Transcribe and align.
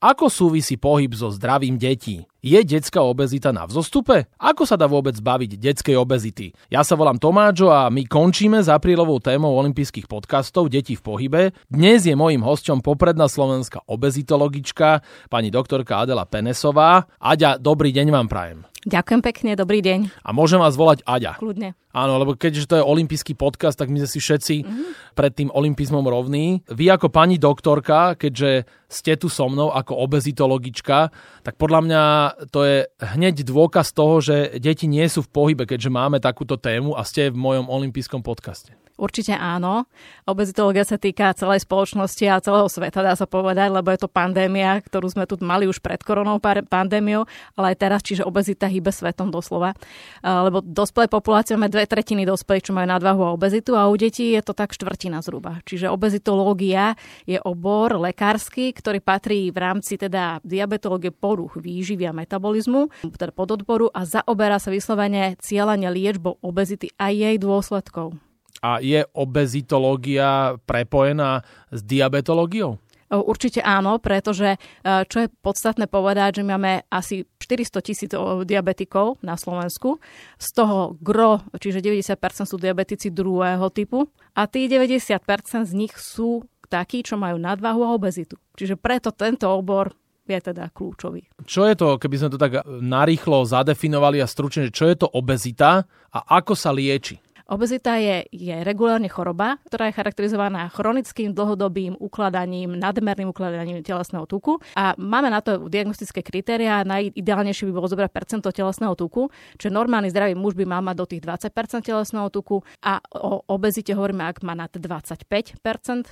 Ako 0.00 0.28
súvisí 0.28 0.76
pohyb 0.76 1.16
so 1.16 1.32
zdravím 1.32 1.80
detí? 1.80 2.28
Je 2.44 2.60
detská 2.60 3.00
obezita 3.00 3.48
na 3.48 3.64
vzostupe? 3.64 4.28
Ako 4.36 4.68
sa 4.68 4.76
dá 4.76 4.84
vôbec 4.84 5.16
baviť 5.16 5.56
detskej 5.56 5.96
obezity? 5.96 6.52
Ja 6.68 6.84
sa 6.84 6.92
volám 6.92 7.16
Tomáčo 7.16 7.72
a 7.72 7.88
my 7.88 8.04
končíme 8.04 8.60
s 8.60 8.68
aprílovou 8.68 9.24
témou 9.24 9.56
olympijských 9.56 10.04
podcastov 10.04 10.68
Deti 10.68 11.00
v 11.00 11.04
pohybe. 11.04 11.42
Dnes 11.72 12.04
je 12.04 12.12
mojím 12.12 12.44
hosťom 12.44 12.84
popredná 12.84 13.24
slovenská 13.32 13.88
obezitologička, 13.88 15.00
pani 15.32 15.48
doktorka 15.48 16.04
Adela 16.04 16.28
Penesová. 16.28 17.08
Aďa, 17.16 17.56
dobrý 17.56 17.88
deň 17.96 18.12
vám 18.12 18.28
prajem. 18.28 18.68
Ďakujem 18.86 19.18
pekne, 19.18 19.50
dobrý 19.58 19.82
deň. 19.82 20.22
A 20.22 20.30
môžem 20.30 20.62
vás 20.62 20.78
volať 20.78 21.02
Aďa. 21.02 21.42
Kľudne. 21.42 21.74
Áno, 21.90 22.22
lebo 22.22 22.38
keďže 22.38 22.70
to 22.70 22.78
je 22.78 22.86
olimpijský 22.86 23.34
podcast, 23.34 23.74
tak 23.74 23.90
my 23.90 24.04
sme 24.04 24.10
si 24.12 24.22
všetci 24.22 24.56
mm-hmm. 24.62 25.16
pred 25.18 25.32
tým 25.34 25.50
olimpizmom 25.50 26.06
rovní. 26.06 26.62
Vy 26.70 26.94
ako 26.94 27.10
pani 27.10 27.34
doktorka, 27.34 28.14
keďže 28.14 28.68
ste 28.86 29.18
tu 29.18 29.26
so 29.26 29.50
mnou 29.50 29.74
ako 29.74 29.98
obezitologička, 30.06 31.10
tak 31.42 31.58
podľa 31.58 31.80
mňa 31.82 32.02
to 32.50 32.66
je 32.66 32.76
hneď 32.98 33.46
dôkaz 33.46 33.92
toho, 33.92 34.18
že 34.24 34.58
deti 34.58 34.88
nie 34.90 35.04
sú 35.06 35.22
v 35.22 35.30
pohybe, 35.30 35.68
keďže 35.68 35.92
máme 35.92 36.18
takúto 36.18 36.58
tému 36.58 36.96
a 36.96 37.04
ste 37.04 37.30
v 37.30 37.38
mojom 37.38 37.68
olympijskom 37.68 38.24
podcaste. 38.24 38.74
Určite 38.96 39.36
áno. 39.36 39.84
Obezitológia 40.24 40.80
sa 40.80 40.96
týka 40.96 41.28
celej 41.36 41.68
spoločnosti 41.68 42.24
a 42.32 42.40
celého 42.40 42.64
sveta, 42.64 43.04
dá 43.04 43.12
sa 43.12 43.28
povedať, 43.28 43.68
lebo 43.68 43.92
je 43.92 44.00
to 44.00 44.08
pandémia, 44.08 44.80
ktorú 44.80 45.12
sme 45.12 45.28
tu 45.28 45.36
mali 45.44 45.68
už 45.68 45.84
pred 45.84 46.00
koronou 46.00 46.40
pandémiou, 46.40 47.28
ale 47.60 47.66
aj 47.72 47.76
teraz, 47.76 48.00
čiže 48.00 48.24
obezita 48.24 48.64
hýbe 48.64 48.88
svetom 48.88 49.28
doslova. 49.28 49.76
Lebo 50.24 50.64
dospelé 50.64 51.12
populácie 51.12 51.60
máme 51.60 51.68
dve 51.68 51.84
tretiny 51.84 52.24
dospelých, 52.24 52.72
čo 52.72 52.72
majú 52.72 52.88
nadvahu 52.88 53.20
a 53.28 53.36
obezitu 53.36 53.76
a 53.76 53.84
u 53.84 54.00
detí 54.00 54.32
je 54.32 54.40
to 54.40 54.56
tak 54.56 54.72
štvrtina 54.72 55.20
zhruba. 55.20 55.60
Čiže 55.68 55.92
obezitológia 55.92 56.96
je 57.28 57.36
obor 57.44 58.00
lekársky, 58.00 58.72
ktorý 58.72 59.04
patrí 59.04 59.52
v 59.52 59.60
rámci 59.60 60.00
teda 60.00 60.40
diabetológie 60.40 61.12
poruch 61.12 61.60
výživy 61.60 62.08
a 62.08 62.15
metabolizmu, 62.16 62.88
teda 63.20 63.36
pododboru 63.36 63.92
a 63.92 64.08
zaoberá 64.08 64.56
sa 64.56 64.72
vyslovene 64.72 65.36
cieľane 65.36 65.92
liečbou 65.92 66.40
obezity 66.40 66.88
a 66.96 67.12
jej 67.12 67.36
dôsledkov. 67.36 68.16
A 68.64 68.80
je 68.80 69.04
obezitológia 69.12 70.56
prepojená 70.64 71.44
s 71.68 71.84
diabetológiou? 71.84 72.80
Určite 73.06 73.62
áno, 73.62 74.02
pretože 74.02 74.58
čo 74.82 75.16
je 75.22 75.28
podstatné 75.30 75.86
povedať, 75.86 76.40
že 76.40 76.48
máme 76.48 76.82
asi 76.90 77.22
400 77.38 77.86
tisíc 77.86 78.10
diabetikov 78.42 79.22
na 79.22 79.38
Slovensku. 79.38 80.02
Z 80.42 80.48
toho 80.58 80.98
gro, 80.98 81.38
čiže 81.54 81.78
90% 81.78 82.18
sú 82.50 82.58
diabetici 82.58 83.14
druhého 83.14 83.70
typu 83.70 84.10
a 84.34 84.50
tí 84.50 84.66
90% 84.66 85.22
z 85.70 85.72
nich 85.78 85.94
sú 85.94 86.42
takí, 86.66 87.06
čo 87.06 87.14
majú 87.14 87.38
nadvahu 87.38 87.86
a 87.86 87.94
obezitu. 87.94 88.34
Čiže 88.58 88.74
preto 88.74 89.14
tento 89.14 89.46
obor 89.54 89.94
je 90.26 90.40
teda 90.52 90.70
kľúčový. 90.74 91.22
Čo 91.46 91.70
je 91.70 91.74
to, 91.78 91.88
keby 92.02 92.16
sme 92.18 92.32
to 92.34 92.38
tak 92.38 92.66
narýchlo 92.66 93.46
zadefinovali 93.46 94.18
a 94.18 94.26
stručne, 94.26 94.74
čo 94.74 94.90
je 94.90 94.96
to 94.98 95.06
obezita 95.10 95.86
a 96.10 96.18
ako 96.42 96.54
sa 96.58 96.74
lieči? 96.74 97.25
Obezita 97.46 97.94
je, 98.02 98.26
je 98.34 98.66
regulárne 98.66 99.06
choroba, 99.06 99.62
ktorá 99.70 99.86
je 99.86 99.94
charakterizovaná 99.94 100.66
chronickým 100.66 101.30
dlhodobým 101.30 101.94
ukladaním, 101.94 102.74
nadmerným 102.74 103.30
ukladaním 103.30 103.86
telesného 103.86 104.26
tuku 104.26 104.58
a 104.74 104.98
máme 104.98 105.30
na 105.30 105.38
to 105.38 105.70
diagnostické 105.70 106.26
kritéria. 106.26 106.82
Najideálnejšie 106.82 107.70
by 107.70 107.72
bolo 107.72 107.86
zobrať 107.86 108.10
percento 108.10 108.50
telesného 108.50 108.98
tuku, 108.98 109.30
čo 109.62 109.70
normálny 109.70 110.10
zdravý 110.10 110.34
muž 110.34 110.58
by 110.58 110.66
mal 110.66 110.82
mať 110.82 110.96
do 110.98 111.06
tých 111.06 111.22
20% 111.22 111.86
telesného 111.86 112.26
tuku 112.34 112.66
a 112.82 112.98
o 113.14 113.46
obezite 113.46 113.94
hovoríme, 113.94 114.26
ak 114.26 114.42
má 114.42 114.58
nad 114.58 114.74
25% 114.74 115.62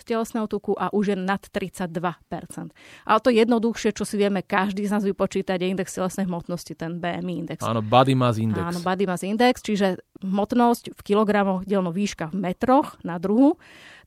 telesného 0.06 0.46
tuku 0.46 0.78
a 0.78 0.94
už 0.94 1.14
je 1.14 1.16
nad 1.18 1.42
32%. 1.42 2.70
Ale 3.10 3.18
to 3.18 3.34
jednoduchšie, 3.34 3.90
čo 3.90 4.06
si 4.06 4.22
vieme 4.22 4.46
každý 4.46 4.86
z 4.86 4.94
nás 4.94 5.02
vypočítať, 5.02 5.58
je 5.58 5.66
index 5.66 5.98
telesnej 5.98 6.30
hmotnosti, 6.30 6.78
ten 6.78 7.02
BMI 7.02 7.42
index. 7.42 7.66
Áno, 7.66 7.82
body 7.82 8.14
mass 8.14 8.38
index. 8.38 8.62
Áno, 8.62 8.78
body 8.86 9.04
mass 9.10 9.26
index, 9.26 9.58
čiže 9.66 9.98
hmotnosť 10.22 10.94
v 10.94 11.00
kilogramoch 11.24 11.64
delno 11.64 11.88
výška 11.88 12.36
v 12.36 12.52
metroch 12.52 13.00
na 13.00 13.16
druhu, 13.16 13.56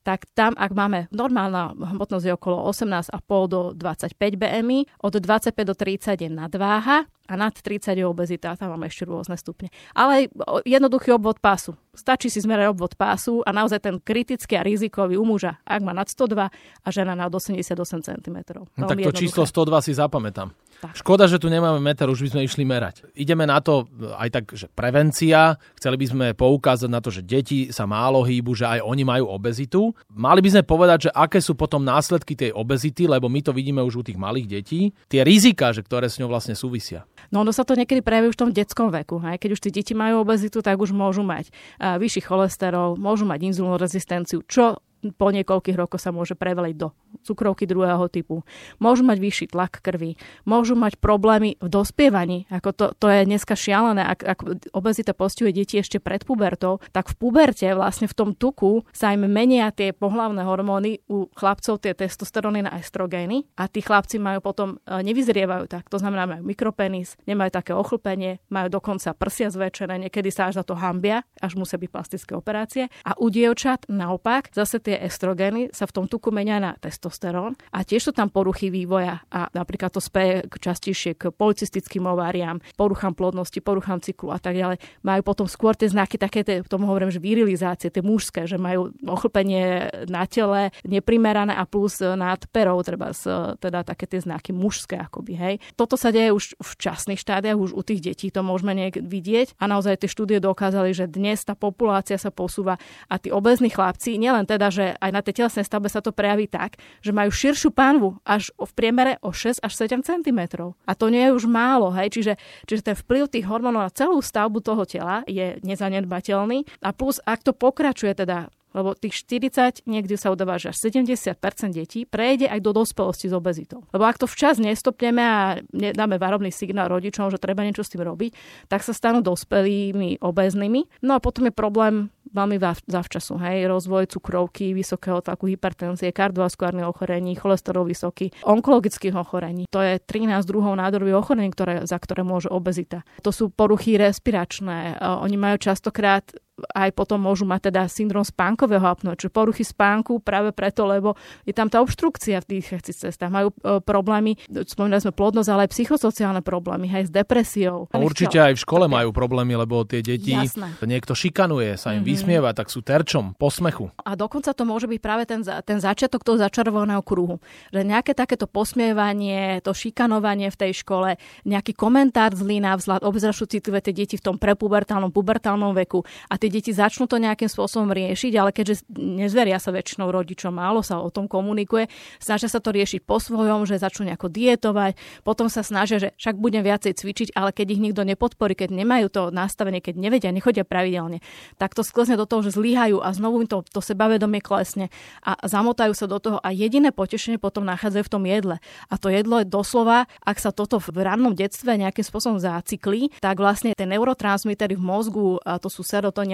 tak 0.05 0.29
tam, 0.37 0.53
ak 0.53 0.69
máme 0.77 1.09
normálna 1.09 1.73
hmotnosť 1.73 2.25
je 2.29 2.33
okolo 2.37 2.69
18,5 2.69 3.17
do 3.49 3.61
25 3.73 4.13
BMI, 4.37 4.85
od 5.01 5.17
25 5.17 5.57
do 5.65 5.73
30 5.73 6.21
je 6.21 6.29
nadváha 6.29 7.09
a 7.27 7.33
nad 7.35 7.51
30 7.51 7.93
je 7.93 8.05
obezita, 8.07 8.55
tam 8.55 8.73
máme 8.73 8.87
ešte 8.87 9.03
rôzne 9.03 9.35
stupne. 9.35 9.67
Ale 9.91 10.31
jednoduchý 10.63 11.11
obvod 11.13 11.43
pásu. 11.43 11.75
Stačí 11.91 12.31
si 12.31 12.39
zmerať 12.39 12.71
obvod 12.71 12.93
pásu 12.95 13.43
a 13.43 13.51
naozaj 13.51 13.83
ten 13.83 13.95
kritický 13.99 14.55
a 14.55 14.63
rizikový 14.63 15.19
u 15.19 15.25
muža, 15.27 15.59
ak 15.67 15.81
má 15.83 15.91
nad 15.91 16.07
102 16.07 16.47
a 16.47 16.87
žena 16.93 17.17
nad 17.17 17.33
88 17.33 17.73
cm. 18.05 18.37
No, 18.77 18.87
tak 18.87 19.01
to 19.01 19.11
číslo 19.11 19.43
102 19.43 19.85
si 19.85 19.91
zapamätám. 19.97 20.53
Tak. 20.77 20.93
Škoda, 20.93 21.25
že 21.25 21.41
tu 21.41 21.49
nemáme 21.49 21.81
meter, 21.81 22.05
už 22.05 22.21
by 22.21 22.29
sme 22.37 22.41
išli 22.45 22.61
merať. 22.61 23.01
Ideme 23.17 23.49
na 23.49 23.57
to 23.57 23.89
aj 24.13 24.29
tak, 24.29 24.45
že 24.53 24.69
prevencia. 24.69 25.57
Chceli 25.73 25.97
by 25.97 26.05
sme 26.05 26.25
poukázať 26.37 26.85
na 26.85 27.01
to, 27.01 27.09
že 27.09 27.25
deti 27.25 27.73
sa 27.73 27.89
málo 27.89 28.21
hýbu, 28.21 28.53
že 28.53 28.77
aj 28.77 28.85
oni 28.85 29.01
majú 29.01 29.25
obezitu. 29.25 29.89
Mali 30.13 30.37
by 30.45 30.53
sme 30.53 30.63
povedať, 30.69 31.09
že 31.09 31.11
aké 31.17 31.41
sú 31.41 31.57
potom 31.57 31.81
následky 31.81 32.37
tej 32.37 32.53
obezity, 32.53 33.09
lebo 33.09 33.25
my 33.25 33.41
to 33.41 33.57
vidíme 33.57 33.81
už 33.81 33.93
u 33.99 34.03
tých 34.05 34.21
malých 34.21 34.61
detí. 34.61 34.93
Tie 35.09 35.25
rizika, 35.25 35.73
že 35.73 35.81
ktoré 35.81 36.13
s 36.13 36.21
ňou 36.21 36.29
vlastne 36.29 36.53
súvisia. 36.53 37.09
No 37.33 37.43
ono 37.43 37.51
sa 37.51 37.67
to 37.67 37.75
niekedy 37.75 37.99
prejaví 37.99 38.31
už 38.31 38.37
v 38.39 38.41
tom 38.47 38.51
detskom 38.55 38.87
veku. 38.89 39.19
Hej. 39.21 39.41
Keď 39.41 39.49
už 39.53 39.61
tie 39.63 39.71
deti 39.73 39.93
majú 39.93 40.23
obezitu, 40.23 40.63
tak 40.63 40.79
už 40.79 40.95
môžu 40.95 41.21
mať 41.21 41.51
uh, 41.81 41.99
vyšší 41.99 42.23
cholesterol, 42.23 42.95
môžu 42.95 43.27
mať 43.27 43.51
inzulinorezistenciu, 43.51 44.45
čo 44.47 44.79
po 45.17 45.27
niekoľkých 45.29 45.77
rokoch 45.77 46.01
sa 46.01 46.09
môže 46.09 46.33
preveliť 46.33 46.75
do 46.75 46.91
cukrovky 47.21 47.69
druhého 47.69 48.07
typu. 48.09 48.41
Môžu 48.81 49.05
mať 49.05 49.17
vyšší 49.19 49.45
tlak 49.53 49.79
krvi, 49.79 50.17
môžu 50.43 50.73
mať 50.73 50.97
problémy 50.97 51.55
v 51.61 51.67
dospievaní. 51.67 52.49
Ako 52.49 52.73
to, 52.73 52.85
to 52.97 53.07
je 53.11 53.27
dneska 53.27 53.53
šialené. 53.53 54.03
Ak, 54.03 54.23
ak 54.23 54.39
obezita 54.73 55.13
postihuje 55.13 55.63
deti 55.63 55.77
ešte 55.77 56.01
pred 56.01 56.23
pubertou, 56.25 56.79
tak 56.91 57.11
v 57.11 57.15
puberte 57.19 57.67
vlastne 57.75 58.09
v 58.09 58.15
tom 58.17 58.29
tuku 58.33 58.83
sa 58.95 59.13
im 59.13 59.27
menia 59.29 59.69
tie 59.69 59.93
pohlavné 59.93 60.41
hormóny, 60.43 61.03
u 61.07 61.29
chlapcov 61.35 61.83
tie 61.83 61.93
testosteróny 61.93 62.65
na 62.65 62.79
estrogény 62.79 63.45
a 63.59 63.69
tí 63.69 63.83
chlapci 63.83 64.17
majú 64.17 64.39
potom, 64.41 64.81
e, 64.83 65.03
nevyzrievajú 65.03 65.69
tak. 65.69 65.87
To 65.93 66.01
znamená, 66.01 66.25
majú 66.25 66.43
mikropenis, 66.47 67.19
nemajú 67.29 67.51
také 67.53 67.71
ochlpenie, 67.75 68.39
majú 68.49 68.71
dokonca 68.71 69.13
prsia 69.13 69.51
zväčšené, 69.51 70.07
niekedy 70.07 70.31
sa 70.31 70.49
až 70.49 70.61
za 70.61 70.63
to 70.63 70.75
hambia, 70.79 71.23
až 71.37 71.59
musia 71.59 71.77
byť 71.77 71.89
plastické 71.91 72.33
operácie. 72.33 72.89
A 73.03 73.13
u 73.19 73.29
dievčat 73.29 73.87
naopak, 73.91 74.51
zase 74.55 74.79
tie 74.87 74.95
estrogény 75.03 75.75
sa 75.75 75.83
v 75.83 75.91
tom 75.91 76.05
tuku 76.07 76.31
menia 76.31 76.63
na 76.63 76.71
testosterón 76.79 77.59
a 77.75 77.83
tiež 77.83 78.07
sú 78.07 78.11
tam 78.15 78.31
poruchy 78.31 78.71
vývoja 78.71 79.19
a 79.27 79.51
napríklad 79.51 79.91
to 79.91 79.99
speje 79.99 80.47
častejšie 80.47 81.19
k 81.19 81.27
policistickým 81.35 82.07
ováriám, 82.07 82.63
poruchám 82.79 83.11
plodnosti, 83.11 83.59
poruchám 83.59 83.99
cyklu 83.99 84.31
a 84.31 84.39
tak 84.39 84.55
ďalej. 84.55 84.79
Majú 85.03 85.21
potom 85.27 85.43
skôr 85.51 85.75
tie 85.75 85.91
znaky 85.91 86.15
také, 86.15 86.47
tie, 86.47 86.63
tomu 86.63 86.87
hovorím, 86.87 87.11
že 87.11 87.19
virilizácie, 87.19 87.91
tie 87.91 87.99
mužské, 87.99 88.47
že 88.47 88.55
majú 88.55 88.95
ochlpenie 89.03 89.91
na 90.07 90.23
tele 90.23 90.71
neprimerané 90.87 91.51
a 91.51 91.67
plus 91.67 91.99
nad 91.99 92.39
perou, 92.47 92.79
treba 92.79 93.11
teda 93.59 93.83
také 93.83 94.07
tie 94.07 94.23
znaky 94.23 94.55
mužské 94.55 94.95
akoby, 94.95 95.33
hej. 95.35 95.55
Toto 95.75 95.99
sa 95.99 96.15
deje 96.15 96.31
už 96.31 96.55
v 96.55 96.71
časných 96.79 97.19
štádiách, 97.19 97.59
už 97.59 97.71
u 97.75 97.81
tých 97.83 97.99
detí 97.99 98.31
to 98.31 98.39
môžeme 98.39 98.71
niekde 98.71 99.03
vidieť 99.03 99.59
a 99.59 99.67
naozaj 99.67 99.99
tie 100.05 100.09
štúdie 100.09 100.39
dokázali, 100.39 100.95
že 100.95 101.11
dnes 101.11 101.43
tá 101.43 101.57
populácia 101.57 102.15
sa 102.15 102.31
posúva 102.31 102.79
a 103.11 103.19
tí 103.19 103.33
obezní 103.33 103.67
chlapci, 103.67 104.15
nielen 104.15 104.47
teda, 104.47 104.69
že 104.77 104.85
aj 105.01 105.11
na 105.11 105.21
tej 105.25 105.41
telesnej 105.41 105.65
stavbe 105.65 105.89
sa 105.89 106.05
to 106.05 106.13
prejaví 106.13 106.45
tak, 106.45 106.77
že 107.01 107.09
majú 107.09 107.33
širšiu 107.33 107.73
pánvu 107.73 108.21
až 108.21 108.53
v 108.53 108.71
priemere 108.77 109.17
o 109.25 109.33
6 109.33 109.65
až 109.65 109.73
7 109.73 110.05
cm. 110.05 110.39
A 110.85 110.91
to 110.93 111.09
nie 111.09 111.25
je 111.25 111.33
už 111.33 111.49
málo, 111.49 111.89
hej? 111.97 112.13
Čiže, 112.13 112.37
čiže 112.69 112.93
ten 112.93 112.95
vplyv 112.95 113.33
tých 113.33 113.49
hormónov 113.49 113.89
na 113.89 113.91
celú 113.91 114.21
stavbu 114.21 114.61
toho 114.61 114.85
tela 114.85 115.25
je 115.25 115.57
nezanedbateľný. 115.65 116.85
A 116.85 116.93
plus, 116.93 117.17
ak 117.25 117.41
to 117.41 117.57
pokračuje 117.57 118.13
teda 118.13 118.53
lebo 118.75 118.93
tých 118.93 119.23
40, 119.27 119.87
niekde 119.87 120.19
sa 120.19 120.31
udáva, 120.33 120.59
že 120.59 120.75
až 120.75 120.91
70% 120.91 121.39
detí 121.71 122.03
prejde 122.03 122.51
aj 122.51 122.59
do 122.59 122.71
dospelosti 122.75 123.31
s 123.31 123.33
obezitou. 123.33 123.87
Lebo 123.91 124.03
ak 124.03 124.19
to 124.19 124.27
včas 124.27 124.59
nestopneme 124.59 125.23
a 125.23 125.63
dáme 125.71 126.19
varovný 126.19 126.51
signál 126.51 126.91
rodičom, 126.91 127.31
že 127.31 127.39
treba 127.39 127.63
niečo 127.63 127.85
s 127.85 127.91
tým 127.93 128.03
robiť, 128.03 128.35
tak 128.67 128.83
sa 128.83 128.91
stanú 128.91 129.23
dospelými 129.23 130.19
obeznými. 130.19 131.05
No 131.05 131.15
a 131.15 131.23
potom 131.23 131.47
je 131.47 131.53
problém 131.55 132.11
veľmi 132.27 132.59
zavčasu. 132.85 133.39
Hej, 133.39 133.71
rozvoj 133.71 134.11
cukrovky, 134.11 134.75
vysokého 134.75 135.23
tlaku, 135.23 135.47
hypertenzie, 135.47 136.11
kardiovaskulárnych 136.11 136.85
ochorení, 136.85 137.39
cholesterol 137.39 137.87
vysoký, 137.87 138.35
onkologických 138.43 139.15
ochorení. 139.15 139.63
To 139.71 139.79
je 139.79 139.95
13 139.97 140.43
druhov 140.43 140.75
nádorových 140.75 141.17
ochorení, 141.17 141.49
ktoré, 141.55 141.87
za 141.87 141.95
ktoré 141.95 142.27
môže 142.27 142.51
obezita. 142.51 143.07
To 143.23 143.31
sú 143.31 143.47
poruchy 143.47 143.95
respiračné. 143.95 144.99
Oni 144.99 145.39
majú 145.39 145.55
častokrát 145.55 146.27
aj 146.73 146.89
potom 146.97 147.21
môžu 147.21 147.45
mať 147.45 147.69
teda 147.69 147.85
syndrom 147.85 148.25
spánkového 148.25 148.83
apnoe, 148.83 149.13
čiže 149.13 149.29
poruchy 149.33 149.61
spánku 149.61 150.19
práve 150.21 150.49
preto, 150.53 150.89
lebo 150.89 151.13
je 151.45 151.53
tam 151.53 151.69
tá 151.69 151.81
obštrukcia 151.81 152.41
v 152.41 152.57
dýchacích 152.57 153.09
cestách. 153.09 153.29
Majú 153.29 153.53
e, 153.53 153.79
problémy, 153.81 154.37
spomínali 154.65 155.01
sme 155.01 155.13
plodnosť, 155.13 155.49
ale 155.53 155.61
aj 155.69 155.71
psychosociálne 155.73 156.41
problémy, 156.41 156.89
aj 156.89 157.03
s 157.07 157.11
depresiou. 157.13 157.89
A 157.93 158.01
určite 158.01 158.41
aj 158.41 158.57
v 158.57 158.63
škole 158.63 158.85
majú 158.89 159.13
problémy, 159.13 159.53
lebo 159.53 159.85
tie 159.85 160.01
deti 160.01 160.33
Jasné. 160.33 160.81
niekto 160.83 161.13
šikanuje, 161.13 161.77
sa 161.77 161.93
im 161.93 162.01
mm-hmm. 162.01 162.09
vysmieva, 162.09 162.49
tak 162.57 162.73
sú 162.73 162.81
terčom, 162.81 163.37
posmechu. 163.37 163.93
A 164.01 164.17
dokonca 164.17 164.51
to 164.51 164.65
môže 164.65 164.89
byť 164.89 164.99
práve 164.99 165.23
ten, 165.29 165.45
ten 165.45 165.77
začiatok 165.77 166.25
toho 166.25 166.41
začarovaného 166.41 167.05
kruhu. 167.05 167.37
Že 167.69 167.85
nejaké 167.85 168.17
takéto 168.17 168.49
posmievanie, 168.49 169.61
to 169.61 169.71
šikanovanie 169.77 170.49
v 170.49 170.57
tej 170.57 170.71
škole, 170.81 171.21
nejaký 171.45 171.77
komentár 171.77 172.33
zlý 172.33 172.59
na 172.59 172.73
vzhľad, 172.73 173.05
obzrašu 173.05 173.45
citlivé 173.45 173.79
tie 173.79 173.93
deti 173.93 174.15
v 174.17 174.25
tom 174.25 174.35
prepubertálnom, 174.41 175.13
pubertálnom 175.13 175.77
veku 175.77 176.01
a 176.27 176.35
tie 176.35 176.46
deti 176.49 176.71
začnú 176.71 177.05
to 177.05 177.19
nejakým 177.21 177.47
spôsobom 177.47 177.91
riešiť, 177.91 178.33
ale 178.37 178.51
keďže 178.51 178.87
nezveria 178.91 179.59
sa 179.59 179.71
väčšinou 179.71 180.09
rodičom, 180.11 180.55
málo 180.55 180.81
sa 180.81 180.99
o 180.99 181.09
tom 181.11 181.27
komunikuje, 181.29 181.91
snažia 182.17 182.49
sa 182.51 182.63
to 182.63 182.71
riešiť 182.73 183.03
po 183.03 183.21
svojom, 183.21 183.67
že 183.67 183.79
začnú 183.79 184.07
nejako 184.09 184.31
dietovať, 184.31 184.95
potom 185.23 185.47
sa 185.47 185.61
snažia, 185.61 185.97
že 185.99 186.09
však 186.17 186.35
budem 186.39 186.63
viacej 186.63 186.97
cvičiť, 186.97 187.27
ale 187.35 187.51
keď 187.51 187.67
ich 187.77 187.81
nikto 187.83 188.01
nepodporí, 188.07 188.55
keď 188.55 188.73
nemajú 188.73 189.07
to 189.11 189.21
nastavenie, 189.29 189.79
keď 189.83 189.95
nevedia, 189.99 190.31
nechodia 190.33 190.67
pravidelne, 190.67 191.19
tak 191.61 191.73
to 191.73 191.85
sklesne 191.85 192.17
do 192.17 192.25
toho, 192.25 192.43
že 192.43 192.55
zlyhajú 192.55 192.99
a 193.03 193.09
znovu 193.13 193.43
im 193.43 193.49
to, 193.49 193.63
to 193.67 193.79
sebavedomie 193.83 194.41
klesne 194.41 194.89
a 195.23 195.37
zamotajú 195.45 195.93
sa 195.93 196.05
do 196.09 196.17
toho 196.17 196.37
a 196.41 196.49
jediné 196.51 196.91
potešenie 196.95 197.37
potom 197.37 197.63
nachádzajú 197.67 198.03
v 198.05 198.13
tom 198.13 198.23
jedle. 198.25 198.55
A 198.87 198.95
to 198.95 199.11
jedlo 199.11 199.41
je 199.41 199.47
doslova, 199.47 200.09
ak 200.23 200.37
sa 200.39 200.51
toto 200.51 200.79
v 200.79 201.03
rannom 201.03 201.33
detstve 201.33 201.75
nejakým 201.75 202.05
spôsobom 202.05 202.39
zaciklí, 202.39 203.11
tak 203.19 203.39
vlastne 203.39 203.73
tie 203.75 203.87
neurotransmitery 203.87 204.77
v 204.77 204.83
mozgu, 204.83 205.27
a 205.43 205.59
to 205.61 205.67
sú 205.67 205.83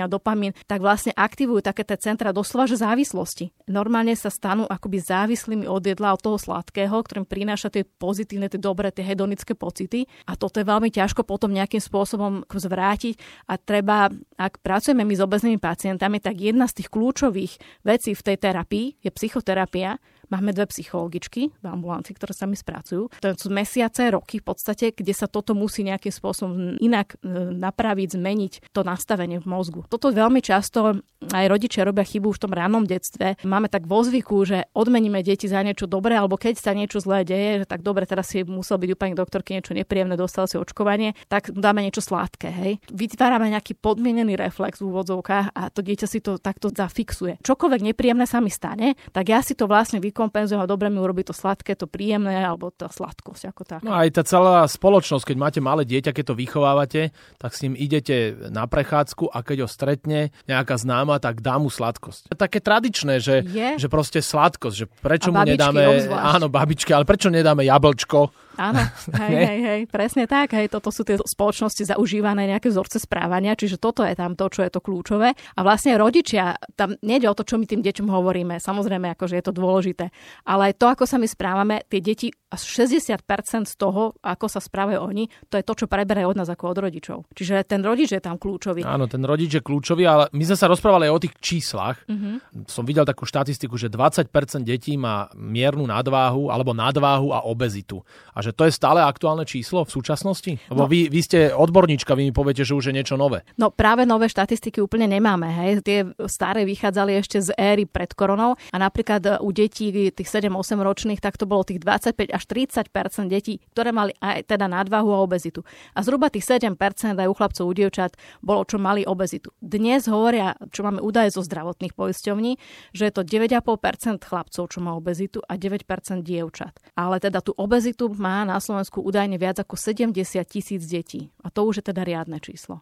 serotonín 0.03 0.09
a 0.09 0.11
dopamín, 0.11 0.51
tak 0.67 0.83
vlastne 0.83 1.15
aktivujú 1.15 1.63
také 1.63 1.88
tie 1.88 1.97
centra 1.97 2.35
doslova, 2.35 2.67
že 2.67 2.81
závislosti. 2.81 3.55
Normálne 3.71 4.13
sa 4.15 4.27
stanú 4.27 4.67
akoby 4.67 5.00
závislými 5.00 5.65
od 5.65 5.83
jedla, 5.83 6.13
od 6.13 6.21
toho 6.21 6.38
sladkého, 6.38 6.94
ktorým 6.94 7.25
prináša 7.25 7.71
tie 7.71 7.88
pozitívne, 7.88 8.51
tie 8.51 8.59
dobré, 8.59 8.91
tie 8.91 9.05
hedonické 9.05 9.55
pocity. 9.55 10.05
A 10.27 10.35
toto 10.35 10.59
je 10.59 10.67
veľmi 10.67 10.91
ťažko 10.91 11.23
potom 11.23 11.55
nejakým 11.55 11.79
spôsobom 11.79 12.44
zvrátiť. 12.51 13.15
A 13.47 13.55
treba, 13.55 14.11
ak 14.35 14.59
pracujeme 14.59 15.07
my 15.07 15.13
s 15.15 15.23
obeznými 15.23 15.59
pacientami, 15.59 16.19
tak 16.19 16.39
jedna 16.39 16.67
z 16.67 16.83
tých 16.83 16.89
kľúčových 16.91 17.83
vecí 17.88 18.11
v 18.13 18.25
tej 18.25 18.38
terapii 18.39 18.85
je 19.03 19.09
psychoterapia, 19.11 20.00
Máme 20.31 20.55
dve 20.55 20.69
psychologičky 20.69 21.51
v 21.51 21.65
ambulancii, 21.65 22.15
ktoré 22.15 22.31
sa 22.31 22.47
mi 22.47 22.55
spracujú. 22.55 23.11
To 23.19 23.27
sú 23.35 23.49
mesiace, 23.51 24.07
roky 24.13 24.39
v 24.39 24.45
podstate, 24.47 24.95
kde 24.95 25.11
sa 25.11 25.27
toto 25.27 25.51
musí 25.57 25.83
nejakým 25.83 26.13
spôsobom 26.13 26.79
inak 26.79 27.19
e, 27.19 27.51
napraviť, 27.53 28.15
zmeniť 28.15 28.53
to 28.71 28.81
nastavenie 28.87 29.43
v 29.43 29.47
mozgu. 29.47 29.81
Toto 29.91 30.09
veľmi 30.09 30.39
často 30.39 31.03
aj 31.31 31.45
rodičia 31.47 31.87
robia 31.87 32.03
chybu 32.03 32.35
v 32.35 32.41
tom 32.41 32.51
rannom 32.51 32.83
detstve. 32.83 33.39
Máme 33.47 33.71
tak 33.71 33.87
vo 33.87 34.03
zvyku, 34.03 34.43
že 34.43 34.67
odmeníme 34.75 35.23
deti 35.23 35.47
za 35.47 35.63
niečo 35.63 35.87
dobré, 35.87 36.15
alebo 36.19 36.35
keď 36.35 36.59
sa 36.59 36.71
niečo 36.75 36.99
zlé 36.99 37.23
deje, 37.23 37.63
že 37.63 37.65
tak 37.69 37.85
dobre, 37.85 38.03
teraz 38.03 38.31
si 38.31 38.43
musel 38.43 38.79
byť 38.79 38.89
u 38.91 38.97
pani 38.97 39.15
doktorky 39.15 39.55
niečo 39.55 39.75
nepríjemné, 39.75 40.19
dostal 40.19 40.49
si 40.49 40.59
očkovanie, 40.59 41.15
tak 41.31 41.51
dáme 41.53 41.83
niečo 41.83 42.03
sladké. 42.03 42.49
Hej. 42.51 42.71
Vytvárame 42.91 43.51
nejaký 43.53 43.79
podmienený 43.79 44.35
reflex 44.35 44.83
v 44.83 44.91
úvodzovkách 44.91 45.55
a 45.55 45.61
to 45.71 45.79
dieťa 45.79 46.07
si 46.09 46.19
to 46.19 46.39
takto 46.39 46.73
zafixuje. 46.73 47.39
Čokoľvek 47.43 47.81
nepríjemné 47.93 48.27
sa 48.27 48.43
mi 48.43 48.51
stane, 48.51 48.99
tak 49.15 49.31
ja 49.31 49.39
si 49.39 49.55
to 49.55 49.69
vlastne 49.69 49.99
vykonám 49.99 50.12
vykompenzujem 50.13 50.62
a 50.62 50.69
dobre 50.69 50.94
mi 50.94 51.01
urobí 51.01 51.25
to 51.25 51.33
sladké, 51.33 51.74
to 51.74 51.89
príjemné 51.89 52.45
alebo 52.45 52.69
tá 52.69 52.86
sladkosť 52.86 53.50
ako 53.50 53.62
tak. 53.65 53.81
No 53.81 53.98
aj 53.98 54.13
tá 54.13 54.21
celá 54.21 54.62
spoločnosť, 54.69 55.33
keď 55.33 55.38
máte 55.42 55.60
malé 55.60 55.89
dieťa, 55.89 56.13
keď 56.13 56.30
to 56.30 56.36
vychovávate, 56.38 57.01
tak 57.42 57.51
s 57.57 57.65
ním 57.65 57.74
idete 57.74 58.38
na 58.54 58.69
prechádzku 58.69 59.33
a 59.33 59.42
keď 59.42 59.65
ho 59.65 59.68
stretne 59.68 60.30
nejaká 60.45 60.77
známa, 60.77 61.18
tak 61.18 61.42
dá 61.42 61.57
mu 61.57 61.74
sladkosť. 61.74 62.30
Je 62.30 62.38
také 62.38 62.62
tradičné, 62.62 63.18
že, 63.18 63.42
že 63.81 63.88
proste 63.89 64.21
sladkosť, 64.21 64.75
že 64.77 64.86
prečo 65.01 65.33
a 65.33 65.42
mu 65.42 65.42
nedáme, 65.42 65.81
obzvlášť. 65.89 66.30
áno, 66.38 66.48
babičke, 66.54 66.94
ale 66.94 67.10
prečo 67.10 67.33
nedáme 67.33 67.65
jablčko, 67.65 68.30
Áno, 68.57 68.81
hej, 69.23 69.33
hej, 69.33 69.59
hej, 69.61 69.81
presne 69.89 70.29
tak. 70.29 70.53
Hej, 70.53 70.69
toto 70.69 70.94
sú 70.94 71.01
tie 71.01 71.17
spoločnosti 71.17 71.95
zaužívané 71.95 72.50
nejaké 72.50 72.69
vzorce 72.69 73.01
správania, 73.01 73.57
čiže 73.57 73.81
toto 73.81 74.05
je 74.05 74.13
tam 74.13 74.38
to, 74.38 74.45
čo 74.50 74.61
je 74.65 74.71
to 74.71 74.79
kľúčové. 74.79 75.33
A 75.33 75.59
vlastne 75.65 75.97
rodičia, 75.97 76.57
tam 76.77 76.94
nejde 77.01 77.29
o 77.29 77.38
to, 77.38 77.45
čo 77.45 77.57
my 77.57 77.65
tým 77.65 77.81
deťom 77.81 78.07
hovoríme, 78.09 78.61
samozrejme, 78.61 79.13
akože 79.17 79.39
je 79.39 79.45
to 79.45 79.53
dôležité, 79.53 80.05
ale 80.45 80.71
aj 80.71 80.73
to, 80.77 80.85
ako 80.89 81.03
sa 81.09 81.17
my 81.17 81.27
správame, 81.27 81.81
tie 81.89 82.00
deti, 82.03 82.29
60% 82.53 83.25
z 83.65 83.75
toho, 83.77 84.13
ako 84.21 84.45
sa 84.45 84.61
správajú 84.61 85.01
oni, 85.01 85.25
to 85.50 85.57
je 85.57 85.65
to, 85.65 85.73
čo 85.73 85.85
preberajú 85.89 86.29
od 86.29 86.38
nás 86.38 86.50
ako 86.50 86.69
od 86.69 86.77
rodičov. 86.85 87.17
Čiže 87.33 87.65
ten 87.65 87.81
rodič 87.81 88.13
je 88.13 88.21
tam 88.21 88.38
kľúčový. 88.38 88.85
Áno, 88.85 89.09
ten 89.09 89.25
rodič 89.25 89.57
je 89.57 89.61
kľúčový, 89.65 90.05
ale 90.05 90.29
my 90.29 90.44
sme 90.45 90.57
sa 90.57 90.69
rozprávali 90.69 91.09
aj 91.09 91.13
o 91.17 91.23
tých 91.23 91.35
číslach. 91.41 91.97
Mm-hmm. 92.05 92.69
Som 92.69 92.85
videl 92.85 93.07
takú 93.07 93.25
štatistiku, 93.25 93.73
že 93.79 93.89
20% 93.89 94.29
detí 94.61 94.94
má 94.94 95.33
miernu 95.33 95.89
nadváhu 95.89 96.53
alebo 96.53 96.77
nadváhu 96.77 97.33
a 97.33 97.41
obezitu. 97.41 98.05
A 98.38 98.42
že 98.43 98.51
to 98.51 98.67
je 98.67 98.75
stále 98.75 98.99
aktuálne 98.99 99.47
číslo 99.47 99.87
v 99.87 99.91
súčasnosti? 99.95 100.59
Lebo 100.67 100.83
no, 100.83 100.91
vy, 100.91 101.07
vy 101.07 101.19
ste 101.23 101.39
odborníčka, 101.55 102.11
vy 102.19 102.27
mi 102.27 102.33
poviete, 102.35 102.67
že 102.67 102.75
už 102.75 102.91
je 102.91 102.97
niečo 102.99 103.15
nové. 103.15 103.47
No 103.55 103.71
práve 103.71 104.03
nové 104.03 104.27
štatistiky 104.27 104.83
úplne 104.83 105.07
nemáme. 105.07 105.47
Hej. 105.47 105.71
Tie 105.87 105.99
staré 106.27 106.67
vychádzali 106.67 107.15
ešte 107.15 107.39
z 107.39 107.55
éry 107.55 107.87
pred 107.87 108.11
koronou 108.11 108.59
a 108.73 108.77
napríklad 108.77 109.39
u 109.39 109.49
detí 109.55 109.93
tých 109.93 110.29
7-8 110.29 110.81
ročných, 110.81 111.23
tak 111.23 111.39
to 111.39 111.47
bolo 111.47 111.63
tých 111.63 111.79
25 111.79 112.33
až 112.33 112.43
30% 112.49 113.31
detí, 113.31 113.63
ktoré 113.71 113.95
mali 113.95 114.11
aj 114.19 114.49
teda 114.49 114.65
nadvahu 114.67 115.09
a 115.13 115.23
obezitu. 115.23 115.61
A 115.95 116.01
zhruba 116.01 116.27
tých 116.33 116.43
7 116.49 116.75
aj 116.75 117.29
u 117.29 117.35
chlapcov, 117.37 117.63
u 117.69 117.73
dievčat 117.73 118.17
bolo, 118.41 118.65
čo 118.65 118.81
mali 118.81 119.05
obezitu. 119.05 119.53
Dnes 119.61 120.09
hovoria, 120.09 120.57
čo 120.73 120.81
máme 120.81 120.99
údaje 120.99 121.29
zo 121.29 121.45
zdravotných 121.45 121.93
poisťovní, 121.93 122.57
že 122.91 123.03
je 123.07 123.13
to 123.13 123.21
9,5% 123.21 124.25
chlapcov, 124.25 124.63
čo 124.67 124.79
má 124.81 124.97
obezitu 124.97 125.39
a 125.45 125.53
9% 125.55 125.85
dievčat. 126.25 126.73
Ale 126.97 127.21
teda 127.21 127.45
tú 127.45 127.53
obezitu 127.53 128.09
má 128.17 128.32
na 128.41 128.57
Slovensku 128.57 129.06
údajne 129.06 129.38
viac 129.38 129.62
ako 129.62 129.77
70 129.77 130.18
tisíc 130.50 130.81
detí. 130.89 131.30
A 131.45 131.53
to 131.53 131.69
už 131.69 131.85
je 131.85 131.94
teda 131.94 132.01
riadne 132.01 132.41
číslo. 132.41 132.81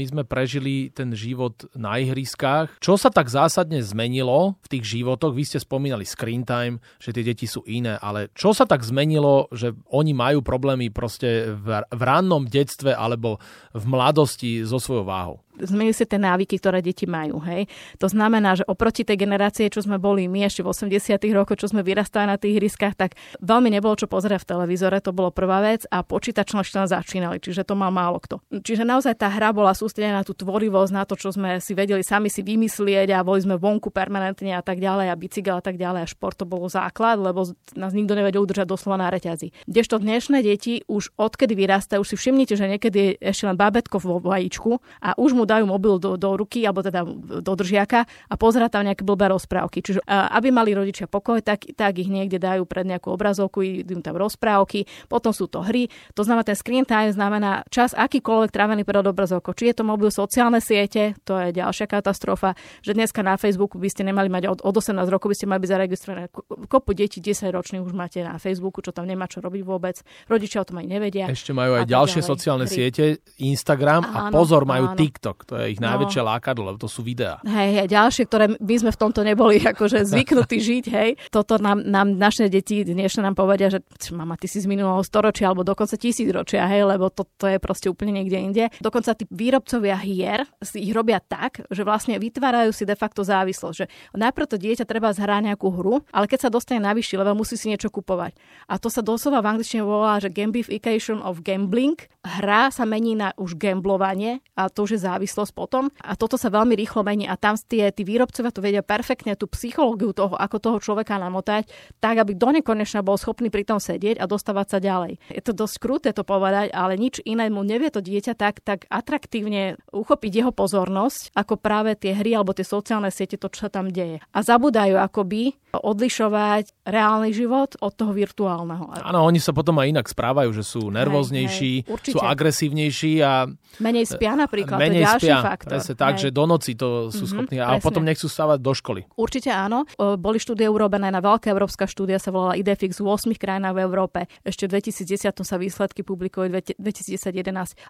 My 0.00 0.04
sme 0.08 0.22
prežili 0.24 0.88
ten 0.88 1.12
život 1.12 1.68
na 1.76 2.00
ihriskách. 2.00 2.80
Čo 2.80 2.96
sa 2.96 3.12
tak 3.12 3.28
zásadne 3.28 3.84
zmenilo 3.84 4.56
v 4.64 4.68
tých 4.72 4.96
životoch? 4.96 5.36
Vy 5.36 5.44
ste 5.44 5.60
spomínali 5.60 6.08
screen 6.08 6.48
time, 6.48 6.80
že 6.96 7.12
tie 7.12 7.20
deti 7.20 7.44
sú 7.44 7.60
iné, 7.68 8.00
ale 8.00 8.32
čo 8.32 8.56
sa 8.56 8.64
tak 8.64 8.80
zmenilo, 8.80 9.52
že 9.52 9.76
oni 9.92 10.16
majú 10.16 10.40
problémy 10.40 10.88
proste 10.88 11.52
v, 11.52 11.84
v 11.84 12.00
rannom 12.00 12.48
detstve 12.48 12.96
alebo 12.96 13.36
v 13.76 13.84
mladosti 13.84 14.64
so 14.64 14.80
svojou 14.80 15.04
váhou? 15.04 15.36
zmenili 15.66 15.92
si 15.92 16.08
tie 16.08 16.20
návyky, 16.20 16.56
ktoré 16.60 16.80
deti 16.80 17.04
majú. 17.04 17.40
Hej. 17.44 17.68
To 18.00 18.08
znamená, 18.08 18.56
že 18.56 18.64
oproti 18.68 19.04
tej 19.04 19.20
generácie, 19.20 19.68
čo 19.68 19.84
sme 19.84 20.00
boli 20.00 20.28
my 20.30 20.46
ešte 20.48 20.64
v 20.64 20.72
80. 20.72 21.20
rokoch, 21.36 21.58
čo 21.60 21.68
sme 21.68 21.84
vyrastali 21.84 22.28
na 22.28 22.40
tých 22.40 22.60
hryskách, 22.60 22.94
tak 22.96 23.10
veľmi 23.42 23.68
nebolo 23.72 23.96
čo 23.96 24.08
pozerať 24.08 24.44
v 24.44 24.50
televízore, 24.56 25.04
to 25.04 25.12
bolo 25.12 25.34
prvá 25.34 25.60
vec 25.64 25.84
a 25.88 26.00
počítačné 26.04 26.62
ešte 26.64 26.92
začínali, 26.92 27.40
čiže 27.40 27.66
to 27.66 27.74
mal 27.76 27.92
málo 27.92 28.20
kto. 28.20 28.40
Čiže 28.52 28.86
naozaj 28.86 29.20
tá 29.20 29.28
hra 29.28 29.52
bola 29.52 29.76
sústredená 29.90 30.22
na 30.22 30.24
tú 30.24 30.38
tvorivosť, 30.38 30.94
na 30.94 31.02
to, 31.02 31.18
čo 31.18 31.34
sme 31.34 31.58
si 31.58 31.74
vedeli 31.74 32.06
sami 32.06 32.30
si 32.30 32.46
vymyslieť 32.46 33.10
a 33.10 33.26
boli 33.26 33.42
sme 33.42 33.58
vonku 33.58 33.90
permanentne 33.90 34.54
a 34.54 34.62
tak 34.62 34.78
ďalej 34.78 35.10
a 35.10 35.18
bicykel 35.18 35.58
a 35.58 35.64
tak 35.64 35.74
ďalej 35.74 36.06
a 36.06 36.06
šport 36.06 36.38
to 36.38 36.46
bolo 36.46 36.70
základ, 36.70 37.18
lebo 37.18 37.42
nás 37.74 37.90
nikto 37.90 38.14
nevedel 38.14 38.46
udržať 38.46 38.70
doslova 38.70 39.02
na 39.02 39.10
reťazi. 39.10 39.50
Kdežto 39.66 39.98
dnešné 39.98 40.46
deti 40.46 40.86
už 40.86 41.10
odkedy 41.18 41.58
vyrastajú, 41.58 42.06
už 42.06 42.14
si 42.14 42.16
všimnite, 42.16 42.54
že 42.54 42.70
niekedy 42.70 43.18
je 43.18 43.34
ešte 43.34 43.50
len 43.50 43.58
babetko 43.58 43.98
vo 43.98 44.22
vajíčku 44.22 44.78
a 45.02 45.18
už 45.18 45.34
mu 45.34 45.42
dajú 45.42 45.66
mobil 45.66 45.98
do, 45.98 46.14
do 46.14 46.38
ruky 46.38 46.62
alebo 46.62 46.86
teda 46.86 47.02
do 47.42 47.52
držiaka 47.58 48.06
a 48.06 48.34
pozera 48.38 48.70
tam 48.70 48.86
nejaké 48.86 49.02
blbé 49.02 49.34
rozprávky. 49.34 49.82
Čiže 49.82 50.06
aby 50.06 50.54
mali 50.54 50.70
rodičia 50.70 51.10
pokoj, 51.10 51.42
tak, 51.42 51.66
tak 51.74 51.98
ich 51.98 52.06
niekde 52.06 52.38
dajú 52.38 52.62
pred 52.62 52.86
nejakú 52.86 53.10
obrazovku, 53.10 53.82
idú 53.82 53.98
tam 53.98 54.14
rozprávky, 54.14 54.86
potom 55.10 55.34
sú 55.34 55.50
to 55.50 55.66
hry. 55.66 55.90
To 56.14 56.22
znamená, 56.22 56.46
ten 56.46 56.54
screen 56.54 56.86
time 56.86 57.10
znamená 57.10 57.66
čas 57.72 57.90
akýkoľvek 57.96 58.54
trávený 58.54 58.86
pred 58.86 59.02
obrazovkou. 59.02 59.56
Či 59.56 59.69
je 59.69 59.69
to 59.74 59.82
mobil, 59.86 60.08
sociálne 60.12 60.58
siete, 60.62 61.16
to 61.24 61.38
je 61.38 61.56
ďalšia 61.56 61.86
katastrofa, 61.88 62.54
že 62.84 62.92
dneska 62.94 63.24
na 63.24 63.34
Facebooku 63.40 63.80
by 63.80 63.88
ste 63.88 64.04
nemali 64.04 64.28
mať 64.28 64.50
od, 64.50 64.58
od 64.62 64.74
18 64.76 64.96
rokov 65.08 65.32
by 65.32 65.36
ste 65.36 65.46
mali 65.48 65.60
byť 65.64 65.70
zaregistrované. 65.70 66.22
Kopu 66.68 66.92
detí 66.92 67.18
10 67.22 67.50
ročných 67.50 67.82
už 67.82 67.94
máte 67.96 68.20
na 68.20 68.36
Facebooku, 68.36 68.82
čo 68.82 68.90
tam 68.90 69.06
nemá 69.06 69.30
čo 69.30 69.38
robiť 69.40 69.62
vôbec. 69.64 70.02
Rodičia 70.26 70.62
o 70.62 70.66
tom 70.66 70.82
aj 70.82 70.86
nevedia. 70.86 71.24
Ešte 71.30 71.54
majú 71.54 71.78
aj 71.78 71.86
ďalšie 71.86 72.20
ďalej. 72.20 72.30
sociálne 72.30 72.66
hry. 72.66 72.74
siete, 72.74 73.04
Instagram 73.40 74.02
áno, 74.04 74.16
a 74.16 74.20
pozor, 74.34 74.68
majú 74.68 74.92
áno. 74.92 74.98
TikTok. 74.98 75.48
To 75.48 75.54
je 75.60 75.76
ich 75.76 75.80
no. 75.80 75.88
najväčšie 75.90 76.20
lákadlo, 76.20 76.70
lebo 76.70 76.78
to 76.78 76.90
sú 76.90 77.00
videá. 77.06 77.38
Hej, 77.46 77.70
hej, 77.80 77.86
ďalšie, 77.90 78.22
ktoré 78.26 78.44
my 78.58 78.74
sme 78.76 78.90
v 78.92 78.98
tomto 78.98 79.20
neboli 79.22 79.62
akože 79.72 80.04
zvyknutí 80.04 80.58
žiť, 80.58 80.84
hej. 80.90 81.10
Toto 81.30 81.56
nám, 81.62 81.82
nám 81.86 82.14
naše 82.18 82.50
deti 82.50 82.82
dnešné 82.82 83.22
nám 83.24 83.36
povedia, 83.38 83.70
že 83.70 83.80
mama, 84.12 84.34
ty 84.36 84.50
si 84.50 84.58
z 84.58 84.66
minulého 84.66 85.00
storočia 85.06 85.48
alebo 85.48 85.62
dokonca 85.62 85.94
tisícročia, 85.96 86.66
hej, 86.66 86.84
lebo 86.84 87.08
to, 87.12 87.24
to 87.38 87.46
je 87.46 87.58
proste 87.62 87.86
úplne 87.88 88.20
niekde 88.20 88.38
inde. 88.38 88.64
Dokonca 88.82 89.14
tí 89.14 89.24
výrobcovia 89.60 90.00
hier 90.00 90.48
si 90.64 90.80
ich 90.88 90.96
robia 90.96 91.20
tak, 91.20 91.68
že 91.68 91.84
vlastne 91.84 92.16
vytvárajú 92.16 92.72
si 92.72 92.88
de 92.88 92.96
facto 92.96 93.20
závislosť, 93.20 93.76
že 93.76 93.86
najprv 94.16 94.48
to 94.48 94.56
dieťa 94.56 94.88
treba 94.88 95.12
zhrať 95.12 95.52
nejakú 95.52 95.68
hru, 95.68 96.00
ale 96.16 96.24
keď 96.24 96.48
sa 96.48 96.50
dostane 96.50 96.80
na 96.80 96.96
vyšší 96.96 97.20
level, 97.20 97.36
musí 97.36 97.60
si 97.60 97.68
niečo 97.68 97.92
kupovať. 97.92 98.32
A 98.72 98.80
to 98.80 98.88
sa 98.88 99.04
doslova 99.04 99.44
v 99.44 99.52
angličtine 99.52 99.84
volá, 99.84 100.16
že 100.16 100.32
gamification 100.32 101.20
of 101.20 101.44
gambling. 101.44 102.00
Hra 102.24 102.72
sa 102.72 102.88
mení 102.88 103.16
na 103.16 103.36
už 103.36 103.56
gamblovanie 103.56 104.40
a 104.56 104.68
to 104.72 104.88
už 104.88 104.96
je 104.96 105.00
závislosť 105.04 105.52
potom. 105.52 105.92
A 106.04 106.16
toto 106.16 106.40
sa 106.40 106.48
veľmi 106.48 106.72
rýchlo 106.76 107.04
mení 107.04 107.28
a 107.28 107.36
tam 107.36 107.56
tie, 107.56 107.92
tí 107.92 108.04
výrobcovia 108.04 108.52
to 108.52 108.64
vedia 108.64 108.84
perfektne 108.84 109.36
tú 109.36 109.44
psychológiu 109.52 110.16
toho, 110.16 110.36
ako 110.36 110.56
toho 110.56 110.78
človeka 110.80 111.20
namotať, 111.20 111.68
tak 112.00 112.20
aby 112.20 112.32
do 112.36 112.48
nekonečna 112.52 113.04
bol 113.04 113.20
schopný 113.20 113.52
pri 113.52 113.64
tom 113.64 113.80
sedieť 113.80 114.20
a 114.20 114.28
dostávať 114.28 114.66
sa 114.72 114.78
ďalej. 114.80 115.20
Je 115.32 115.42
to 115.44 115.52
dosť 115.56 115.76
kruté 115.80 116.08
to 116.12 116.24
povedať, 116.24 116.72
ale 116.76 117.00
nič 117.00 117.24
iné 117.24 117.48
mu 117.48 117.64
nevie 117.64 117.88
to 117.88 118.04
dieťa 118.04 118.36
tak, 118.36 118.60
tak 118.60 118.84
atraktívne 118.92 119.49
uchopiť 119.90 120.32
jeho 120.44 120.52
pozornosť, 120.54 121.34
ako 121.34 121.58
práve 121.58 121.98
tie 121.98 122.14
hry 122.14 122.38
alebo 122.38 122.54
tie 122.54 122.64
sociálne 122.66 123.10
siete, 123.10 123.34
to, 123.40 123.50
čo 123.50 123.66
sa 123.66 123.70
tam 123.70 123.90
deje. 123.90 124.22
A 124.30 124.38
zabudajú 124.40 124.94
akoby 124.96 125.58
odlišovať 125.70 126.82
reálny 126.82 127.30
život 127.30 127.78
od 127.78 127.92
toho 127.94 128.10
virtuálneho. 128.10 128.90
Áno, 128.90 129.22
oni 129.22 129.38
sa 129.38 129.54
potom 129.54 129.78
aj 129.78 129.86
inak 129.94 130.06
správajú, 130.10 130.50
že 130.50 130.66
sú 130.66 130.90
nervóznejší, 130.90 131.86
hej, 131.86 131.90
hej, 131.90 132.10
sú 132.10 132.18
agresívnejší 132.18 133.22
a... 133.22 133.46
Menej 133.78 134.10
spia 134.10 134.34
napríklad, 134.34 134.82
menej 134.82 135.06
to 135.06 135.06
je 135.06 135.06
ďalší 135.06 135.30
spia, 135.30 135.38
faktor. 135.38 135.70
Presne 135.78 135.94
tak, 135.94 136.12
hej. 136.18 136.20
že 136.26 136.28
do 136.34 136.44
noci 136.50 136.74
to 136.74 136.88
sú 137.14 137.22
mm-hmm, 137.22 137.30
schopní 137.30 137.58
a 137.62 137.78
presne. 137.78 137.86
potom 137.86 138.02
nechcú 138.02 138.26
stávať 138.26 138.58
do 138.58 138.72
školy. 138.74 139.00
Určite 139.14 139.54
áno. 139.54 139.86
Boli 140.18 140.42
štúdie 140.42 140.66
urobené 140.66 141.06
na 141.14 141.22
veľká 141.22 141.46
európska 141.54 141.86
štúdia, 141.86 142.18
sa 142.18 142.34
volala 142.34 142.58
IDFX 142.58 142.98
v 142.98 143.06
8 143.06 143.30
krajinách 143.38 143.74
v 143.78 143.80
Európe. 143.86 144.18
Ešte 144.42 144.66
v 144.66 144.82
2010 144.82 145.30
sa 145.46 145.54
výsledky 145.54 146.02
publikovali 146.02 146.50
2011 146.82 147.30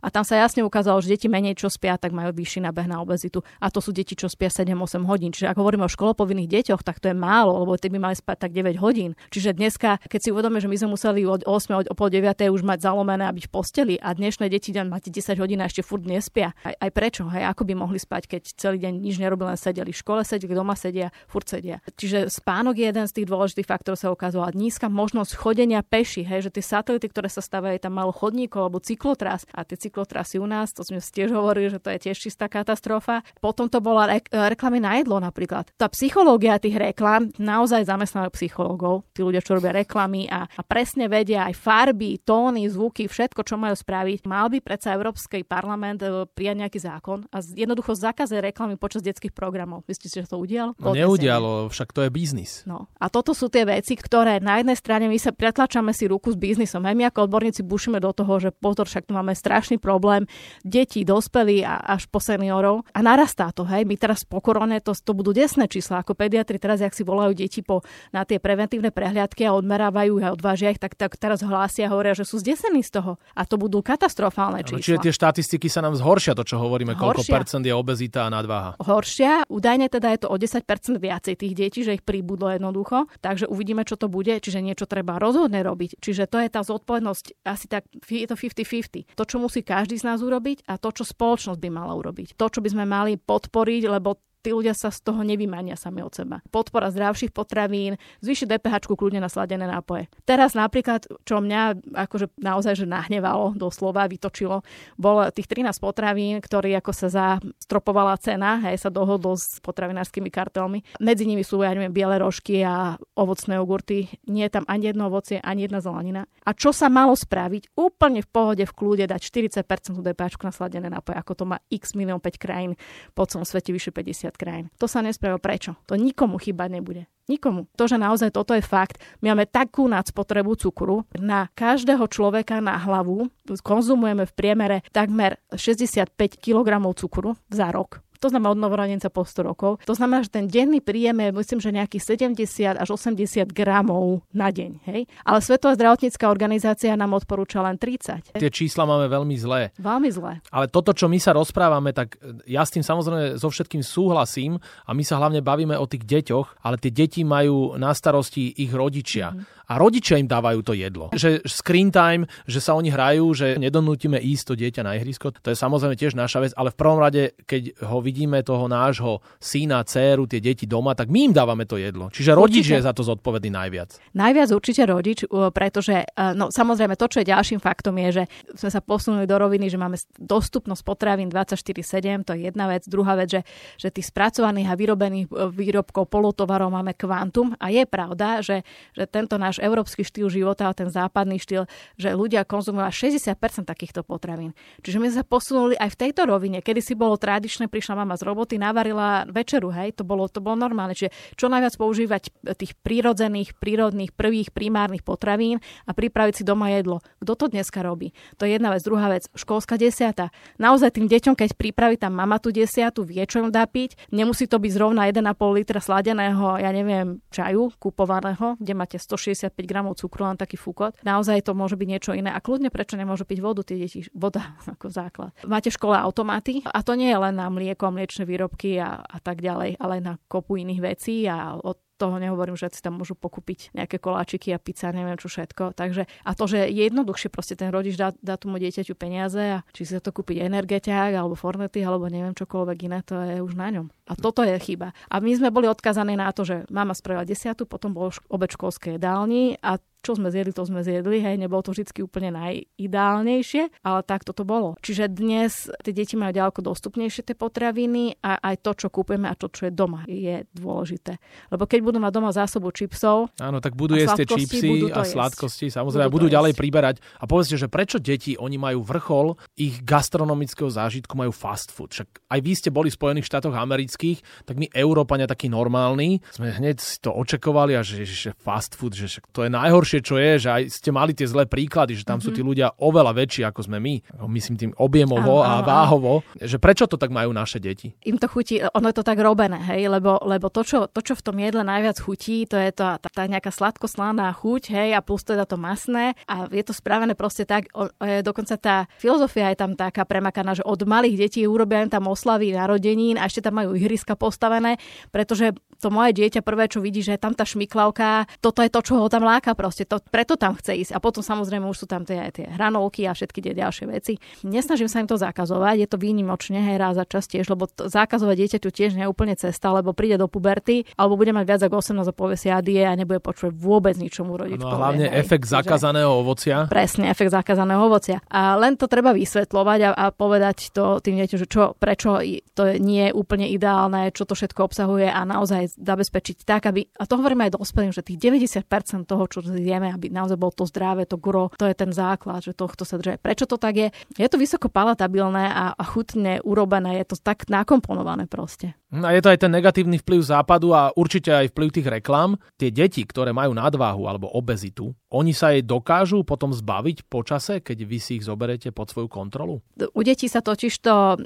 a 0.05 0.07
tam 0.13 0.23
sa 0.29 0.37
jasne 0.37 0.61
ukázalo, 0.61 1.01
že 1.01 1.17
deti 1.17 1.33
menej 1.33 1.50
čo 1.55 1.73
spia, 1.73 1.97
tak 1.97 2.13
majú 2.13 2.35
vyšší 2.35 2.67
nabeh 2.67 2.87
na 2.91 2.99
obezitu. 3.01 3.41
A 3.63 3.71
to 3.71 3.79
sú 3.79 3.95
deti, 3.95 4.19
čo 4.19 4.27
spia 4.27 4.51
7-8 4.51 5.07
hodín. 5.07 5.31
Čiže 5.31 5.51
ak 5.53 5.59
hovoríme 5.59 5.87
o 5.87 5.91
školopovinných 5.91 6.51
deťoch, 6.51 6.83
tak 6.83 6.99
to 6.99 7.11
je 7.11 7.17
málo, 7.17 7.63
lebo 7.63 7.79
tie 7.79 7.89
by 7.89 7.99
mali 7.99 8.17
spať 8.17 8.49
tak 8.49 8.53
9 8.53 8.77
hodín. 8.83 9.15
Čiže 9.31 9.57
dneska, 9.57 10.03
keď 10.07 10.21
si 10.21 10.29
uvedome, 10.35 10.59
že 10.59 10.69
my 10.69 10.77
sme 10.77 10.89
museli 10.99 11.25
od 11.25 11.47
8 11.47 11.87
od 11.87 11.87
pol 11.95 12.09
9 12.11 12.51
už 12.51 12.63
mať 12.67 12.79
zalomené 12.85 13.27
a 13.27 13.33
byť 13.33 13.45
v 13.47 13.53
posteli 13.53 13.95
a 14.01 14.13
dnešné 14.13 14.51
deti 14.51 14.73
máte 14.81 15.13
10 15.13 15.37
hodín 15.39 15.61
a 15.61 15.69
ešte 15.69 15.85
furt 15.85 16.03
nespia. 16.07 16.57
Aj, 16.65 16.75
aj 16.77 16.91
prečo? 16.91 17.29
Hej, 17.29 17.47
ako 17.47 17.63
by 17.69 17.75
mohli 17.77 17.99
spať, 18.01 18.27
keď 18.27 18.43
celý 18.57 18.79
deň 18.81 18.93
nič 19.03 19.21
nerobili, 19.21 19.53
len 19.53 19.61
sedeli 19.61 19.93
v 19.93 20.01
škole, 20.01 20.21
sedeli 20.25 20.57
doma, 20.57 20.75
sedia, 20.75 21.13
furt 21.29 21.47
sedia. 21.47 21.79
Čiže 21.95 22.33
spánok 22.33 22.81
je 22.81 22.87
jeden 22.89 23.07
z 23.07 23.13
tých 23.21 23.27
dôležitých 23.29 23.69
faktorov 23.69 23.99
sa 24.01 24.09
ukázala. 24.09 24.55
Nízka 24.57 24.89
možnosť 24.89 25.37
chodenia 25.37 25.85
peši, 25.85 26.25
hej, 26.25 26.49
že 26.49 26.55
tie 26.55 26.65
satelity, 26.65 27.07
ktoré 27.13 27.29
sa 27.29 27.45
stavajú, 27.45 27.77
tam 27.79 27.99
malo 27.99 28.11
chodníkov 28.15 28.71
alebo 28.71 28.83
cyklotras 28.83 29.45
a 29.53 29.63
tie 29.63 29.77
cyklotrasy 29.77 30.41
u 30.41 30.47
nás, 30.49 30.73
to 30.73 30.83
sme 30.83 30.99
tiež 31.01 31.33
hovorili, 31.41 31.73
že 31.73 31.81
to 31.81 31.89
je 31.97 32.11
tiež 32.11 32.17
čistá 32.21 32.47
katastrofa. 32.47 33.25
Potom 33.41 33.67
to 33.67 33.81
bola 33.81 34.07
re- 34.07 34.29
reklamy 34.29 34.79
na 34.79 35.01
jedlo 35.01 35.17
napríklad. 35.19 35.73
Tá 35.81 35.89
psychológia 35.89 36.61
tých 36.61 36.77
reklam 36.77 37.33
naozaj 37.41 37.89
zamestnávajú 37.89 38.33
psychológov, 38.37 39.09
tí 39.17 39.25
ľudia, 39.25 39.41
čo 39.41 39.57
robia 39.57 39.73
reklamy 39.73 40.29
a, 40.29 40.45
a 40.45 40.61
presne 40.63 41.09
vedia 41.09 41.49
aj 41.49 41.57
farby, 41.57 42.21
tóny, 42.21 42.69
zvuky, 42.69 43.09
všetko, 43.09 43.41
čo 43.43 43.57
majú 43.57 43.73
spraviť. 43.73 44.29
Mal 44.29 44.53
by 44.53 44.59
predsa 44.61 44.93
Európsky 44.93 45.43
parlament 45.43 46.05
e, 46.05 46.29
prijať 46.29 46.57
nejaký 46.61 46.79
zákon 46.79 47.25
a 47.33 47.41
jednoducho 47.41 47.97
zakázať 47.97 48.53
reklamy 48.53 48.77
počas 48.77 49.01
detských 49.01 49.33
programov. 49.33 49.89
Myslíte, 49.89 50.21
že 50.21 50.29
to 50.29 50.37
udial? 50.37 50.77
No 50.77 50.93
neudialo, 50.93 51.73
však 51.73 51.97
to 51.97 52.05
je 52.05 52.11
biznis. 52.13 52.63
No. 52.69 52.93
A 53.01 53.09
toto 53.09 53.33
sú 53.33 53.49
tie 53.49 53.65
veci, 53.65 53.97
ktoré 53.97 54.43
na 54.43 54.61
jednej 54.61 54.77
strane 54.77 55.09
my 55.09 55.17
sa 55.17 55.33
pretlačame 55.33 55.97
si 55.97 56.05
ruku 56.05 56.35
s 56.35 56.37
biznisom. 56.37 56.85
My 56.85 57.09
ako 57.09 57.31
odborníci 57.31 57.63
bušíme 57.65 58.03
do 58.03 58.11
toho, 58.13 58.43
že 58.43 58.51
pozor, 58.53 58.91
však 58.91 59.09
tu 59.09 59.17
máme 59.17 59.33
strašný 59.33 59.79
problém 59.81 60.27
detí, 60.67 61.07
dospelí 61.07 61.30
a 61.63 61.79
až 61.79 62.11
po 62.11 62.19
seniorov. 62.19 62.83
A 62.91 63.01
narastá 63.01 63.55
to, 63.55 63.63
hej. 63.67 63.87
My 63.87 63.95
teraz 63.95 64.27
po 64.27 64.43
korone 64.43 64.83
to, 64.83 64.93
to 64.93 65.15
budú 65.15 65.31
desné 65.31 65.71
čísla, 65.71 66.03
ako 66.03 66.19
pediatri 66.19 66.59
teraz, 66.59 66.83
jak 66.83 66.93
si 66.93 67.07
volajú 67.07 67.33
deti 67.33 67.63
po, 67.63 67.87
na 68.11 68.27
tie 68.27 68.43
preventívne 68.43 68.91
prehliadky 68.91 69.47
a 69.47 69.55
odmerávajú 69.55 70.21
a 70.21 70.35
odvážia 70.35 70.75
ich, 70.75 70.81
tak, 70.83 70.99
tak 70.99 71.15
teraz 71.17 71.41
hlásia 71.41 71.87
a 71.87 71.93
hovoria, 71.95 72.13
že 72.13 72.27
sú 72.27 72.43
zdesení 72.43 72.83
z 72.83 73.01
toho. 73.01 73.13
A 73.39 73.47
to 73.47 73.57
budú 73.57 73.81
katastrofálne 73.81 74.67
čísla. 74.67 74.83
čiže 74.83 74.99
tie 75.01 75.15
štatistiky 75.15 75.71
sa 75.71 75.81
nám 75.81 75.95
zhoršia, 75.97 76.35
to 76.35 76.43
čo 76.43 76.59
hovoríme, 76.59 76.99
horšia. 76.99 77.03
koľko 77.03 77.23
percent 77.31 77.65
je 77.65 77.75
obezita 77.75 78.27
a 78.27 78.29
nadváha. 78.29 78.77
Horšia, 78.83 79.47
údajne 79.47 79.87
teda 79.87 80.13
je 80.15 80.19
to 80.27 80.29
o 80.29 80.37
10% 80.37 80.65
viacej 80.99 81.35
tých 81.39 81.55
detí, 81.55 81.81
že 81.87 81.97
ich 81.97 82.05
príbudlo 82.05 82.51
jednoducho. 82.51 83.07
Takže 83.21 83.47
uvidíme, 83.47 83.87
čo 83.87 83.95
to 83.95 84.11
bude, 84.11 84.33
čiže 84.41 84.61
niečo 84.65 84.89
treba 84.91 85.17
rozhodne 85.21 85.63
robiť. 85.63 86.01
Čiže 86.01 86.27
to 86.27 86.39
je 86.43 86.49
tá 86.49 86.61
zodpovednosť, 86.65 87.45
asi 87.47 87.67
tak 87.71 87.87
je 87.93 88.27
to 88.27 88.37
50-50. 88.37 89.15
To, 89.15 89.25
čo 89.29 89.37
musí 89.39 89.61
každý 89.61 90.01
z 90.01 90.05
nás 90.09 90.25
urobiť 90.25 90.65
a 90.67 90.81
to, 90.81 90.91
čo 90.91 91.05
spoločnosť 91.21 91.61
by 91.61 91.69
mala 91.69 91.93
urobiť. 91.93 92.41
To, 92.41 92.49
čo 92.49 92.65
by 92.65 92.69
sme 92.73 92.85
mali 92.89 93.21
podporiť, 93.21 93.93
lebo 93.93 94.17
tí 94.41 94.57
ľudia 94.57 94.73
sa 94.73 94.89
z 94.89 95.05
toho 95.05 95.21
nevymania 95.21 95.77
sami 95.77 96.01
od 96.01 96.13
seba. 96.17 96.41
Podpora 96.49 96.89
zdravších 96.89 97.31
potravín, 97.31 98.01
zvýšiť 98.25 98.57
DPH 98.57 98.89
kľudne 98.89 99.21
na 99.21 99.29
sladené 99.29 99.69
nápoje. 99.69 100.09
Teraz 100.25 100.57
napríklad, 100.57 101.05
čo 101.29 101.45
mňa 101.45 101.93
akože 101.93 102.41
naozaj 102.41 102.81
že 102.81 102.87
nahnevalo, 102.89 103.53
doslova 103.57 104.09
vytočilo, 104.09 104.65
bol 104.97 105.29
tých 105.33 105.47
13 105.47 105.77
potravín, 105.77 106.41
ktorý 106.41 106.81
ako 106.81 106.93
sa 106.97 107.09
zastropovala 107.13 108.17
cena, 108.17 108.61
hej, 108.65 108.81
sa 108.81 108.89
dohodlo 108.89 109.37
s 109.37 109.61
potravinárskymi 109.61 110.33
kartelmi. 110.33 110.81
Medzi 110.99 111.29
nimi 111.29 111.45
sú, 111.45 111.61
ja 111.61 111.77
neviem, 111.77 111.93
biele 111.93 112.17
rožky 112.17 112.65
a 112.65 112.97
ovocné 113.17 113.61
jogurty. 113.61 114.09
Nie 114.25 114.49
je 114.49 114.57
tam 114.57 114.65
ani 114.65 114.93
jedno 114.93 115.13
ovocie, 115.13 115.39
ani 115.45 115.69
jedna 115.69 115.85
zelenina. 115.85 116.25
A 116.49 116.57
čo 116.57 116.73
sa 116.73 116.89
malo 116.89 117.13
spraviť? 117.13 117.77
Úplne 117.77 118.25
v 118.25 118.29
pohode, 118.29 118.65
v 118.65 118.73
kľude 118.73 119.05
dať 119.05 119.21
40% 119.21 120.01
DPH 120.01 120.41
na 120.41 120.53
sladené 120.53 120.89
nápoje, 120.89 121.21
ako 121.21 121.33
to 121.37 121.45
má 121.45 121.61
x 121.69 121.93
milión 121.93 122.23
5 122.23 122.41
krajín 122.41 122.73
po 123.13 123.29
celom 123.29 123.45
svete, 123.45 123.77
vyše 123.77 123.93
50 123.93 124.30
50 124.30 124.30
krajín. 124.37 124.67
To 124.79 124.91
sa 124.91 125.01
nespravilo. 125.01 125.41
Prečo? 125.41 125.79
To 125.89 125.95
nikomu 125.97 126.37
chýbať 126.37 126.69
nebude. 126.71 127.03
Nikomu. 127.31 127.71
To, 127.79 127.87
že 127.87 127.95
naozaj 127.95 128.35
toto 128.35 128.59
je 128.59 128.63
fakt, 128.63 128.99
my 129.23 129.31
máme 129.31 129.47
takú 129.47 129.87
nadspotrebu 129.87 130.59
cukru 130.59 131.07
na 131.15 131.47
každého 131.55 132.11
človeka 132.11 132.59
na 132.59 132.75
hlavu. 132.75 133.31
Konzumujeme 133.63 134.27
v 134.27 134.35
priemere 134.35 134.77
takmer 134.91 135.39
65 135.55 136.11
kg 136.43 136.83
cukru 136.99 137.39
za 137.47 137.71
rok 137.71 138.03
to 138.21 138.29
znamená 138.29 138.53
od 138.53 138.61
novorodenca 138.61 139.09
po 139.09 139.25
100 139.25 139.49
rokov. 139.49 139.81
To 139.89 139.97
znamená, 139.97 140.21
že 140.21 140.31
ten 140.31 140.45
denný 140.45 140.85
príjem 140.85 141.17
je, 141.25 141.29
myslím, 141.33 141.61
že 141.65 141.71
nejakých 141.73 142.03
70 142.37 142.77
až 142.77 142.89
80 142.93 143.49
gramov 143.51 144.21
na 144.37 144.53
deň. 144.53 144.85
Hej? 144.87 145.09
Ale 145.25 145.39
Svetová 145.41 145.73
zdravotnícká 145.75 146.29
organizácia 146.29 146.93
nám 146.95 147.17
odporúča 147.17 147.65
len 147.65 147.81
30. 147.81 148.37
Tie 148.37 148.53
čísla 148.53 148.85
máme 148.85 149.09
veľmi 149.09 149.35
zlé. 149.41 149.73
Veľmi 149.81 150.11
zlé. 150.13 150.45
Ale 150.53 150.69
toto, 150.69 150.93
čo 150.93 151.09
my 151.09 151.17
sa 151.17 151.33
rozprávame, 151.33 151.97
tak 151.97 152.21
ja 152.45 152.61
s 152.61 152.77
tým 152.77 152.85
samozrejme 152.85 153.41
so 153.41 153.49
všetkým 153.49 153.81
súhlasím 153.81 154.61
a 154.85 154.91
my 154.93 155.01
sa 155.01 155.17
hlavne 155.17 155.41
bavíme 155.41 155.75
o 155.81 155.89
tých 155.89 156.05
deťoch, 156.05 156.61
ale 156.61 156.77
tie 156.77 156.93
deti 156.93 157.25
majú 157.25 157.81
na 157.81 157.97
starosti 157.97 158.53
ich 158.61 158.71
rodičia. 158.71 159.33
Mm-hmm 159.33 159.60
a 159.71 159.79
rodičia 159.79 160.19
im 160.19 160.27
dávajú 160.27 160.67
to 160.67 160.75
jedlo. 160.75 161.15
Že 161.15 161.47
screen 161.47 161.95
time, 161.95 162.27
že 162.51 162.59
sa 162.59 162.75
oni 162.75 162.91
hrajú, 162.91 163.31
že 163.39 163.55
nedonútime 163.55 164.19
ísť 164.19 164.45
to 164.51 164.55
dieťa 164.59 164.83
na 164.83 164.99
ihrisko, 164.99 165.31
to 165.31 165.55
je 165.55 165.57
samozrejme 165.57 165.95
tiež 165.95 166.19
naša 166.19 166.43
vec, 166.43 166.53
ale 166.59 166.75
v 166.75 166.77
prvom 166.77 166.99
rade, 166.99 167.39
keď 167.47 167.87
ho 167.87 168.03
vidíme 168.03 168.43
toho 168.43 168.67
nášho 168.67 169.23
syna, 169.39 169.87
dceru, 169.87 170.27
tie 170.27 170.43
deti 170.43 170.67
doma, 170.67 170.99
tak 170.99 171.07
my 171.07 171.31
im 171.31 171.33
dávame 171.33 171.71
to 171.71 171.79
jedlo. 171.79 172.11
Čiže 172.11 172.35
rodič 172.35 172.67
určite. 172.67 172.83
je 172.83 172.87
za 172.91 172.93
to 172.93 173.07
zodpovedný 173.07 173.55
najviac. 173.55 173.95
Najviac 174.19 174.49
určite 174.51 174.83
rodič, 174.91 175.23
pretože 175.55 176.03
no, 176.35 176.51
samozrejme 176.51 176.99
to, 176.99 177.07
čo 177.07 177.23
je 177.23 177.31
ďalším 177.31 177.63
faktom 177.63 177.95
je, 178.11 178.23
že 178.23 178.25
sme 178.59 178.71
sa 178.75 178.83
posunuli 178.83 179.31
do 179.31 179.39
roviny, 179.39 179.71
že 179.71 179.79
máme 179.79 179.95
dostupnosť 180.19 180.83
potravín 180.83 181.31
24-7, 181.31 182.27
to 182.27 182.35
je 182.35 182.51
jedna 182.51 182.67
vec. 182.67 182.83
Druhá 182.91 183.15
vec, 183.15 183.39
že, 183.39 183.41
že 183.79 183.95
tých 183.95 184.11
spracovaných 184.11 184.67
a 184.67 184.75
vyrobených 184.75 185.31
e, 185.31 185.47
výrobkov 185.55 186.11
polotovarov 186.11 186.75
máme 186.75 186.99
kvantum 186.99 187.55
a 187.63 187.71
je 187.71 187.87
pravda, 187.87 188.43
že, 188.43 188.67
že 188.97 189.07
tento 189.07 189.39
náš 189.39 189.60
európsky 189.61 190.03
štýl 190.03 190.33
života 190.33 190.67
a 190.67 190.77
ten 190.77 190.89
západný 190.89 191.39
štýl, 191.39 191.69
že 192.01 192.17
ľudia 192.17 192.49
konzumujú 192.49 192.85
až 192.85 192.97
60% 193.13 193.69
takýchto 193.69 194.03
potravín. 194.03 194.57
Čiže 194.81 194.99
my 194.99 195.09
sa 195.13 195.23
posunuli 195.23 195.77
aj 195.77 195.95
v 195.95 196.01
tejto 196.09 196.27
rovine. 196.27 196.65
Kedy 196.65 196.81
si 196.81 196.95
bolo 196.97 197.21
tradičné, 197.21 197.69
prišla 197.69 198.03
mama 198.03 198.17
z 198.17 198.25
roboty, 198.25 198.57
navarila 198.57 199.29
večeru, 199.29 199.69
hej, 199.71 199.95
to 199.95 200.03
bolo, 200.03 200.27
to 200.27 200.41
bolo 200.41 200.57
normálne. 200.57 200.97
Čiže 200.97 201.13
čo 201.37 201.53
najviac 201.53 201.75
používať 201.77 202.23
tých 202.57 202.73
prírodzených, 202.81 203.55
prírodných, 203.61 204.17
prvých 204.17 204.51
primárnych 204.51 205.05
potravín 205.05 205.61
a 205.85 205.93
pripraviť 205.93 206.41
si 206.41 206.43
doma 206.43 206.73
jedlo. 206.73 207.05
Kto 207.21 207.33
to 207.37 207.47
dneska 207.53 207.85
robí? 207.85 208.17
To 208.41 208.49
je 208.49 208.57
jedna 208.57 208.73
vec. 208.73 208.81
Druhá 208.81 209.13
vec, 209.13 209.29
školská 209.37 209.77
desiata. 209.77 210.33
Naozaj 210.57 210.97
tým 210.97 211.07
deťom, 211.07 211.35
keď 211.37 211.55
pripraví 211.55 212.01
tam 212.01 212.17
mama 212.17 212.41
tú 212.41 212.49
desiatu, 212.49 213.05
vie, 213.05 213.23
čo 213.29 213.45
im 213.45 213.53
dá 213.53 213.69
piť, 213.69 213.99
nemusí 214.15 214.49
to 214.49 214.57
byť 214.57 214.73
zrovna 214.73 215.07
1,5 215.11 215.27
litra 215.53 215.81
sladeného, 215.83 216.57
ja 216.59 216.71
neviem, 216.73 217.21
čaju 217.29 217.75
kupovaného, 217.77 218.57
kde 218.57 218.73
máte 218.73 218.97
160 218.97 219.50
75 219.51 219.67
gramov 219.67 219.99
cukru, 219.99 220.27
len 220.27 220.39
taký 220.39 220.55
fúkot. 220.55 220.95
Naozaj 221.03 221.45
to 221.47 221.53
môže 221.53 221.75
byť 221.75 221.89
niečo 221.91 222.13
iné. 222.15 222.31
A 222.31 222.39
kľudne 222.39 222.71
prečo 222.71 222.95
nemôžu 222.95 223.27
piť 223.27 223.39
vodu 223.43 223.67
tie 223.67 223.77
deti? 223.77 224.07
Voda 224.15 224.55
ako 224.75 224.87
základ. 224.89 225.31
Máte 225.45 225.69
v 225.69 225.77
škole 225.77 225.97
automaty 225.99 226.63
a 226.65 226.81
to 226.87 226.95
nie 226.95 227.11
je 227.11 227.19
len 227.19 227.35
na 227.35 227.51
mlieko 227.51 227.91
mliečne 227.91 228.25
výrobky 228.25 228.79
a, 228.79 229.03
a 229.03 229.19
tak 229.19 229.43
ďalej, 229.43 229.77
ale 229.83 229.95
na 229.99 230.15
kopu 230.31 230.57
iných 230.57 230.81
vecí 230.81 231.27
a 231.27 231.59
od 231.59 231.90
toho 232.01 232.17
nehovorím, 232.17 232.57
že 232.57 232.73
si 232.73 232.81
tam 232.81 232.97
môžu 232.97 233.13
pokúpiť 233.13 233.77
nejaké 233.77 234.01
koláčiky 234.01 234.57
a 234.57 234.59
pizza, 234.59 234.89
neviem 234.89 235.21
čo 235.21 235.29
všetko. 235.29 235.77
Takže, 235.77 236.09
a 236.09 236.31
to, 236.33 236.49
že 236.49 236.73
je 236.73 236.89
jednoduchšie 236.89 237.29
proste 237.29 237.61
ten 237.61 237.69
rodič 237.69 238.01
dá, 238.01 238.17
dá 238.25 238.41
tomu 238.41 238.57
dieťaťu 238.57 238.97
peniaze 238.97 239.61
a 239.61 239.63
či 239.77 239.85
si 239.85 239.93
to 240.01 240.09
kúpiť 240.09 240.49
energetiák 240.49 241.13
alebo 241.13 241.37
fornety 241.37 241.85
alebo 241.85 242.09
neviem 242.09 242.33
čokoľvek 242.33 242.79
iné, 242.89 242.99
to 243.05 243.21
je 243.21 243.45
už 243.45 243.53
na 243.53 243.69
ňom. 243.69 243.93
A 244.09 244.17
toto 244.17 244.41
je 244.43 244.57
chyba. 244.57 244.97
A 245.13 245.21
my 245.21 245.31
sme 245.37 245.53
boli 245.53 245.69
odkazaní 245.69 246.17
na 246.17 246.33
to, 246.33 246.49
že 246.49 246.65
mama 246.73 246.97
spravila 246.97 247.29
desiatu, 247.29 247.69
potom 247.69 247.93
bol 247.93 248.09
obed 248.33 248.51
školskej 248.51 248.97
jedálni 248.97 249.61
a 249.61 249.77
čo 250.01 250.17
sme 250.17 250.33
zjedli, 250.33 250.53
to 250.57 250.65
sme 250.65 250.81
zjedli, 250.81 251.21
hej, 251.21 251.37
nebolo 251.37 251.61
to 251.61 251.77
vždy 251.77 252.01
úplne 252.01 252.33
najideálnejšie, 252.33 253.85
ale 253.85 254.01
tak 254.05 254.25
toto 254.25 254.49
bolo. 254.49 254.75
Čiže 254.81 255.13
dnes 255.13 255.69
tie 255.85 255.93
deti 255.93 256.17
majú 256.17 256.33
ďaleko 256.33 256.61
dostupnejšie 256.65 257.29
tie 257.29 257.37
potraviny 257.37 258.17
a 258.25 258.41
aj 258.41 258.65
to, 258.65 258.73
čo 258.77 258.89
kúpeme 258.89 259.29
a 259.29 259.37
to, 259.37 259.53
čo 259.53 259.69
je 259.69 259.73
doma, 259.73 260.09
je 260.09 260.49
dôležité. 260.57 261.21
Lebo 261.53 261.69
keď 261.69 261.81
budú 261.85 261.99
mať 262.01 262.13
doma 262.17 262.31
zásobu 262.33 262.73
čipsov, 262.73 263.33
Áno, 263.41 263.61
tak 263.61 263.77
budú 263.77 263.97
jesť 263.97 264.25
tie 264.25 264.29
čipsy 264.41 264.89
a 264.93 265.05
sladkosti, 265.05 265.69
samozrejme, 265.69 266.09
budú, 266.09 266.29
budú 266.29 266.37
ďalej 266.37 266.53
priberať. 266.57 266.97
A 267.21 267.29
povedzte, 267.29 267.61
že 267.61 267.69
prečo 267.69 268.01
deti, 268.01 268.41
oni 268.41 268.57
majú 268.57 268.81
vrchol 268.81 269.37
ich 269.61 269.85
gastronomického 269.85 270.73
zážitku, 270.73 271.13
majú 271.13 271.33
fast 271.33 271.69
food. 271.69 271.93
Však 271.93 272.09
aj 272.33 272.41
vy 272.41 272.53
ste 272.57 272.71
boli 272.73 272.89
v 272.89 272.97
Spojených 272.97 273.29
štátoch 273.29 273.53
amerických, 273.53 274.49
tak 274.49 274.57
my 274.57 274.73
Európania 274.73 275.29
takí 275.29 275.53
normálni, 275.53 276.25
sme 276.33 276.53
hneď 276.53 276.81
si 276.81 276.97
to 277.03 277.13
očakovali 277.13 277.77
a 277.77 277.83
že, 277.85 278.07
že 278.07 278.31
fast 278.39 278.79
food, 278.79 278.97
že 278.97 279.21
to 279.35 279.45
je 279.45 279.51
najhoršie 279.51 279.90
najhoršie, 279.91 280.07
čo 280.07 280.15
je, 280.19 280.31
že 280.39 280.49
aj 280.51 280.63
ste 280.71 280.91
mali 280.95 281.13
tie 281.13 281.27
zlé 281.27 281.45
príklady, 281.51 281.99
že 281.99 282.07
tam 282.07 282.23
mm-hmm. 282.23 282.31
sú 282.31 282.31
tí 282.31 282.43
mhm. 282.43 282.49
ľudia 282.49 282.69
oveľa 282.79 283.13
väčší, 283.17 283.43
ako 283.47 283.61
sme 283.67 283.79
my. 283.83 283.95
Myslím 284.31 284.57
tým 284.57 284.73
objemovo 284.79 285.43
a 285.43 285.63
váhovo. 285.67 286.23
Že 286.39 286.57
prečo 286.63 286.85
to 286.87 286.95
tak 287.01 287.11
majú 287.11 287.35
naše 287.35 287.59
deti? 287.59 287.91
Im 288.07 288.21
to 288.21 288.31
chutí, 288.31 288.63
ono 288.63 288.91
je 288.91 288.97
to 288.97 289.05
tak 289.05 289.19
robené, 289.19 289.59
hej, 289.75 289.91
lebo, 289.91 290.21
lebo 290.23 290.53
to, 290.53 290.63
čo, 290.63 290.87
to, 290.87 291.01
čo 291.03 291.19
v 291.19 291.25
tom 291.25 291.37
jedle 291.41 291.67
najviac 291.67 291.99
chutí, 291.99 292.47
to 292.47 292.55
je 292.55 292.71
tá, 292.71 293.01
tá, 293.03 293.09
tá 293.11 293.23
nejaká 293.27 293.51
sladko-slaná 293.51 294.31
chuť, 294.37 294.63
hej, 294.71 294.89
a 294.95 295.01
plus 295.03 295.27
teda 295.27 295.49
to 295.49 295.59
masné 295.59 296.15
a 296.29 296.47
je 296.47 296.63
to 296.63 296.77
spravené 296.77 297.17
proste 297.17 297.49
tak, 297.49 297.73
o, 297.75 297.91
je, 298.05 298.23
dokonca 298.23 298.55
tá 298.61 298.77
filozofia 299.01 299.51
je 299.53 299.59
tam 299.59 299.75
taká 299.75 300.07
premakaná, 300.07 300.55
že 300.55 300.67
od 300.67 300.85
malých 300.85 301.17
detí 301.29 301.41
urobia 301.49 301.83
tam 301.89 302.13
oslavy 302.13 302.53
narodenín 302.53 303.17
a 303.17 303.25
ešte 303.25 303.41
tam 303.49 303.57
majú 303.57 303.73
ihriska 303.73 304.13
postavené, 304.15 304.77
pretože 305.09 305.57
to 305.81 305.89
moje 305.89 306.13
dieťa 306.13 306.45
prvé, 306.45 306.69
čo 306.69 306.85
vidí, 306.85 307.01
že 307.01 307.17
je 307.17 307.21
tam 307.21 307.33
tá 307.33 307.49
šmiklavka, 307.49 308.29
toto 308.45 308.61
je 308.61 308.69
to, 308.69 308.81
čo 308.85 309.01
ho 309.01 309.09
tam 309.09 309.25
láka 309.25 309.57
proste 309.57 309.89
to, 309.89 309.99
preto 310.13 310.37
tam 310.37 310.55
chce 310.55 310.77
ísť. 310.77 310.93
A 310.93 310.99
potom 311.01 311.25
samozrejme 311.25 311.65
už 311.65 311.85
sú 311.85 311.87
tam 311.89 312.05
tie, 312.05 312.29
tie 312.31 312.47
hranolky 312.53 313.09
a 313.09 313.17
všetky 313.17 313.41
tie 313.41 313.57
ďalšie 313.57 313.89
veci. 313.89 314.21
Nesnažím 314.45 314.93
sa 314.93 315.01
im 315.01 315.09
to 315.09 315.17
zakazovať, 315.17 315.81
je 315.81 315.89
to 315.89 315.97
výnimočne, 315.97 316.61
hej, 316.61 316.77
raz 316.77 317.01
za 317.01 317.09
čas 317.09 317.25
tiež, 317.27 317.49
lebo 317.49 317.67
to, 317.67 317.89
zakazovať 317.89 318.37
dieťaťu 318.37 318.69
tiež 318.69 318.91
nie 319.01 319.09
je 319.09 319.11
úplne 319.11 319.35
cesta, 319.35 319.73
lebo 319.73 319.97
príde 319.97 320.21
do 320.21 320.29
puberty, 320.29 320.85
alebo 321.01 321.17
bude 321.17 321.33
mať 321.33 321.45
viac 321.49 321.61
ako 321.65 321.81
18 321.81 322.05
a 322.05 322.15
povie 322.15 322.37
si 322.37 322.53
adie 322.53 322.85
a 322.85 322.93
nebude 322.93 323.25
počuť 323.25 323.57
vôbec 323.57 323.97
ničomu 323.97 324.37
rodič. 324.37 324.61
No 324.61 324.77
hlavne 324.77 325.09
hej, 325.09 325.25
efekt 325.25 325.49
že... 325.49 325.57
zakázaného 325.57 326.13
ovocia. 326.13 326.69
Presne, 326.69 327.09
efekt 327.09 327.33
zakázaného 327.33 327.81
ovocia. 327.81 328.21
A 328.29 328.61
len 328.61 328.77
to 328.77 328.85
treba 328.85 329.17
vysvetľovať 329.17 329.81
a, 329.87 329.91
a 329.97 330.05
povedať 330.13 330.75
to 330.77 331.01
tým 331.01 331.17
deťom, 331.17 331.39
že 331.41 331.47
čo, 331.49 331.73
prečo 331.79 332.21
to 332.53 332.77
nie 332.77 333.09
je 333.09 333.17
úplne 333.17 333.47
ideálne, 333.49 334.13
čo 334.13 334.29
to 334.29 334.37
všetko 334.37 334.69
obsahuje 334.69 335.09
a 335.09 335.21
naozaj 335.25 335.70
zabezpečiť 335.79 336.43
tak, 336.43 336.67
aby, 336.71 336.87
a 336.99 337.07
to 337.07 337.19
hovoríme 337.19 337.47
aj 337.47 337.57
dospelým, 337.59 337.93
že 337.95 338.03
tých 338.03 338.19
90% 338.19 339.07
toho, 339.07 339.25
čo 339.31 339.45
vieme, 339.45 339.91
aby 339.91 340.11
naozaj 340.11 340.39
bol 340.39 340.51
to 340.51 340.67
zdravé, 340.67 341.07
to 341.07 341.17
gro, 341.21 341.55
to 341.55 341.67
je 341.67 341.77
ten 341.77 341.95
základ, 341.95 342.43
že 342.43 342.57
tohto 342.57 342.83
sa 342.83 342.99
drží. 342.99 343.21
Prečo 343.23 343.47
to 343.47 343.57
tak 343.61 343.75
je? 343.77 343.89
Je 344.19 344.29
to 344.29 344.41
vysoko 344.41 344.67
palatabilné 344.67 345.51
a, 345.51 345.75
a 345.75 345.83
chutne 345.87 346.43
urobené, 346.43 346.99
je 347.03 347.15
to 347.15 347.17
tak 347.21 347.47
nakomponované 347.47 348.27
proste. 348.27 348.75
No 348.91 349.07
a 349.07 349.15
je 349.15 349.23
to 349.23 349.31
aj 349.31 349.47
ten 349.47 349.55
negatívny 349.55 350.03
vplyv 350.03 350.21
západu 350.27 350.75
a 350.75 350.91
určite 350.99 351.31
aj 351.31 351.55
vplyv 351.55 351.69
tých 351.71 351.89
reklám. 352.03 352.35
Tie 352.59 352.75
deti, 352.75 353.07
ktoré 353.07 353.31
majú 353.31 353.55
nadváhu 353.55 354.11
alebo 354.11 354.27
obezitu, 354.35 354.91
oni 355.11 355.35
sa 355.35 355.51
jej 355.51 355.67
dokážu 355.67 356.23
potom 356.23 356.55
zbaviť 356.55 357.11
počase, 357.11 357.59
keď 357.59 357.79
vy 357.83 357.99
si 357.99 358.23
ich 358.23 358.27
zoberete 358.27 358.71
pod 358.71 358.95
svoju 358.95 359.11
kontrolu? 359.11 359.59
U 359.95 360.01
detí 360.07 360.31
sa 360.31 360.39
totiž 360.39 360.73
to 360.79 361.19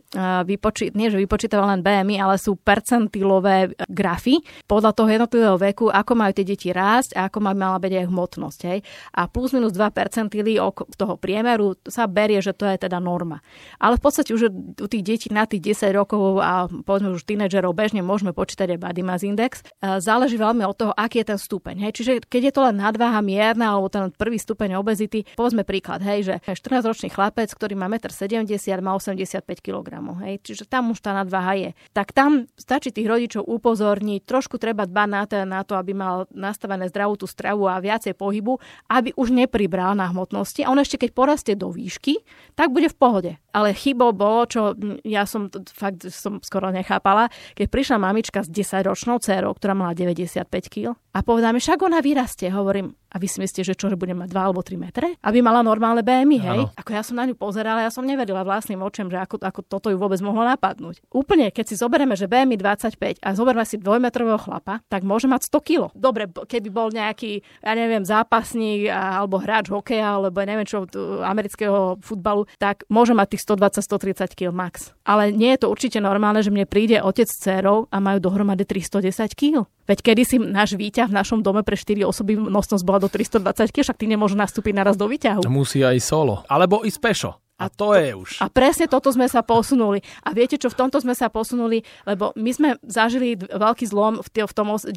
vypočí, 0.48 0.88
nie 0.96 1.12
že 1.12 1.20
vypočítava 1.20 1.68
len 1.68 1.84
BMI, 1.84 2.16
ale 2.16 2.40
sú 2.40 2.56
percentilové 2.56 3.76
grafy 3.92 4.33
podľa 4.68 4.92
toho 4.92 5.08
jednotlivého 5.08 5.56
veku, 5.56 5.88
ako 5.88 6.12
majú 6.12 6.32
tie 6.36 6.44
deti 6.44 6.68
rásť 6.74 7.16
a 7.16 7.32
ako 7.32 7.38
má 7.40 7.56
mala 7.56 7.80
byť 7.80 7.92
aj 8.04 8.06
hmotnosť. 8.12 8.60
Hej. 8.68 8.78
A 9.14 9.30
plus 9.30 9.56
minus 9.56 9.72
2 9.72 9.80
percentily 9.94 10.60
toho 10.98 11.14
priemeru 11.16 11.78
sa 11.88 12.04
berie, 12.10 12.44
že 12.44 12.52
to 12.52 12.68
je 12.68 12.76
teda 12.76 13.00
norma. 13.00 13.40
Ale 13.80 13.96
v 13.96 14.02
podstate 14.04 14.36
už 14.36 14.52
u 14.76 14.86
tých 14.90 15.04
detí 15.06 15.28
na 15.32 15.48
tých 15.48 15.78
10 15.78 15.96
rokov 15.96 16.44
a 16.44 16.68
povedzme 16.68 17.14
už 17.14 17.24
tínedž 17.24 17.54
tínedžerov 17.54 17.76
bežne 17.76 18.00
môžeme 18.02 18.32
počítať 18.34 18.74
aj 18.74 18.78
body 18.80 19.02
mass 19.06 19.22
index. 19.22 19.60
Záleží 19.78 20.34
veľmi 20.34 20.64
od 20.64 20.74
toho, 20.74 20.92
aký 20.96 21.22
je 21.22 21.30
ten 21.30 21.38
stupeň. 21.38 21.86
Hej. 21.86 21.92
Čiže 22.00 22.10
keď 22.26 22.42
je 22.50 22.52
to 22.56 22.60
len 22.64 22.76
nadváha 22.80 23.20
mierna 23.20 23.76
alebo 23.76 23.92
ten 23.92 24.10
prvý 24.10 24.40
stupeň 24.40 24.80
obezity, 24.80 25.22
povedzme 25.36 25.62
príklad, 25.62 26.00
hej, 26.02 26.24
že 26.24 26.34
14-ročný 26.48 27.12
chlapec, 27.12 27.52
ktorý 27.52 27.76
má 27.76 27.86
1,70 27.86 28.48
m, 28.80 28.82
má 28.82 28.92
85 28.96 29.44
kg. 29.60 29.88
Hej. 30.26 30.40
Čiže 30.42 30.64
tam 30.66 30.90
už 30.90 30.98
tá 31.04 31.14
nadváha 31.14 31.54
je. 31.54 31.70
Tak 31.92 32.10
tam 32.16 32.48
stačí 32.56 32.90
tých 32.90 33.06
rodičov 33.06 33.44
upozorniť, 33.44 34.23
trošku 34.24 34.56
treba 34.56 34.88
dbať 34.88 35.08
na 35.08 35.22
to, 35.28 35.36
na 35.44 35.60
to 35.62 35.72
aby 35.76 35.92
mal 35.92 36.24
nastavené 36.32 36.88
zdravú 36.88 37.20
tú 37.20 37.28
stravu 37.28 37.68
a 37.68 37.78
viacej 37.78 38.16
pohybu, 38.16 38.58
aby 38.88 39.12
už 39.14 39.30
nepribral 39.30 39.92
na 39.94 40.08
hmotnosti. 40.10 40.64
A 40.64 40.72
on 40.72 40.80
ešte 40.80 41.00
keď 41.00 41.10
porastie 41.12 41.54
do 41.54 41.70
výšky, 41.70 42.24
tak 42.56 42.72
bude 42.72 42.88
v 42.88 42.96
pohode. 42.96 43.32
Ale 43.54 43.70
chybou 43.70 44.10
bolo, 44.10 44.50
čo 44.50 44.74
ja 45.06 45.22
som 45.30 45.46
fakt 45.70 46.10
som 46.10 46.42
skoro 46.42 46.74
nechápala, 46.74 47.30
keď 47.54 47.66
prišla 47.70 48.02
mamička 48.02 48.42
s 48.42 48.50
10-ročnou 48.50 49.22
dcerou, 49.22 49.54
ktorá 49.54 49.78
mala 49.78 49.94
95 49.94 50.50
kg 50.66 50.98
a 51.14 51.22
povedala 51.22 51.54
mi, 51.54 51.62
však 51.62 51.78
ona 51.86 52.02
vyrastie. 52.02 52.50
Hovorím, 52.50 52.98
a 53.14 53.22
vy 53.22 53.30
si 53.30 53.38
myslíte, 53.38 53.62
že 53.62 53.78
čo, 53.78 53.86
že 53.86 53.94
bude 53.94 54.10
mať 54.10 54.26
2 54.26 54.34
alebo 54.34 54.58
3 54.58 54.74
metre? 54.74 55.14
Aby 55.22 55.38
mala 55.38 55.62
normálne 55.62 56.02
BMI, 56.02 56.38
hej? 56.42 56.60
Ano. 56.66 56.74
Ako 56.74 56.90
ja 56.90 57.06
som 57.06 57.14
na 57.14 57.22
ňu 57.30 57.38
pozerala, 57.38 57.86
ja 57.86 57.94
som 57.94 58.02
neverila 58.02 58.42
vlastným 58.42 58.82
očem, 58.82 59.06
že 59.06 59.22
ako, 59.22 59.38
ako 59.38 59.60
toto 59.62 59.86
ju 59.94 59.94
vôbec 59.94 60.18
mohlo 60.18 60.42
napadnúť. 60.42 60.98
Úplne, 61.14 61.54
keď 61.54 61.64
si 61.70 61.78
zoberieme, 61.78 62.18
že 62.18 62.26
BMI 62.26 62.58
25 62.58 63.22
a 63.22 63.28
zoberieme 63.38 63.62
si 63.62 63.78
dvojmetrového 63.78 64.42
chlapa, 64.42 64.82
tak 64.90 65.06
môže 65.06 65.30
mať 65.30 65.46
100 65.46 65.62
kg. 65.62 65.82
Dobre, 65.94 66.26
keby 66.26 66.68
bol 66.74 66.90
nejaký, 66.90 67.38
ja 67.62 67.72
neviem, 67.78 68.02
zápasník 68.02 68.90
alebo 68.90 69.38
hráč 69.38 69.70
hokeja, 69.70 70.18
alebo 70.18 70.42
neviem 70.42 70.66
čo, 70.66 70.82
amerického 71.22 72.02
futbalu, 72.02 72.50
tak 72.58 72.82
môže 72.90 73.14
mať 73.14 73.38
tých 73.38 73.43
120-130 73.44 74.32
kg 74.32 74.48
max. 74.50 74.96
Ale 75.04 75.28
nie 75.28 75.52
je 75.52 75.62
to 75.62 75.66
určite 75.68 76.00
normálne, 76.00 76.40
že 76.40 76.48
mne 76.48 76.64
príde 76.64 76.98
otec 77.04 77.28
s 77.28 77.36
dcerou 77.36 77.86
a 77.92 78.00
majú 78.00 78.18
dohromady 78.24 78.64
310 78.64 79.36
kg. 79.36 79.68
Veď 79.84 79.98
kedy 80.00 80.22
si 80.24 80.36
náš 80.40 80.80
výťah 80.80 81.12
v 81.12 81.16
našom 81.20 81.44
dome 81.44 81.60
pre 81.60 81.76
4 81.76 82.08
osoby 82.08 82.40
nosnosť 82.40 82.82
bola 82.88 83.04
do 83.04 83.12
320 83.12 83.68
kg, 83.68 83.84
však 83.84 84.00
ty 84.00 84.08
nemôžu 84.08 84.34
nastúpiť 84.40 84.72
naraz 84.72 84.96
do 84.96 85.04
výťahu. 85.04 85.44
Musí 85.52 85.84
aj 85.84 86.00
solo. 86.00 86.40
Alebo 86.48 86.80
ísť 86.80 86.98
pešo. 87.04 87.30
A 87.54 87.70
to, 87.70 87.94
je 87.94 88.10
už. 88.18 88.42
A 88.42 88.50
presne 88.50 88.90
toto 88.90 89.14
sme 89.14 89.30
sa 89.30 89.46
posunuli. 89.46 90.02
A 90.26 90.34
viete 90.34 90.58
čo, 90.58 90.66
v 90.66 90.74
tomto 90.74 90.98
sme 90.98 91.14
sa 91.14 91.30
posunuli, 91.30 91.86
lebo 92.02 92.34
my 92.34 92.50
sme 92.50 92.68
zažili 92.82 93.38
veľký 93.38 93.86
zlom 93.86 94.18
v, 94.18 94.28
v 94.42 94.54
tom 94.54 94.74
90. 94.74 94.90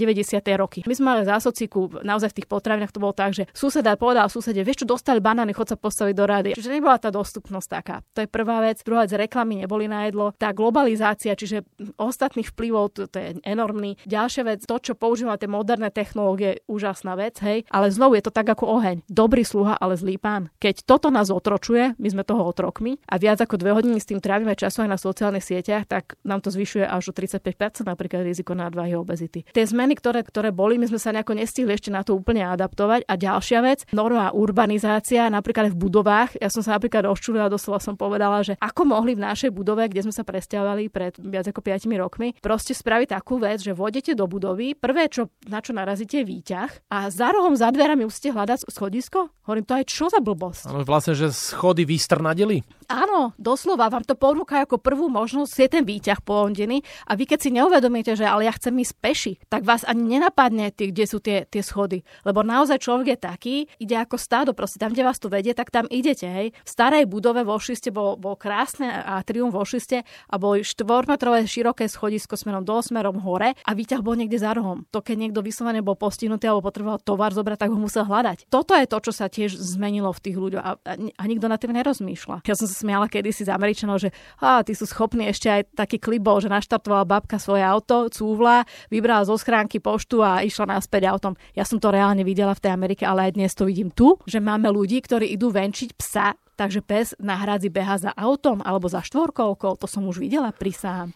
roky. 0.58 0.82
My 0.89 0.98
sme 0.98 1.06
mali 1.13 1.22
zásociku, 1.22 2.02
naozaj 2.02 2.34
v 2.34 2.38
tých 2.41 2.50
potravinách 2.50 2.89
to 2.89 2.98
bolo 2.98 3.13
tak, 3.13 3.38
že 3.38 3.46
suseda 3.54 3.93
povedal 3.93 4.26
susede, 4.26 4.65
vieš 4.65 4.82
čo, 4.82 4.89
dostali 4.89 5.22
banány, 5.22 5.54
chod 5.54 5.70
sa 5.70 5.78
postaviť 5.78 6.15
do 6.17 6.26
rady. 6.26 6.50
Čiže 6.58 6.74
nebola 6.74 6.98
tá 6.98 7.13
dostupnosť 7.13 7.67
taká. 7.70 7.96
To 8.17 8.26
je 8.26 8.30
prvá 8.30 8.58
vec. 8.65 8.82
Druhá 8.82 9.06
vec, 9.06 9.13
reklamy 9.13 9.62
neboli 9.62 9.86
na 9.86 10.10
jedlo. 10.10 10.34
Tá 10.34 10.50
globalizácia, 10.50 11.38
čiže 11.38 11.62
ostatných 12.02 12.50
vplyvov, 12.50 12.98
to, 12.98 13.06
to 13.06 13.17
je 13.22 13.30
enormný. 13.46 14.02
Ďalšia 14.10 14.43
vec, 14.50 14.65
to, 14.65 14.82
čo 14.82 14.98
používa 14.98 15.38
tie 15.38 15.46
moderné 15.46 15.93
technológie, 15.93 16.65
úžasná 16.65 17.13
vec, 17.13 17.38
hej. 17.46 17.70
Ale 17.70 17.93
znovu 17.93 18.17
je 18.17 18.26
to 18.26 18.34
tak 18.34 18.50
ako 18.50 18.82
oheň. 18.82 19.06
Dobrý 19.06 19.46
sluha, 19.46 19.78
ale 19.78 19.93
zlý 19.93 20.17
pán. 20.17 20.50
Keď 20.58 20.89
toto 20.89 21.13
nás 21.13 21.30
otročuje, 21.30 21.93
my 22.02 22.08
sme 22.10 22.26
toho 22.26 22.47
otrokmi 22.50 22.98
a 23.06 23.20
viac 23.20 23.44
ako 23.44 23.60
dve 23.60 23.76
hodiny 23.76 24.00
s 24.00 24.08
tým 24.08 24.24
trávime 24.24 24.56
času 24.56 24.88
aj 24.88 24.90
na 24.90 25.00
sociálnych 25.00 25.44
sieťach, 25.44 25.86
tak 25.86 26.16
nám 26.24 26.40
to 26.40 26.50
zvyšuje 26.50 26.88
až 26.88 27.12
o 27.12 27.14
35% 27.14 27.84
napríklad 27.84 28.24
riziko 28.24 28.56
nadváhy 28.56 28.96
a 28.96 29.04
obezity. 29.04 29.44
Tie 29.44 29.66
zmeny, 29.68 30.00
ktoré, 30.00 30.24
ktoré 30.24 30.56
boli, 30.56 30.80
my 30.80 30.88
sme 30.88 31.00
sa 31.00 31.12
nejako 31.12 31.38
nestihli 31.38 31.76
ešte 31.76 31.92
na 31.92 32.02
to 32.02 32.16
úplne 32.16 32.48
adaptovať. 32.48 33.06
A 33.08 33.14
ďalšia 33.20 33.60
vec, 33.64 33.84
norma 33.92 34.32
urbanizácia, 34.32 35.28
napríklad 35.28 35.72
v 35.74 35.78
budovách. 35.78 36.40
Ja 36.40 36.48
som 36.48 36.64
sa 36.64 36.80
napríklad 36.80 37.08
rozčulila, 37.08 37.52
doslova 37.52 37.84
som 37.84 38.00
povedala, 38.00 38.42
že 38.42 38.56
ako 38.58 38.88
mohli 38.88 39.14
v 39.14 39.24
našej 39.28 39.52
budove, 39.52 39.88
kde 39.88 40.08
sme 40.08 40.14
sa 40.16 40.24
presťahovali 40.24 40.90
pred 40.90 41.14
viac 41.20 41.48
ako 41.52 41.62
5 41.62 41.88
rokmi, 42.00 42.34
proste 42.40 42.72
spraviť 42.72 43.18
takú 43.18 43.38
vec, 43.42 43.60
že 43.62 43.76
vodete 43.76 44.16
do 44.16 44.26
budovy, 44.26 44.74
prvé, 44.78 45.10
čo, 45.12 45.30
na 45.48 45.60
čo 45.60 45.76
narazíte, 45.76 46.22
je 46.22 46.26
výťah 46.26 46.72
a 46.90 47.14
za 47.14 47.30
rohom, 47.30 47.54
za 47.54 47.70
dverami 47.70 48.08
musíte 48.10 48.34
hľadať 48.34 48.70
schodisko. 48.72 49.30
Hovorím, 49.46 49.64
to 49.64 49.78
aj 49.78 49.86
čo 49.88 50.06
za 50.12 50.20
blbosť? 50.20 50.68
Ale 50.68 50.84
vlastne, 50.84 51.14
že 51.16 51.32
schody 51.32 51.88
nevadili? 52.38 52.63
Áno, 52.88 53.36
doslova 53.36 53.91
vám 53.91 54.08
to 54.08 54.15
ponúka 54.15 54.63
ako 54.63 54.80
prvú 54.80 55.12
možnosť, 55.12 55.60
je 55.60 55.67
ten 55.67 55.84
výťah 55.84 56.23
poondený 56.23 56.88
a 57.04 57.19
vy 57.19 57.28
keď 57.28 57.39
si 57.43 57.50
neuvedomíte, 57.52 58.15
že 58.15 58.23
ale 58.23 58.47
ja 58.47 58.56
chcem 58.56 58.71
ísť 58.80 58.95
peši, 59.04 59.34
tak 59.52 59.67
vás 59.67 59.84
ani 59.84 60.15
nenapadne, 60.15 60.71
tý, 60.71 60.95
kde 60.95 61.04
sú 61.04 61.19
tie, 61.19 61.43
tie 61.43 61.60
schody. 61.60 62.08
Lebo 62.23 62.47
naozaj 62.47 62.80
človek 62.80 63.08
je 63.12 63.17
taký, 63.19 63.56
ide 63.84 64.00
ako 64.00 64.15
stádo, 64.15 64.56
proste 64.56 64.80
tam, 64.80 64.95
kde 64.95 65.04
vás 65.04 65.19
to 65.19 65.28
vedie, 65.28 65.52
tak 65.52 65.67
tam 65.67 65.84
idete. 65.91 66.32
Hej. 66.32 66.56
V 66.63 66.69
starej 66.71 67.12
budove 67.12 67.43
vo 67.43 67.60
Šiste 67.60 67.91
bol, 67.91 68.15
bol 68.15 68.39
krásne 68.39 68.88
a 68.88 69.19
triumf 69.19 69.52
vo 69.52 69.67
Šiste 69.67 70.08
a 70.08 70.36
boli 70.39 70.63
štvormetrové 70.63 71.43
široké 71.43 71.91
schodisko 71.91 72.39
smerom 72.39 72.63
dole, 72.63 72.88
smerom 72.88 73.19
hore 73.19 73.52
a 73.67 73.71
výťah 73.76 74.00
bol 74.00 74.15
niekde 74.15 74.39
za 74.39 74.56
rohom. 74.56 74.88
To 74.95 75.04
keď 75.04 75.28
niekto 75.28 75.43
vyslovene 75.43 75.84
bol 75.84 76.00
postihnutý 76.00 76.47
alebo 76.47 76.71
potreboval 76.71 77.04
tovar 77.04 77.36
zobrať, 77.36 77.67
tak 77.67 77.76
ho 77.76 77.80
musel 77.84 78.08
hľadať. 78.08 78.47
Toto 78.47 78.71
je 78.80 78.88
to, 78.88 78.97
čo 79.04 79.12
sa 79.12 79.28
tiež 79.28 79.60
zmenilo 79.60 80.15
v 80.15 80.23
tých 80.23 80.38
ľuďoch 80.39 80.63
a, 80.63 80.71
a, 80.80 80.93
a 80.95 81.23
nikto 81.28 81.52
na 81.52 81.60
tým 81.60 81.76
nerozmýšľa. 81.76 82.47
Ja 82.47 82.56
som 82.56 82.63
sa 82.63 82.77
smiala 82.78 83.10
kedysi 83.10 83.50
z 83.50 83.54
Američanov, 83.54 83.98
že 83.98 84.13
á, 84.38 84.62
tí 84.62 84.78
sú 84.78 84.86
schopní 84.86 85.26
ešte 85.34 85.50
aj 85.50 85.62
taký 85.74 85.98
klip 85.98 86.22
bol, 86.22 86.38
že 86.38 86.54
naštartovala 86.54 87.10
babka 87.10 87.42
svoje 87.42 87.66
auto, 87.66 88.06
cúvla, 88.13 88.70
vybrala 88.94 89.26
zo 89.26 89.34
schránky 89.34 89.82
poštu 89.82 90.22
a 90.22 90.46
išla 90.46 90.78
naspäť 90.78 91.10
autom. 91.10 91.34
Ja 91.58 91.66
som 91.66 91.82
to 91.82 91.90
reálne 91.90 92.22
videla 92.22 92.54
v 92.54 92.62
tej 92.62 92.72
Amerike, 92.78 93.04
ale 93.10 93.34
aj 93.34 93.42
dnes 93.42 93.52
to 93.58 93.66
vidím 93.66 93.90
tu, 93.90 94.22
že 94.30 94.38
máme 94.38 94.70
ľudí, 94.70 95.02
ktorí 95.02 95.34
idú 95.34 95.50
venčiť 95.50 95.98
psa 95.98 96.38
Takže 96.58 96.82
pes 96.82 97.13
na 97.22 97.38
hradzi 97.38 97.70
beha 97.70 98.02
za 98.02 98.10
autom 98.18 98.66
alebo 98.66 98.90
za 98.90 99.06
štvorkolkou, 99.06 99.78
to 99.78 99.86
som 99.86 100.10
už 100.10 100.18
videla 100.18 100.50
prisám. 100.50 101.13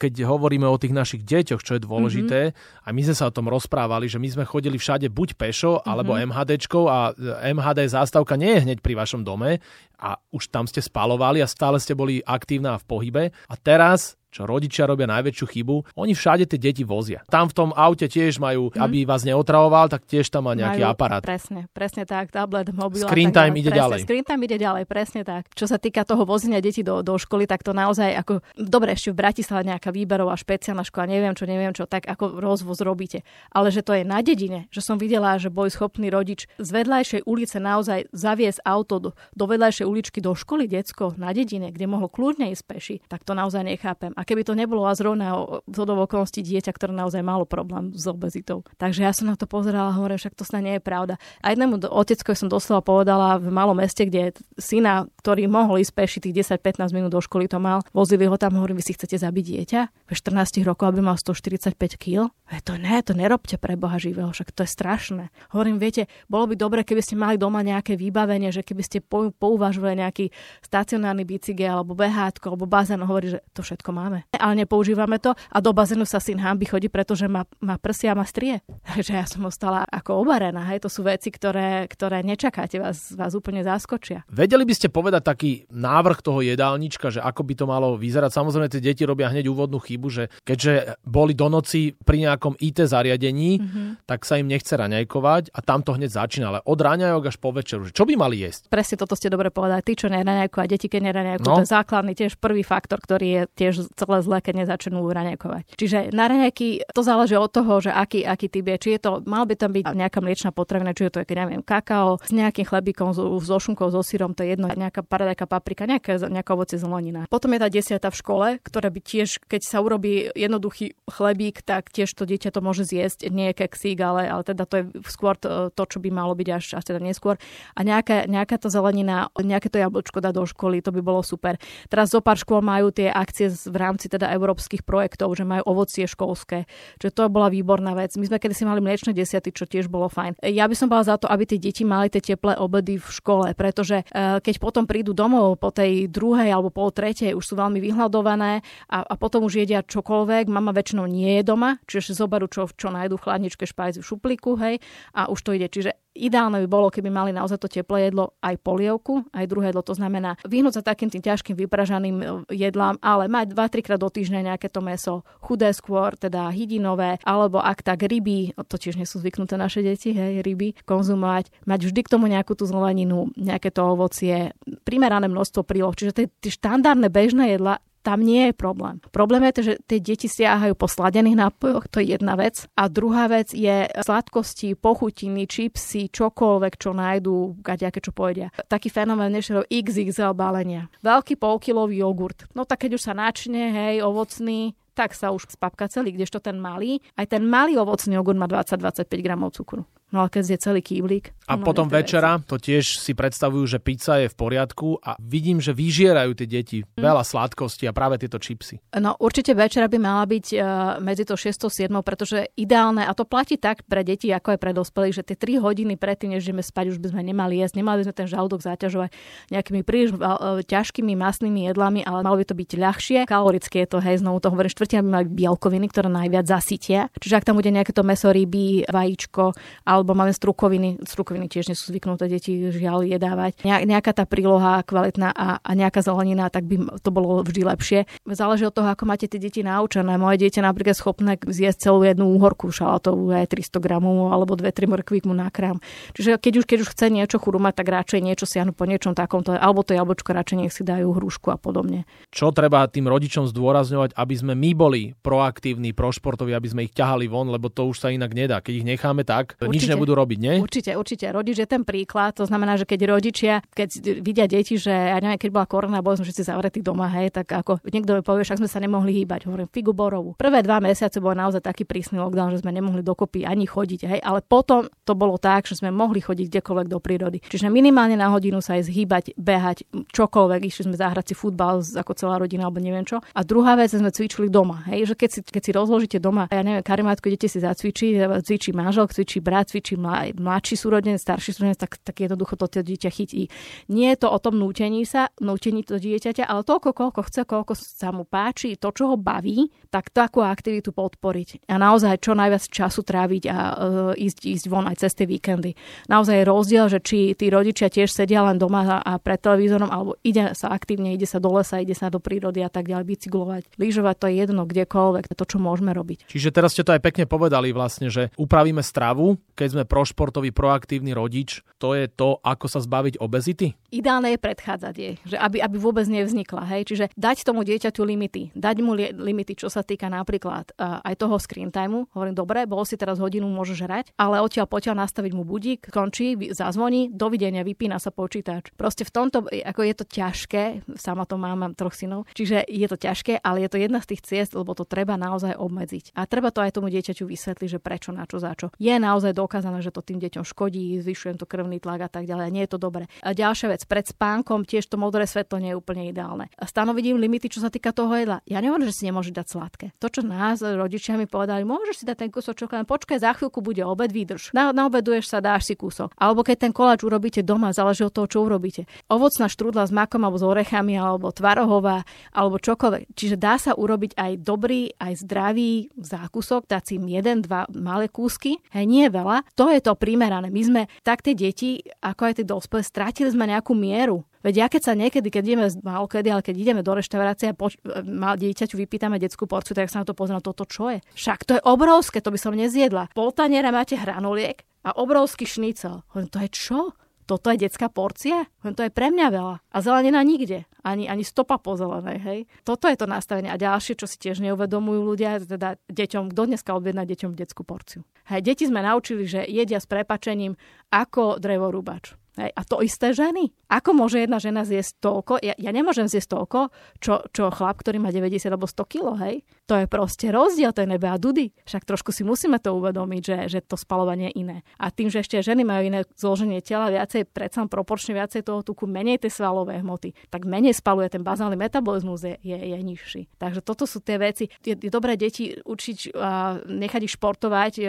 Keď 0.00 0.24
hovoríme 0.24 0.64
o 0.64 0.80
tých 0.80 0.96
našich 0.96 1.22
deťoch, 1.28 1.60
čo 1.60 1.76
je 1.76 1.84
dôležité, 1.84 2.40
mm-hmm. 2.50 2.84
a 2.84 2.88
my 2.88 3.00
sme 3.04 3.16
sa 3.20 3.28
o 3.28 3.34
tom 3.36 3.52
rozprávali, 3.52 4.08
že 4.08 4.16
my 4.16 4.28
sme 4.32 4.44
chodili 4.48 4.80
všade 4.80 5.12
buď 5.12 5.36
pešo, 5.36 5.84
alebo 5.84 6.16
mm-hmm. 6.16 6.32
MHDčkou 6.32 6.84
a 6.88 7.12
MHD 7.52 7.92
zástavka 7.92 8.40
nie 8.40 8.56
je 8.56 8.64
hneď 8.64 8.78
pri 8.80 8.96
vašom 8.96 9.20
dome 9.20 9.60
a 10.00 10.16
už 10.32 10.48
tam 10.48 10.64
ste 10.64 10.80
spalovali 10.80 11.44
a 11.44 11.46
stále 11.46 11.76
ste 11.76 11.92
boli 11.92 12.24
aktívna 12.24 12.80
v 12.80 12.84
pohybe. 12.88 13.22
A 13.52 13.54
teraz 13.60 14.16
čo 14.30 14.46
rodičia 14.46 14.86
robia 14.86 15.10
najväčšiu 15.10 15.46
chybu, 15.46 15.76
oni 15.98 16.14
všade 16.14 16.46
tie 16.46 16.58
deti 16.58 16.86
vozia. 16.86 17.26
Tam 17.26 17.50
v 17.50 17.54
tom 17.54 17.70
aute 17.74 18.06
tiež 18.06 18.38
majú, 18.38 18.70
hmm. 18.70 18.80
aby 18.80 18.98
vás 19.02 19.26
neotravoval, 19.26 19.90
tak 19.90 20.06
tiež 20.06 20.30
tam 20.30 20.46
má 20.46 20.54
nejaký 20.54 20.86
majú, 20.86 20.94
aparát. 20.94 21.22
Presne, 21.22 21.66
presne 21.74 22.06
tak, 22.06 22.30
tablet, 22.30 22.70
mobil. 22.70 23.02
Screen 23.02 23.34
time 23.34 23.58
ide 23.58 23.74
presne, 23.74 23.82
ďalej. 23.82 24.00
Screen 24.06 24.24
time 24.24 24.42
ide 24.46 24.56
ďalej, 24.56 24.82
presne 24.86 25.22
tak. 25.26 25.50
Čo 25.52 25.66
sa 25.66 25.76
týka 25.82 26.06
toho 26.06 26.22
vozenia 26.22 26.62
detí 26.62 26.86
do, 26.86 27.02
do 27.02 27.18
školy, 27.18 27.50
tak 27.50 27.66
to 27.66 27.74
naozaj 27.74 28.14
ako, 28.14 28.40
dobre, 28.54 28.94
ešte 28.94 29.10
v 29.10 29.18
Bratislave 29.18 29.66
nejaká 29.66 29.90
výberová 29.90 30.38
špeciálna 30.38 30.86
škola, 30.86 31.10
neviem 31.10 31.34
čo, 31.34 31.44
neviem 31.50 31.74
čo, 31.74 31.90
tak 31.90 32.06
ako 32.06 32.38
rozvoz 32.38 32.78
robíte. 32.86 33.26
Ale 33.50 33.74
že 33.74 33.82
to 33.82 33.98
je 33.98 34.06
na 34.06 34.22
dedine, 34.22 34.70
že 34.70 34.80
som 34.80 34.96
videla, 34.96 35.34
že 35.42 35.50
boli 35.50 35.68
schopný 35.74 36.06
rodič 36.08 36.46
z 36.62 36.68
vedľajšej 36.70 37.26
ulice 37.26 37.58
naozaj 37.58 38.14
zaviesť 38.14 38.62
auto 38.62 38.96
do, 39.02 39.10
do 39.34 39.44
vedľajšej 39.50 39.86
uličky 39.86 40.18
do 40.22 40.38
školy 40.38 40.70
detsko 40.70 41.18
na 41.18 41.34
dedine, 41.34 41.74
kde 41.74 41.90
mohlo 41.90 42.06
kľudne 42.06 42.54
ísť 42.54 42.64
peši, 42.68 42.96
tak 43.10 43.26
to 43.26 43.34
naozaj 43.34 43.66
nechápem. 43.66 44.14
A 44.20 44.28
keby 44.28 44.44
to 44.44 44.52
nebolo 44.52 44.84
a 44.84 44.92
zrovna 44.92 45.32
z 45.64 45.78
okolností 45.80 46.44
dieťa, 46.44 46.76
ktoré 46.76 46.92
naozaj 46.92 47.24
malo 47.24 47.48
problém 47.48 47.96
s 47.96 48.04
obezitou. 48.04 48.68
Takže 48.76 49.00
ja 49.00 49.16
som 49.16 49.32
na 49.32 49.40
to 49.40 49.48
pozerala 49.48 49.88
a 49.88 49.96
hovorím, 49.96 50.20
však 50.20 50.36
to 50.36 50.44
snad 50.44 50.60
nie 50.60 50.76
je 50.76 50.84
pravda. 50.84 51.16
A 51.40 51.56
jednému 51.56 51.80
oteckovi 51.88 52.36
som 52.36 52.52
doslova 52.52 52.84
povedala 52.84 53.40
v 53.40 53.48
malom 53.48 53.80
meste, 53.80 54.04
kde 54.04 54.36
syna, 54.60 55.08
ktorý 55.24 55.48
mohol 55.48 55.80
ísť 55.80 55.92
peši 55.96 56.18
tých 56.20 56.52
10-15 56.52 56.92
minút 56.92 57.16
do 57.16 57.24
školy, 57.24 57.48
to 57.48 57.56
mal, 57.56 57.80
vozili 57.96 58.28
ho 58.28 58.36
tam, 58.36 58.60
hovorím, 58.60 58.76
vy 58.76 58.84
si 58.84 58.92
chcete 58.92 59.16
zabiť 59.16 59.44
dieťa 59.56 59.80
ve 60.10 60.14
14 60.18 60.68
rokov, 60.68 60.92
aby 60.92 61.00
mal 61.00 61.16
145 61.16 61.72
kg? 61.96 62.28
To 62.66 62.74
ne, 62.76 62.98
to 63.00 63.14
nerobte 63.14 63.56
pre 63.62 63.78
Boha 63.78 63.96
živého, 63.96 64.28
však 64.34 64.52
to 64.52 64.66
je 64.66 64.70
strašné. 64.74 65.24
Hovorím, 65.54 65.78
viete, 65.78 66.10
bolo 66.26 66.50
by 66.50 66.58
dobre, 66.58 66.82
keby 66.82 67.00
ste 67.00 67.14
mali 67.14 67.38
doma 67.38 67.62
nejaké 67.62 67.94
vybavenie, 67.94 68.50
že 68.50 68.66
keby 68.66 68.82
ste 68.82 68.98
pouvažovali 69.38 70.02
nejaký 70.02 70.34
stacionárny 70.66 71.22
bicykel 71.22 71.78
alebo 71.78 71.94
behátko 71.94 72.52
alebo 72.52 72.66
bazén, 72.66 73.00
hovorí, 73.06 73.38
že 73.38 73.40
to 73.54 73.62
všetko 73.62 73.94
máme. 73.94 74.09
A 74.34 74.50
ale 74.50 74.66
nepoužívame 74.66 75.22
to 75.22 75.36
a 75.36 75.58
do 75.62 75.70
bazénu 75.70 76.02
sa 76.02 76.18
syn 76.18 76.42
hamby 76.42 76.66
chodí, 76.66 76.90
pretože 76.90 77.30
má, 77.30 77.46
má 77.62 77.78
prsia 77.78 78.12
a 78.12 78.18
má 78.18 78.26
strie. 78.26 78.64
Takže 78.90 79.12
ja 79.14 79.26
som 79.30 79.46
ostala 79.46 79.86
ako 79.86 80.26
obarená. 80.26 80.66
Hej. 80.74 80.82
To 80.82 80.90
sú 80.90 81.06
veci, 81.06 81.30
ktoré, 81.30 81.86
ktoré 81.86 82.26
nečakáte, 82.26 82.82
vás, 82.82 83.14
vás 83.14 83.32
úplne 83.38 83.62
zaskočia. 83.62 84.26
Vedeli 84.26 84.66
by 84.66 84.74
ste 84.74 84.88
povedať 84.90 85.22
taký 85.22 85.50
návrh 85.70 86.18
toho 86.24 86.42
jedálnička, 86.42 87.14
že 87.14 87.22
ako 87.22 87.46
by 87.46 87.54
to 87.54 87.64
malo 87.70 87.94
vyzerať? 87.94 88.34
Samozrejme, 88.34 88.66
tie 88.72 88.82
deti 88.82 89.06
robia 89.06 89.30
hneď 89.30 89.46
úvodnú 89.46 89.78
chybu, 89.78 90.08
že 90.10 90.24
keďže 90.42 90.98
boli 91.06 91.36
do 91.36 91.46
noci 91.46 91.94
pri 91.94 92.26
nejakom 92.26 92.58
IT 92.58 92.90
zariadení, 92.90 93.60
mm-hmm. 93.60 93.88
tak 94.08 94.26
sa 94.26 94.40
im 94.40 94.50
nechce 94.50 94.72
raňajkovať 94.74 95.54
a 95.54 95.58
tam 95.62 95.84
to 95.84 95.94
hneď 95.94 96.10
začína. 96.10 96.50
Ale 96.50 96.60
od 96.66 96.78
raňajok 96.80 97.24
až 97.30 97.36
po 97.38 97.54
večeru, 97.54 97.86
čo 97.92 98.02
by 98.08 98.18
mali 98.18 98.42
jesť? 98.42 98.72
Presne 98.72 98.96
toto 98.98 99.14
ste 99.14 99.30
dobre 99.30 99.52
povedali. 99.52 99.84
Tí, 99.84 99.94
čo 99.94 100.08
neraňajkujú 100.10 100.60
a 100.64 100.68
deti, 100.68 100.86
keď 100.88 101.00
neraňajkujú, 101.12 101.46
no. 101.46 101.56
to 101.60 101.64
je 101.64 101.70
základný 101.70 102.12
tiež 102.16 102.40
prvý 102.40 102.64
faktor, 102.64 102.98
ktorý 102.98 103.26
je 103.28 103.42
tiež 103.54 103.74
celé 104.00 104.24
zle 104.24 104.38
keď 104.40 104.54
nezačnú 104.64 105.04
raňajkovať. 105.04 105.76
Čiže 105.76 105.98
na 106.16 106.24
raňajky 106.24 106.88
to 106.96 107.00
záleží 107.04 107.36
od 107.36 107.52
toho, 107.52 107.84
že 107.84 107.92
aký, 107.92 108.24
aký 108.24 108.48
typ 108.48 108.64
je. 108.64 108.76
Či 108.80 108.88
je 108.96 109.00
to, 109.04 109.10
mal 109.28 109.44
by 109.44 109.54
tam 109.58 109.76
byť 109.76 109.84
nejaká 109.92 110.18
mliečna 110.24 110.50
potravina, 110.56 110.96
či 110.96 111.06
je 111.06 111.12
to, 111.12 111.18
keď 111.28 111.36
neviem, 111.44 111.60
kakao 111.60 112.16
s 112.22 112.32
nejakým 112.32 112.64
chlebíkom, 112.64 113.12
so 113.12 113.56
šunkou, 113.60 113.92
so 113.92 114.00
sírom, 114.00 114.32
to 114.32 114.46
je 114.46 114.56
jedno, 114.56 114.72
nejaká 114.72 115.04
paradajka, 115.04 115.44
paprika, 115.44 115.84
nejaká, 115.84 116.16
nejaká 116.30 116.56
ovoce 116.56 116.78
zelenina. 116.78 117.28
Potom 117.28 117.52
je 117.52 117.60
tá 117.60 117.68
desiata 117.68 118.08
v 118.08 118.16
škole, 118.16 118.46
ktorá 118.62 118.88
by 118.88 119.00
tiež, 119.02 119.42
keď 119.44 119.60
sa 119.66 119.82
urobí 119.82 120.30
jednoduchý 120.32 120.94
chlebík, 121.10 121.66
tak 121.66 121.90
tiež 121.90 122.14
to 122.14 122.24
dieťa 122.24 122.54
to 122.54 122.60
môže 122.62 122.86
zjesť. 122.86 123.28
Nie 123.34 123.52
je 123.52 123.66
keksík, 123.66 123.98
ale, 124.00 124.30
ale 124.30 124.42
teda 124.46 124.64
to 124.64 124.74
je 124.80 124.84
skôr 125.10 125.34
to, 125.34 125.74
to, 125.74 125.82
čo 125.90 125.98
by 125.98 126.08
malo 126.14 126.32
byť 126.38 126.48
až, 126.54 126.64
až 126.78 126.84
teda 126.94 127.02
neskôr. 127.02 127.36
A 127.74 127.80
nejaká, 127.82 128.30
nejaká 128.30 128.56
to 128.56 128.70
zelenina, 128.70 129.28
nejaké 129.34 129.66
to 129.66 129.82
jablčko 129.82 130.22
dá 130.22 130.30
do 130.30 130.46
školy, 130.46 130.78
to 130.78 130.94
by 130.94 131.02
bolo 131.02 131.26
super. 131.26 131.58
Teraz 131.90 132.14
zo 132.14 132.22
pár 132.22 132.38
škôl 132.38 132.62
majú 132.62 132.94
tie 132.94 133.10
akcie 133.10 133.50
v 133.50 133.76
rámci 133.76 133.89
teda 133.96 134.30
európskych 134.30 134.84
projektov, 134.84 135.32
že 135.34 135.48
majú 135.48 135.64
ovocie 135.66 136.04
školské. 136.04 136.68
Čiže 137.00 137.12
to 137.16 137.22
bola 137.32 137.48
výborná 137.48 137.96
vec. 137.96 138.14
My 138.14 138.28
sme 138.28 138.38
kedy 138.38 138.54
si 138.54 138.68
mali 138.68 138.84
mliečne 138.84 139.16
desiaty, 139.16 139.50
čo 139.50 139.64
tiež 139.64 139.88
bolo 139.88 140.06
fajn. 140.06 140.38
Ja 140.46 140.68
by 140.68 140.76
som 140.76 140.92
bola 140.92 141.02
za 141.02 141.16
to, 141.16 141.26
aby 141.26 141.48
tie 141.48 141.58
deti 141.58 141.82
mali 141.82 142.12
tie 142.12 142.20
teplé 142.20 142.60
obedy 142.60 143.00
v 143.00 143.08
škole, 143.08 143.56
pretože 143.56 144.02
e, 144.02 144.38
keď 144.44 144.54
potom 144.60 144.84
prídu 144.84 145.16
domov 145.16 145.56
po 145.56 145.72
tej 145.72 146.06
druhej 146.06 146.52
alebo 146.52 146.68
pol 146.68 146.92
tretej, 146.92 147.32
už 147.32 147.42
sú 147.42 147.54
veľmi 147.56 147.80
vyhľadované 147.80 148.60
a, 148.90 148.98
a 149.02 149.14
potom 149.16 149.46
už 149.48 149.64
jedia 149.64 149.80
čokoľvek. 149.80 150.52
Mama 150.52 150.76
väčšinou 150.76 151.08
nie 151.08 151.40
je 151.40 151.42
doma, 151.46 151.80
čiže 151.88 152.12
zoberú 152.12 152.50
čo, 152.50 152.68
čo 152.68 152.92
nájdu 152.92 153.16
v 153.16 153.24
chladničke, 153.24 153.64
špajzu, 153.64 154.04
šuplíku, 154.04 154.60
hej, 154.60 154.82
a 155.16 155.30
už 155.32 155.40
to 155.40 155.56
ide. 155.56 155.70
Čiže 155.70 155.96
Ideálne 156.10 156.58
by 156.66 156.68
bolo, 156.68 156.90
keby 156.90 157.06
mali 157.06 157.30
naozaj 157.30 157.62
to 157.62 157.70
teplé 157.70 158.10
jedlo 158.10 158.34
aj 158.42 158.58
polievku, 158.66 159.22
aj 159.30 159.46
druhé 159.46 159.70
jedlo, 159.70 159.86
to 159.86 159.94
znamená 159.94 160.34
vyhnúť 160.42 160.82
sa 160.82 160.90
takým 160.90 161.06
tým 161.06 161.22
ťažkým 161.22 161.54
vypražaným 161.54 162.16
e, 162.18 162.24
jedlám, 162.50 162.98
ale 162.98 163.30
mať 163.30 163.54
2-3 163.54 163.86
krát 163.86 164.00
do 164.02 164.10
týždňa 164.10 164.50
nejaké 164.50 164.66
to 164.66 164.82
meso, 164.82 165.22
chudé 165.38 165.70
skôr, 165.70 166.18
teda 166.18 166.50
hydinové, 166.50 167.22
alebo 167.22 167.62
ak 167.62 167.86
tak 167.86 168.02
ryby, 168.02 168.58
to 168.66 168.74
tiež 168.74 168.98
nie 168.98 169.06
sú 169.06 169.22
zvyknuté 169.22 169.54
naše 169.54 169.86
deti, 169.86 170.10
hej, 170.10 170.42
ryby, 170.42 170.74
konzumovať, 170.82 171.54
mať 171.62 171.80
vždy 171.86 172.00
k 172.02 172.10
tomu 172.10 172.26
nejakú 172.26 172.58
tú 172.58 172.66
zeleninu, 172.66 173.30
nejaké 173.38 173.70
to 173.70 173.86
ovocie, 173.86 174.50
primerané 174.82 175.30
množstvo 175.30 175.62
príloh, 175.62 175.94
čiže 175.94 176.26
tie 176.42 176.50
štandardné 176.50 177.06
bežné 177.06 177.54
jedla 177.54 177.78
tam 178.00 178.24
nie 178.24 178.50
je 178.50 178.54
problém. 178.56 179.00
Problém 179.12 179.44
je 179.48 179.52
to, 179.52 179.62
že 179.62 179.74
tie 179.84 179.98
deti 180.00 180.28
siahajú 180.28 180.72
po 180.72 180.88
sladených 180.88 181.36
nápojoch, 181.36 181.88
to 181.92 182.00
je 182.00 182.16
jedna 182.16 182.36
vec. 182.36 182.64
A 182.76 182.88
druhá 182.88 183.28
vec 183.28 183.52
je 183.52 183.86
sladkosti, 184.00 184.72
pochutiny, 184.76 185.44
čipsy, 185.44 186.08
čokoľvek, 186.08 186.72
čo 186.80 186.96
nájdú, 186.96 187.60
aké 187.60 188.00
čo 188.00 188.12
povedia. 188.16 188.48
Taký 188.68 188.88
fenomén 188.88 189.32
dnešného 189.32 189.68
XXL 189.68 190.32
balenia. 190.32 190.88
Veľký 191.04 191.36
polkilový 191.36 192.00
jogurt. 192.00 192.48
No 192.56 192.64
tak 192.64 192.88
keď 192.88 192.96
už 192.96 193.02
sa 193.04 193.14
načne, 193.16 193.72
hej, 193.72 194.00
ovocný, 194.00 194.72
tak 194.96 195.12
sa 195.16 195.32
už 195.32 195.48
spapka 195.48 195.88
celý, 195.88 196.12
kdežto 196.12 196.42
ten 196.42 196.58
malý, 196.60 197.00
aj 197.16 197.36
ten 197.36 197.44
malý 197.44 197.78
ovocný 197.80 198.16
jogurt 198.20 198.36
má 198.36 198.48
20-25 198.48 199.08
gramov 199.24 199.56
cukru. 199.56 199.84
No 200.10 200.26
a 200.26 200.30
keď 200.30 200.54
je 200.54 200.58
celý 200.58 200.80
kýblík. 200.82 201.30
A 201.50 201.58
no, 201.58 201.66
potom 201.66 201.86
večera 201.90 202.38
to 202.42 202.58
tiež 202.58 202.98
si 202.98 203.14
predstavujú, 203.14 203.66
že 203.66 203.78
pizza 203.82 204.22
je 204.22 204.30
v 204.30 204.36
poriadku 204.38 205.02
a 205.02 205.18
vidím, 205.18 205.58
že 205.58 205.74
vyžierajú 205.74 206.34
tie 206.38 206.46
deti 206.46 206.78
mm. 206.82 206.98
veľa 206.98 207.22
sladkosti 207.26 207.86
a 207.86 207.94
práve 207.94 208.22
tieto 208.22 208.38
čipsy. 208.38 208.78
No 208.94 209.18
určite 209.18 209.54
večera 209.54 209.90
by 209.90 209.98
mala 209.98 210.26
byť 210.26 210.46
uh, 210.54 210.60
medzi 211.02 211.26
to 211.26 211.34
6 211.34 211.66
a 211.66 211.70
7, 211.70 212.06
pretože 212.06 212.50
ideálne, 212.54 213.02
a 213.02 213.12
to 213.14 213.26
platí 213.26 213.58
tak 213.58 213.82
pre 213.86 214.06
deti, 214.06 214.30
ako 214.30 214.54
aj 214.54 214.58
pre 214.62 214.72
dospelých, 214.74 215.14
že 215.22 215.26
tie 215.26 215.36
3 215.38 215.62
hodiny 215.62 215.94
predtým, 215.98 216.34
než 216.34 216.46
ideme 216.46 216.62
spať, 216.62 216.94
už 216.94 216.98
by 217.02 217.14
sme 217.14 217.22
nemali 217.26 217.58
jesť, 217.58 217.82
nemali 217.82 218.02
by 218.02 218.04
sme 218.10 218.14
ten 218.14 218.28
žalúdok 218.30 218.60
zaťažovať 218.62 219.10
nejakými 219.50 219.82
príliš 219.82 220.14
uh, 220.18 220.62
ťažkými 220.62 221.14
masnými 221.18 221.66
jedlami, 221.70 222.06
ale 222.06 222.22
malo 222.22 222.38
by 222.38 222.46
to 222.46 222.54
byť 222.54 222.70
ľahšie. 222.78 223.18
Kalorické 223.26 223.86
je 223.86 223.88
to, 223.90 223.98
hej, 223.98 224.22
znovu 224.22 224.38
to 224.38 224.50
hovorím, 224.50 224.70
štvrtina 224.70 225.02
by 225.02 225.10
mali 225.10 225.26
bielkoviny, 225.26 225.86
ktoré 225.90 226.06
najviac 226.10 226.46
zasytia. 226.46 227.10
Čiže 227.18 227.42
ak 227.42 227.46
tam 227.46 227.58
bude 227.58 227.70
nejaké 227.70 227.90
to 227.90 228.06
meso, 228.06 228.30
ryby, 228.30 228.86
vajíčko, 228.86 229.52
ale 229.84 229.99
alebo 230.00 230.16
máme 230.16 230.32
strukoviny. 230.32 231.04
Strukoviny 231.04 231.46
tiež 231.46 231.68
nie 231.68 231.76
sú 231.76 231.92
zvyknuté 231.92 232.26
deti 232.26 232.72
žiaľ 232.72 233.04
jedávať. 233.04 233.60
Nejaká 233.64 234.16
tá 234.16 234.24
príloha 234.24 234.80
kvalitná 234.82 235.30
a, 235.36 235.60
a 235.60 235.70
nejaká 235.76 236.00
zelenina, 236.00 236.48
tak 236.48 236.64
by 236.64 236.98
to 237.04 237.10
bolo 237.12 237.44
vždy 237.44 237.62
lepšie. 237.62 238.08
Záleží 238.24 238.64
od 238.64 238.74
toho, 238.74 238.88
ako 238.88 239.04
máte 239.04 239.28
tie 239.28 239.36
deti 239.36 239.60
naučené. 239.60 240.16
Moje 240.16 240.40
dieťa 240.40 240.64
napríklad 240.64 240.96
schopné 240.96 241.36
zjesť 241.36 241.90
celú 241.90 242.02
jednu 242.02 242.32
úhorku 242.34 242.72
šalatovú, 242.72 243.30
aj 243.36 243.52
300 243.52 243.78
gramov 243.84 244.32
alebo 244.32 244.56
2-3 244.56 244.88
mrkvy 244.88 245.18
mu 245.28 245.34
nakrám. 245.36 245.78
Čiže 246.16 246.40
keď 246.40 246.52
už, 246.62 246.64
keď 246.64 246.78
už 246.86 246.88
chce 246.96 247.06
niečo 247.12 247.36
churumať, 247.36 247.84
tak 247.84 247.92
radšej 247.92 248.20
niečo 248.24 248.46
siahnu 248.48 248.72
po 248.72 248.88
niečom 248.88 249.12
takomto, 249.12 249.52
alebo 249.52 249.84
to 249.84 249.92
jablčko 249.92 250.32
radšej 250.32 250.56
nech 250.56 250.72
si 250.72 250.82
dajú 250.86 251.12
hrušku 251.12 251.52
a 251.52 251.58
podobne. 251.60 252.08
Čo 252.32 252.54
treba 252.54 252.86
tým 252.88 253.10
rodičom 253.10 253.44
zdôrazňovať, 253.50 254.16
aby 254.16 254.34
sme 254.34 254.54
my 254.56 254.70
boli 254.72 255.02
proaktívni, 255.20 255.92
prošportoví, 255.92 256.54
aby 256.54 256.68
sme 256.70 256.80
ich 256.86 256.94
ťahali 256.94 257.26
von, 257.26 257.50
lebo 257.50 257.68
to 257.68 257.84
už 257.90 258.00
sa 258.00 258.08
inak 258.14 258.32
nedá. 258.32 258.62
Keď 258.62 258.74
ich 258.80 258.86
necháme 258.86 259.26
tak, 259.26 259.58
určite, 259.60 259.89
nič 259.89 259.89
nebudú 259.90 260.14
robiť, 260.14 260.38
nie? 260.38 260.54
Určite, 260.62 260.94
určite. 260.94 261.26
Rodič 261.34 261.58
je 261.58 261.66
ten 261.66 261.82
príklad. 261.82 262.38
To 262.38 262.46
znamená, 262.46 262.78
že 262.78 262.86
keď 262.86 263.10
rodičia, 263.10 263.60
keď 263.74 263.88
vidia 264.22 264.46
deti, 264.46 264.78
že 264.78 264.90
ja 264.90 265.18
neviem, 265.18 265.40
keď 265.40 265.50
bola 265.50 265.66
korona, 265.66 265.98
boli 265.98 266.22
sme 266.22 266.30
všetci 266.30 266.46
zavretí 266.46 266.80
doma, 266.80 267.10
hej, 267.10 267.34
tak 267.34 267.50
ako 267.50 267.82
niekto 267.90 268.14
mi 268.14 268.22
povie, 268.22 268.46
však 268.46 268.62
sme 268.62 268.70
sa 268.70 268.78
nemohli 268.78 269.24
hýbať. 269.24 269.50
Hovorím, 269.50 269.66
figu 269.72 269.90
borovú. 269.90 270.38
Prvé 270.38 270.62
dva 270.62 270.78
mesiace 270.78 271.18
bol 271.18 271.34
naozaj 271.34 271.64
taký 271.64 271.88
prísny 271.88 272.20
lockdown, 272.20 272.54
že 272.54 272.62
sme 272.62 272.70
nemohli 272.70 273.00
dokopy 273.00 273.48
ani 273.48 273.64
chodiť, 273.64 274.00
hej, 274.06 274.20
ale 274.20 274.44
potom 274.44 274.86
to 275.08 275.12
bolo 275.16 275.40
tak, 275.40 275.64
že 275.64 275.80
sme 275.80 275.88
mohli 275.88 276.20
chodiť 276.20 276.46
kdekoľvek 276.52 276.86
do 276.86 276.98
prírody. 277.00 277.40
Čiže 277.40 277.72
minimálne 277.72 278.20
na 278.20 278.28
hodinu 278.28 278.60
sa 278.60 278.76
aj 278.76 278.92
zhýbať, 278.92 279.24
behať, 279.40 279.88
čokoľvek, 280.12 280.60
išli 280.68 280.92
sme 280.92 280.96
zahrať 281.00 281.32
si 281.32 281.34
futbal 281.34 281.80
ako 281.80 282.12
celá 282.12 282.36
rodina 282.36 282.68
alebo 282.68 282.84
neviem 282.84 283.08
čo. 283.08 283.24
A 283.32 283.40
druhá 283.40 283.72
vec, 283.80 283.88
sme 283.90 284.12
cvičili 284.12 284.52
doma, 284.52 284.84
hej, 284.92 285.08
že 285.08 285.14
keď 285.16 285.30
si, 285.32 285.40
keď 285.40 285.62
si 285.64 285.70
rozložíte 285.72 286.18
doma, 286.20 286.44
ja 286.52 286.60
neviem, 286.60 286.84
karimátko 286.84 287.32
idete 287.32 287.48
si 287.48 287.58
zacvičiť, 287.64 288.44
cvičí 288.44 288.70
manžel, 288.76 289.08
cvičí 289.08 289.40
brat, 289.40 289.72
cvičí 289.72 289.79
mlad, 289.96 290.36
mladší 290.36 290.74
súrodenec, 290.76 291.20
starší 291.20 291.50
súrodenec, 291.56 291.80
tak, 291.80 291.96
tak 292.00 292.16
jednoducho 292.20 292.54
to 292.60 292.68
dieťa 292.68 293.10
chytí. 293.10 293.48
Nie 293.88 294.14
je 294.14 294.26
to 294.26 294.28
o 294.28 294.38
tom 294.38 294.60
nútení 294.60 295.02
sa, 295.08 295.32
nútení 295.40 295.82
to 295.82 295.96
dieťaťa, 295.96 296.44
ale 296.44 296.62
toľko, 296.62 296.90
koľko 296.92 297.20
chce, 297.26 297.42
koľko 297.48 297.72
sa 297.76 298.12
mu 298.12 298.28
páči, 298.28 298.76
to, 298.76 298.92
čo 298.92 299.14
ho 299.14 299.16
baví, 299.16 299.72
tak 299.90 300.12
takú 300.12 300.44
aktivitu 300.44 300.94
podporiť. 300.94 301.66
A 301.66 301.80
naozaj 301.80 302.22
čo 302.22 302.36
najviac 302.36 302.64
času 302.68 303.02
tráviť 303.02 303.42
a 303.50 303.56
uh, 303.56 304.12
ísť, 304.14 304.38
ísť 304.46 304.66
von 304.70 304.86
aj 304.86 305.02
cez 305.02 305.12
tie 305.16 305.26
víkendy. 305.26 305.74
Naozaj 306.06 306.42
je 306.42 306.44
rozdiel, 306.46 306.86
že 306.86 306.98
či 307.02 307.34
tí 307.34 307.50
rodičia 307.50 307.90
tiež 307.90 308.10
sedia 308.10 308.44
len 308.46 308.60
doma 308.60 309.02
a 309.02 309.18
pred 309.20 309.40
televízorom, 309.40 309.90
alebo 309.90 310.16
ide 310.24 310.56
sa 310.56 310.72
aktívne, 310.72 311.12
ide 311.12 311.28
sa 311.28 311.42
do 311.42 311.52
lesa, 311.52 311.82
ide 311.82 311.92
sa 311.92 312.08
do 312.08 312.22
prírody 312.22 312.64
a 312.64 312.70
tak 312.72 312.88
ďalej, 312.88 313.04
bicyklovať, 313.06 313.62
lyžovať, 313.76 314.16
to 314.16 314.26
je 314.30 314.34
jedno 314.40 314.62
kdekoľvek, 314.64 315.24
to, 315.30 315.44
čo 315.44 315.58
môžeme 315.60 315.92
robiť. 315.92 316.30
Čiže 316.30 316.54
teraz 316.54 316.72
ste 316.72 316.86
to 316.86 316.94
aj 316.96 317.02
pekne 317.04 317.24
povedali 317.28 317.72
vlastne, 317.72 318.08
že 318.08 318.32
upravíme 318.40 318.80
stravu, 318.80 319.36
keď 319.56 319.68
sme 319.70 319.84
prošportový, 319.86 320.50
proaktívny 320.50 321.14
rodič, 321.14 321.62
to 321.78 321.94
je 321.94 322.10
to, 322.10 322.42
ako 322.42 322.66
sa 322.66 322.82
zbaviť 322.82 323.22
obezity? 323.22 323.78
Ideálne 323.94 324.34
je 324.34 324.38
predchádzať 324.42 324.94
jej, 324.94 325.14
že 325.24 325.36
aby, 325.38 325.62
aby 325.62 325.76
vôbec 325.78 326.06
nevznikla. 326.10 326.66
Hej? 326.66 326.90
Čiže 326.90 327.04
dať 327.14 327.46
tomu 327.46 327.62
dieťaťu 327.62 328.02
limity, 328.02 328.50
dať 328.54 328.76
mu 328.82 328.98
li- 328.98 329.14
limity, 329.14 329.54
čo 329.54 329.70
sa 329.70 329.86
týka 329.86 330.10
napríklad 330.10 330.74
uh, 330.76 331.00
aj 331.06 331.14
toho 331.18 331.38
screen 331.38 331.70
timeu. 331.70 332.10
Hovorím, 332.12 332.34
dobre, 332.34 332.66
bol 332.66 332.82
si 332.82 332.98
teraz 332.98 333.22
hodinu, 333.22 333.46
môžeš 333.48 333.78
hrať, 333.86 334.06
ale 334.18 334.42
odtiaľ 334.42 334.66
potiaľ 334.66 335.06
nastaviť 335.06 335.32
mu 335.32 335.42
budík, 335.46 335.88
končí, 335.90 336.34
zazvoní, 336.50 337.10
dovidenia, 337.10 337.62
vypína 337.66 338.02
sa 338.02 338.10
počítač. 338.10 338.74
Proste 338.74 339.06
v 339.06 339.12
tomto, 339.14 339.38
ako 339.46 339.80
je 339.86 339.94
to 339.94 340.04
ťažké, 340.06 340.62
sama 340.98 341.26
to 341.26 341.38
mám, 341.38 341.60
mám 341.60 341.74
troch 341.76 341.94
synov, 341.94 342.26
čiže 342.34 342.64
je 342.66 342.86
to 342.86 342.96
ťažké, 342.96 343.42
ale 343.42 343.66
je 343.66 343.70
to 343.70 343.78
jedna 343.78 344.00
z 344.00 344.16
tých 344.16 344.22
ciest, 344.26 344.52
lebo 344.56 344.72
to 344.74 344.88
treba 344.88 345.18
naozaj 345.20 345.54
obmedziť. 345.58 346.16
A 346.16 346.26
treba 346.26 346.50
to 346.50 346.64
aj 346.64 346.78
tomu 346.78 346.88
dieťaťu 346.90 347.26
vysvetliť, 347.26 347.68
že 347.76 347.80
prečo, 347.82 348.10
na 348.10 348.24
čo, 348.24 348.40
za 348.40 348.54
čo. 348.56 348.72
Je 348.78 348.94
naozaj 348.96 349.36
dokázané, 349.60 349.84
že 349.84 349.92
to 349.92 350.00
tým 350.00 350.16
deťom 350.24 350.44
škodí, 350.48 350.96
zvyšujem 351.04 351.36
to 351.36 351.44
krvný 351.44 351.84
tlak 351.84 352.00
a 352.00 352.10
tak 352.10 352.24
ďalej. 352.24 352.48
Nie 352.48 352.64
je 352.64 352.72
to 352.72 352.78
dobre. 352.80 353.04
A 353.20 353.36
ďalšia 353.36 353.76
vec, 353.76 353.84
pred 353.84 354.08
spánkom 354.08 354.64
tiež 354.64 354.88
to 354.88 354.96
modré 354.96 355.28
svetlo 355.28 355.60
nie 355.60 355.76
je 355.76 355.78
úplne 355.78 356.08
ideálne. 356.08 356.48
Stanoviť 356.56 357.04
im 357.12 357.20
limity, 357.20 357.52
čo 357.52 357.60
sa 357.60 357.68
týka 357.68 357.92
toho 357.92 358.08
jedla. 358.16 358.40
Ja 358.48 358.64
nehovorím, 358.64 358.88
že 358.88 358.96
si 358.96 359.04
nemôže 359.04 359.36
dať 359.36 359.46
sladké. 359.52 359.86
To, 360.00 360.08
čo 360.08 360.24
nás 360.24 360.64
rodičia 360.64 361.20
mi 361.20 361.28
povedali, 361.28 361.68
môžeš 361.68 362.02
si 362.02 362.04
dať 362.08 362.16
ten 362.24 362.30
kúsok 362.32 362.56
čokolády, 362.56 362.88
počkaj, 362.88 363.20
za 363.20 363.36
chvíľku 363.36 363.60
bude 363.60 363.84
obed, 363.84 364.08
vydrž. 364.08 364.56
Na, 364.56 364.72
naobeduješ 364.72 365.28
sa, 365.28 365.44
dáš 365.44 365.68
si 365.68 365.76
kúsok. 365.76 366.16
Alebo 366.16 366.40
keď 366.40 366.64
ten 366.64 366.72
koláč 366.72 367.04
urobíte 367.04 367.44
doma, 367.44 367.76
záleží 367.76 368.08
od 368.08 368.16
toho, 368.16 368.24
čo 368.24 368.40
urobíte. 368.40 368.88
Ovocná 369.12 369.52
štrúdla 369.52 369.84
s 369.84 369.92
makom 369.92 370.24
alebo 370.24 370.40
s 370.40 370.44
orechami, 370.46 370.96
alebo 370.96 371.28
tvarohová, 371.28 372.08
alebo 372.32 372.56
čokoľvek. 372.56 373.12
Čiže 373.12 373.36
dá 373.36 373.60
sa 373.60 373.76
urobiť 373.76 374.16
aj 374.16 374.32
dobrý, 374.40 374.96
aj 374.96 375.20
zdravý 375.20 375.92
zákusok, 376.00 376.64
dať 376.64 376.82
si 376.86 376.96
jeden, 376.96 377.44
dva 377.44 377.66
malé 377.74 378.08
kúsky, 378.08 378.62
hej, 378.72 378.86
nie 378.86 379.10
veľa. 379.10 379.39
To 379.56 379.68
je 379.72 379.80
to 379.80 379.96
primerané. 379.96 380.48
My 380.48 380.62
sme 380.62 380.82
tak 381.04 381.22
tie 381.24 381.36
deti, 381.36 381.80
ako 382.00 382.22
aj 382.26 382.34
tie 382.40 382.46
dospelé, 382.46 382.82
strátili 382.84 383.28
sme 383.32 383.48
nejakú 383.48 383.72
mieru 383.76 384.24
Veď 384.40 384.54
ja 384.56 384.66
keď 384.72 384.82
sa 384.82 384.92
niekedy, 384.96 385.28
keď 385.28 385.42
ideme, 385.44 385.66
kedy, 385.84 386.28
ale 386.32 386.40
keď 386.40 386.56
ideme 386.56 386.80
do 386.80 386.92
reštaurácie 386.96 387.52
a 387.52 387.56
poč- 387.56 387.76
mal 388.08 388.40
dieťaťu 388.40 388.72
vypýtame 388.72 389.20
detskú 389.20 389.44
porciu, 389.44 389.76
tak 389.76 389.92
sa 389.92 390.00
na 390.00 390.08
to 390.08 390.16
pozriem, 390.16 390.40
toto 390.40 390.64
čo 390.64 390.88
je? 390.88 391.04
Však 391.12 391.44
to 391.44 391.52
je 391.60 391.62
obrovské, 391.68 392.24
to 392.24 392.32
by 392.32 392.40
som 392.40 392.56
nezjedla. 392.56 393.12
Pol 393.12 393.36
taniera 393.36 393.68
máte 393.68 394.00
hranuliek 394.00 394.64
a 394.80 394.96
obrovský 394.96 395.44
šnicel. 395.44 396.08
To 396.08 396.38
je 396.40 396.48
čo? 396.48 396.96
Toto 397.30 397.54
je 397.54 397.62
detská 397.62 397.86
porcia? 397.86 398.50
Hovorím, 398.58 398.74
to 398.74 398.82
je 398.82 398.90
pre 398.90 399.14
mňa 399.14 399.26
veľa. 399.30 399.56
A 399.70 399.76
zelenina 399.78 400.18
nikde. 400.26 400.66
Ani, 400.82 401.06
ani 401.06 401.22
stopa 401.22 401.62
po 401.62 401.78
zelenej, 401.78 402.18
hej. 402.26 402.40
Toto 402.66 402.90
je 402.90 402.98
to 402.98 403.06
nastavenie. 403.06 403.46
A 403.46 403.54
ďalšie, 403.54 403.94
čo 403.94 404.10
si 404.10 404.18
tiež 404.18 404.42
neuvedomujú 404.42 405.14
ľudia, 405.14 405.38
teda 405.38 405.78
deťom, 405.86 406.34
kto 406.34 406.42
dneska 406.50 406.74
objedná 406.74 407.06
deťom 407.06 407.38
detskú 407.38 407.62
porciu. 407.62 408.02
Hej, 408.26 408.42
deti 408.42 408.66
sme 408.66 408.82
naučili, 408.82 409.30
že 409.30 409.46
jedia 409.46 409.78
s 409.78 409.86
prepačením 409.86 410.58
ako 410.90 411.38
drevorúbač. 411.38 412.18
Hej, 412.40 412.56
a 412.56 412.62
to 412.64 412.80
isté 412.80 413.12
ženy. 413.12 413.52
Ako 413.68 413.92
môže 413.92 414.16
jedna 414.16 414.40
žena 414.40 414.64
zjesť 414.64 414.96
toľko? 415.04 415.44
Ja, 415.44 415.52
ja 415.60 415.70
nemôžem 415.76 416.08
zjesť 416.08 416.40
toľko, 416.40 416.58
čo, 417.04 417.20
čo 417.36 417.52
chlap, 417.52 417.84
ktorý 417.84 418.00
má 418.00 418.08
90 418.08 418.48
alebo 418.48 418.64
100 418.64 418.80
kg, 418.88 419.06
hej? 419.20 419.44
To 419.68 419.76
je 419.76 419.84
proste 419.84 420.32
rozdiel, 420.32 420.72
to 420.72 420.80
je 420.80 420.88
nebe 420.88 421.04
a 421.04 421.20
dudy. 421.20 421.52
Však 421.68 421.84
trošku 421.84 422.16
si 422.16 422.24
musíme 422.24 422.56
to 422.56 422.72
uvedomiť, 422.72 423.22
že, 423.22 423.36
že 423.52 423.58
to 423.60 423.76
spalovanie 423.76 424.32
je 424.32 424.40
iné. 424.40 424.56
A 424.80 424.88
tým, 424.88 425.12
že 425.12 425.20
ešte 425.20 425.36
ženy 425.44 425.68
majú 425.68 425.84
iné 425.84 426.08
zloženie 426.16 426.64
tela, 426.64 426.88
viacej, 426.88 427.28
predsa 427.28 427.68
proporčne 427.68 428.16
viacej 428.16 428.40
toho 428.40 428.64
tuku, 428.64 428.88
menej 428.88 429.20
tie 429.20 429.28
svalové 429.28 429.84
hmoty, 429.84 430.16
tak 430.32 430.48
menej 430.48 430.72
spaluje 430.72 431.12
ten 431.12 431.20
bazálny 431.20 431.60
metabolizmus 431.60 432.24
je, 432.24 432.34
je, 432.40 432.56
je 432.56 432.78
nižší. 432.80 433.22
Takže 433.36 433.60
toto 433.60 433.84
sú 433.84 434.00
tie 434.00 434.16
veci. 434.16 434.48
Je, 434.64 434.80
je 434.80 434.88
dobré 434.88 435.20
deti 435.20 435.60
učiť, 435.60 436.16
uh, 436.16 436.64
nechať 436.64 437.00
ich 437.04 437.14
športovať, 437.20 437.72
uh, 437.84 437.88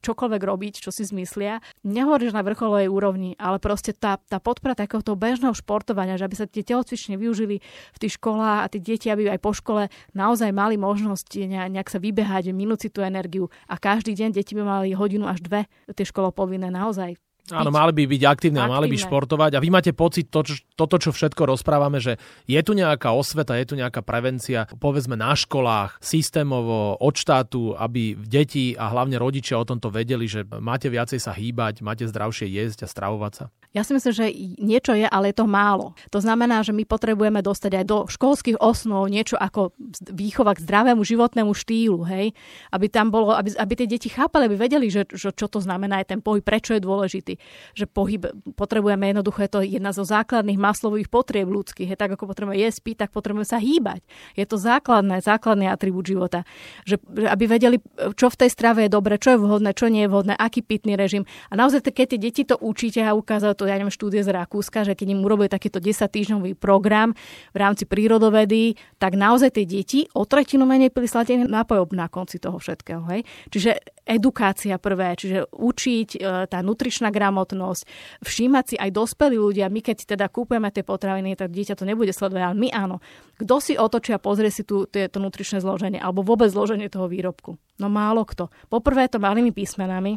čokoľvek 0.00 0.42
robiť, 0.42 0.74
čo 0.80 0.88
si 0.88 1.04
zmyslia. 1.04 1.60
Nehovoríš 1.84 2.32
na 2.32 2.40
vrcholovej 2.40 2.88
úrovni, 2.88 3.36
ale 3.36 3.60
proste 3.60 3.89
proste 3.90 3.98
tá, 3.98 4.18
tá 4.18 4.38
podpora 4.38 4.78
takéhoto 4.78 5.18
bežného 5.18 5.54
športovania, 5.54 6.18
že 6.18 6.26
aby 6.26 6.36
sa 6.38 6.46
tie 6.46 6.62
telocvične 6.62 7.18
využili 7.18 7.58
v 7.94 7.98
tých 7.98 8.16
školách 8.18 8.66
a 8.66 8.70
tie 8.70 8.80
deti, 8.80 9.10
aby 9.10 9.30
aj 9.30 9.40
po 9.42 9.52
škole 9.52 9.90
naozaj 10.14 10.50
mali 10.54 10.78
možnosť 10.78 11.50
nejak 11.50 11.90
sa 11.90 11.98
vybehať, 11.98 12.54
minúť 12.54 12.86
si 12.86 12.88
tú 12.94 13.02
energiu 13.02 13.50
a 13.66 13.78
každý 13.78 14.14
deň 14.14 14.30
deti 14.34 14.54
by 14.54 14.62
mali 14.62 14.94
hodinu 14.94 15.26
až 15.26 15.42
dve 15.42 15.66
tie 15.90 16.06
školo 16.06 16.30
povinné 16.30 16.70
naozaj 16.70 17.18
Áno, 17.50 17.72
mali 17.72 17.90
by 17.96 18.04
byť 18.06 18.22
aktívne 18.28 18.60
a 18.62 18.70
mali 18.70 18.86
by 18.86 18.96
športovať. 19.00 19.56
A 19.56 19.62
vy 19.62 19.68
máte 19.72 19.90
pocit, 19.96 20.28
to, 20.28 20.46
čo, 20.46 20.54
toto, 20.76 21.00
čo 21.00 21.10
všetko 21.10 21.48
rozprávame, 21.48 21.98
že 21.98 22.20
je 22.46 22.60
tu 22.62 22.76
nejaká 22.76 23.10
osveta, 23.10 23.58
je 23.58 23.66
tu 23.66 23.74
nejaká 23.74 24.04
prevencia, 24.04 24.70
povedzme 24.78 25.18
na 25.18 25.34
školách, 25.34 25.98
systémovo, 25.98 26.94
od 27.00 27.14
štátu, 27.16 27.74
aby 27.74 28.14
deti 28.14 28.78
a 28.78 28.92
hlavne 28.94 29.18
rodičia 29.18 29.58
o 29.58 29.66
tomto 29.66 29.90
vedeli, 29.90 30.30
že 30.30 30.46
máte 30.46 30.86
viacej 30.86 31.18
sa 31.18 31.34
hýbať, 31.34 31.82
máte 31.82 32.06
zdravšie 32.06 32.46
jesť 32.46 32.86
a 32.86 32.88
stravovať 32.90 33.32
sa? 33.34 33.44
Ja 33.70 33.86
si 33.86 33.94
myslím, 33.94 34.10
že 34.10 34.26
niečo 34.58 34.98
je, 34.98 35.06
ale 35.06 35.30
je 35.30 35.38
to 35.38 35.46
málo. 35.46 35.94
To 36.10 36.18
znamená, 36.18 36.66
že 36.66 36.74
my 36.74 36.82
potrebujeme 36.82 37.38
dostať 37.38 37.82
aj 37.82 37.84
do 37.86 37.98
školských 38.10 38.58
osnov 38.58 39.06
niečo 39.06 39.38
ako 39.38 39.70
výchova 40.10 40.58
k 40.58 40.66
zdravému 40.66 41.06
životnému 41.06 41.54
štýlu, 41.54 42.02
hej? 42.02 42.34
Aby 42.74 42.90
tam 42.90 43.14
bolo, 43.14 43.30
aby, 43.30 43.54
aby 43.54 43.72
tie 43.78 43.86
deti 43.86 44.10
chápali, 44.10 44.50
aby 44.50 44.58
vedeli, 44.58 44.90
že, 44.90 45.06
že 45.14 45.30
čo 45.30 45.46
to 45.46 45.62
znamená 45.62 46.02
aj 46.02 46.10
ten 46.10 46.18
pohyb, 46.18 46.42
prečo 46.42 46.74
je 46.74 46.82
dôležitý 46.82 47.39
že 47.74 47.86
pohyb 47.88 48.30
potrebujeme 48.54 49.10
jednoducho, 49.10 49.44
je 49.46 49.50
to 49.50 49.60
jedna 49.64 49.90
zo 49.90 50.02
základných 50.06 50.58
maslových 50.58 51.08
potrieb 51.08 51.46
ľudských. 51.46 51.92
Je 51.92 51.98
tak, 51.98 52.14
ako 52.14 52.30
potrebujeme 52.30 52.58
jesť, 52.58 52.78
piť, 52.84 52.96
tak 53.06 53.10
potrebujeme 53.10 53.46
sa 53.46 53.58
hýbať. 53.58 54.04
Je 54.34 54.44
to 54.46 54.56
základné, 54.60 55.22
základný 55.24 55.66
atribút 55.68 56.06
života. 56.06 56.44
Že, 56.84 57.00
aby 57.28 57.44
vedeli, 57.46 57.76
čo 58.16 58.30
v 58.30 58.38
tej 58.46 58.50
strave 58.50 58.86
je 58.86 58.90
dobre, 58.90 59.16
čo 59.16 59.34
je 59.34 59.38
vhodné, 59.40 59.70
čo 59.76 59.90
nie 59.90 60.06
je 60.06 60.10
vhodné, 60.10 60.34
aký 60.36 60.64
pitný 60.64 60.94
režim. 60.94 61.24
A 61.50 61.58
naozaj, 61.58 61.86
keď 61.90 62.16
tie 62.16 62.20
deti 62.20 62.42
to 62.46 62.56
učíte 62.58 63.00
a 63.02 63.16
ukázajú 63.16 63.54
to, 63.56 63.68
ja 63.68 63.76
neviem, 63.76 63.92
štúdie 63.92 64.22
z 64.24 64.30
Rakúska, 64.32 64.86
že 64.86 64.94
keď 64.94 65.16
im 65.16 65.20
urobili 65.24 65.48
takýto 65.50 65.82
10 65.82 66.06
týždňový 66.06 66.52
program 66.56 67.16
v 67.52 67.56
rámci 67.56 67.84
prírodovedy, 67.86 68.78
tak 68.98 69.16
naozaj 69.18 69.56
tie 69.56 69.66
deti 69.66 70.06
o 70.14 70.24
tretinu 70.26 70.64
menej 70.66 70.90
pili 70.90 71.10
sladený 71.10 71.48
nápojov 71.50 71.92
na 71.96 72.06
konci 72.06 72.38
toho 72.38 72.58
všetkého. 72.58 73.02
Hej? 73.10 73.26
Čiže 73.50 73.70
edukácia 74.06 74.74
prvé, 74.78 75.14
čiže 75.14 75.46
učiť 75.50 76.08
e, 76.16 76.18
tá 76.50 76.58
nutričná 76.60 77.14
gramotnosť, 77.20 77.82
všímať 78.24 78.64
si 78.64 78.76
aj 78.80 78.90
dospelí 78.96 79.36
ľudia, 79.36 79.68
my 79.68 79.84
keď 79.84 80.16
teda 80.16 80.32
kúpujeme 80.32 80.72
tie 80.72 80.80
potraviny, 80.80 81.36
tak 81.36 81.52
dieťa 81.52 81.76
to 81.76 81.84
nebude 81.84 82.16
sledovať, 82.16 82.42
ale 82.48 82.56
my 82.56 82.68
áno. 82.72 82.96
Kto 83.36 83.60
si 83.60 83.76
otočí 83.76 84.16
a 84.16 84.20
pozrie 84.20 84.48
si 84.48 84.64
tu, 84.64 84.88
to, 84.88 85.18
nutričné 85.20 85.60
zloženie 85.60 86.00
alebo 86.00 86.24
vôbec 86.24 86.48
zloženie 86.48 86.88
toho 86.88 87.12
výrobku? 87.12 87.60
No 87.76 87.92
málo 87.92 88.24
kto. 88.24 88.48
Poprvé 88.72 89.12
to 89.12 89.20
malými 89.20 89.52
písmenami, 89.52 90.16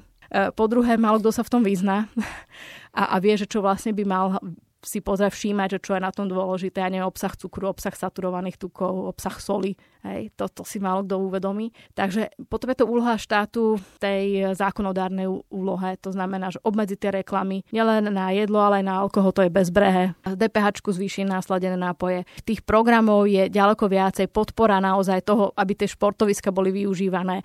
Po 0.58 0.66
druhé, 0.66 0.98
málo 0.98 1.22
kto 1.22 1.30
sa 1.30 1.44
v 1.46 1.52
tom 1.52 1.62
vyzná 1.62 2.10
a, 3.00 3.14
a 3.14 3.16
vie, 3.20 3.38
že 3.38 3.46
čo 3.46 3.62
vlastne 3.62 3.94
by 3.94 4.04
mal 4.08 4.40
si 4.84 5.00
pozrieť 5.00 5.32
všímať, 5.34 5.68
že 5.80 5.84
čo 5.84 5.92
je 5.96 6.02
na 6.04 6.12
tom 6.12 6.28
dôležité, 6.28 6.84
a 6.84 6.92
nie 6.92 7.02
obsah 7.02 7.34
cukru, 7.34 7.72
obsah 7.72 7.96
saturovaných 7.96 8.60
tukov, 8.60 9.16
obsah 9.16 9.36
soli. 9.40 9.80
Hej, 10.04 10.36
to, 10.36 10.52
to 10.52 10.68
si 10.68 10.84
málo 10.84 11.08
kto 11.08 11.16
uvedomí. 11.16 11.72
Takže 11.96 12.36
potom 12.52 12.76
je 12.76 12.78
to 12.84 12.92
úloha 12.92 13.16
štátu 13.16 13.80
tej 14.04 14.52
zákonodárnej 14.52 15.32
úlohe. 15.48 15.96
To 16.04 16.12
znamená, 16.12 16.52
že 16.52 16.60
obmedzi 16.60 17.00
tie 17.00 17.24
reklamy 17.24 17.64
nielen 17.72 18.12
na 18.12 18.36
jedlo, 18.36 18.60
ale 18.60 18.84
aj 18.84 18.86
na 18.92 19.00
alkohol, 19.00 19.32
to 19.32 19.48
je 19.48 19.56
bezbrehe. 19.56 20.12
DPH 20.28 20.84
zvýši 20.84 21.24
následené 21.24 21.80
nápoje. 21.80 22.28
Tých 22.44 22.68
programov 22.68 23.32
je 23.32 23.48
ďaleko 23.48 23.88
viacej. 23.88 24.28
Podpora 24.28 24.84
naozaj 24.84 25.24
toho, 25.24 25.56
aby 25.56 25.72
tie 25.72 25.88
športoviska 25.88 26.52
boli 26.52 26.76
využívané. 26.76 27.40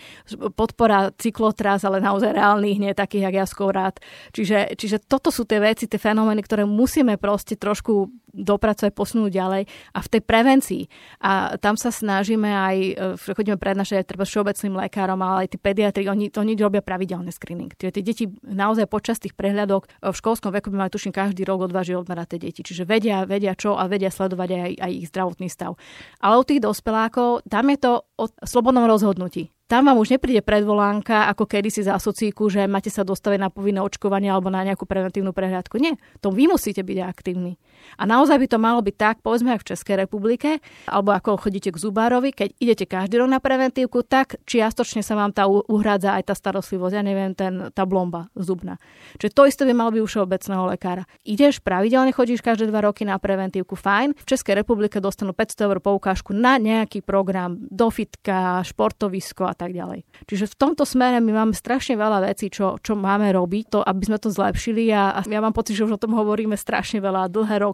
Podpora 0.59 1.15
cyklotras, 1.15 1.87
ale 1.87 2.03
naozaj 2.03 2.35
reálnych, 2.35 2.83
nie 2.83 2.91
takých, 2.91 3.31
jak 3.31 3.35
ja 3.39 3.47
skôr 3.47 3.71
rád. 3.71 4.03
Čiže, 4.35 4.75
čiže 4.75 4.99
toto 5.07 5.31
sú 5.31 5.47
tie 5.47 5.63
veci, 5.63 5.87
tie 5.87 6.03
fenomény, 6.03 6.43
ktoré 6.43 6.67
musíme 6.67 7.23
proste 7.29 7.61
trošku 7.61 8.09
dopracovať, 8.33 8.97
posunúť 8.97 9.29
ďalej 9.29 9.63
a 9.69 9.99
v 10.01 10.09
tej 10.09 10.23
prevencii. 10.25 10.83
A 11.21 11.61
tam 11.61 11.77
sa 11.77 11.93
snažíme 11.93 12.49
aj, 12.49 12.77
e, 13.21 13.33
chodíme 13.37 13.61
prednášať 13.61 14.01
aj 14.01 14.09
treba 14.09 14.25
všeobecným 14.25 14.81
lekárom, 14.81 15.21
ale 15.21 15.45
aj 15.45 15.49
tí 15.53 15.59
pediatri, 15.61 16.09
oni, 16.09 16.33
oni 16.33 16.57
robia 16.57 16.81
pravidelný 16.81 17.29
screening. 17.29 17.77
Čiže 17.77 17.93
tie 18.01 18.05
deti 18.05 18.25
naozaj 18.41 18.89
počas 18.89 19.21
tých 19.21 19.37
prehľadok 19.37 19.85
e, 19.85 20.09
v 20.09 20.17
školskom 20.17 20.57
veku 20.57 20.73
by 20.73 20.89
mali 20.89 20.91
tuším 20.93 21.13
každý 21.13 21.45
rok 21.45 21.69
odváži 21.69 21.93
odmerať 21.93 22.37
tie 22.37 22.49
deti. 22.49 22.61
Čiže 22.65 22.89
vedia, 22.89 23.29
vedia 23.29 23.53
čo 23.53 23.77
a 23.77 23.85
vedia 23.85 24.09
sledovať 24.09 24.49
aj, 24.49 24.73
aj 24.81 24.93
ich 24.97 25.07
zdravotný 25.13 25.53
stav. 25.53 25.77
Ale 26.25 26.41
u 26.41 26.45
tých 26.49 26.65
dospelákov, 26.65 27.45
tam 27.45 27.69
je 27.69 27.77
to 27.77 27.93
o 28.17 28.25
slobodnom 28.41 28.89
rozhodnutí. 28.89 29.53
Tam 29.69 29.85
vám 29.85 30.01
už 30.01 30.17
nepríde 30.17 30.41
predvolánka, 30.41 31.29
ako 31.29 31.45
kedysi 31.45 31.85
za 31.85 32.01
asocíku, 32.01 32.49
že 32.49 32.65
máte 32.65 32.89
sa 32.89 33.05
dostaviť 33.05 33.37
na 33.37 33.53
povinné 33.53 33.85
očkovanie 33.85 34.33
alebo 34.33 34.49
na 34.49 34.65
nejakú 34.65 34.89
preventívnu 34.89 35.37
prehľadku. 35.37 35.77
Nie, 35.77 36.01
to 36.25 36.33
vy 36.33 36.49
musíte 36.49 36.81
byť 36.81 36.99
aktívni. 37.05 37.61
A 37.99 38.07
naozaj 38.07 38.39
by 38.39 38.47
to 38.47 38.59
malo 38.59 38.81
byť 38.81 38.97
tak, 38.97 39.17
povedzme 39.21 39.55
aj 39.57 39.61
v 39.63 39.69
Českej 39.75 39.97
republike, 40.01 40.63
alebo 40.87 41.13
ako 41.13 41.49
chodíte 41.49 41.75
k 41.75 41.79
zubárovi, 41.79 42.31
keď 42.33 42.49
idete 42.63 42.85
každý 42.87 43.19
rok 43.19 43.29
na 43.29 43.41
preventívku, 43.43 44.07
tak 44.07 44.39
čiastočne 44.47 45.03
sa 45.03 45.19
vám 45.19 45.35
tá 45.35 45.47
uhrádza 45.49 46.15
aj 46.17 46.33
tá 46.33 46.35
starostlivosť, 46.35 46.95
ja 46.95 47.03
neviem, 47.05 47.37
ten, 47.37 47.69
tá 47.75 47.85
blomba 47.85 48.33
zubná. 48.39 48.81
Čiže 49.21 49.35
to 49.35 49.43
isté 49.45 49.63
by 49.69 49.75
malo 49.75 49.91
byť 49.93 50.01
u 50.01 50.09
všeobecného 50.09 50.65
lekára. 50.73 51.05
Ideš 51.27 51.61
pravidelne, 51.61 52.15
chodíš 52.17 52.41
každé 52.41 52.73
dva 52.73 52.89
roky 52.89 53.05
na 53.05 53.21
preventívku, 53.21 53.77
fajn. 53.77 54.17
V 54.17 54.25
Českej 54.25 54.65
republike 54.65 55.03
dostanú 55.03 55.37
500 55.37 55.69
eur 55.69 55.79
poukážku 55.85 56.33
na 56.33 56.57
nejaký 56.57 57.05
program, 57.05 57.61
do 57.69 57.93
fitka, 57.93 58.65
športovisko 58.65 59.45
a 59.45 59.55
tak 59.55 59.77
ďalej. 59.77 60.09
Čiže 60.25 60.49
v 60.49 60.59
tomto 60.59 60.89
smere 60.89 61.21
my 61.21 61.45
máme 61.45 61.55
strašne 61.55 62.01
veľa 62.01 62.25
vecí, 62.33 62.49
čo, 62.49 62.81
čo 62.81 62.97
máme 62.97 63.29
robiť, 63.35 63.65
to, 63.69 63.79
aby 63.85 64.03
sme 64.09 64.19
to 64.19 64.33
zlepšili 64.33 64.89
a, 64.91 65.13
a 65.13 65.21
ja 65.29 65.45
mám 65.45 65.53
pocit, 65.53 65.77
že 65.77 65.85
už 65.85 66.01
o 66.01 66.03
tom 66.03 66.17
hovoríme 66.17 66.57
strašne 66.57 67.05
veľa, 67.05 67.29
dlhé 67.29 67.61
roky, 67.61 67.68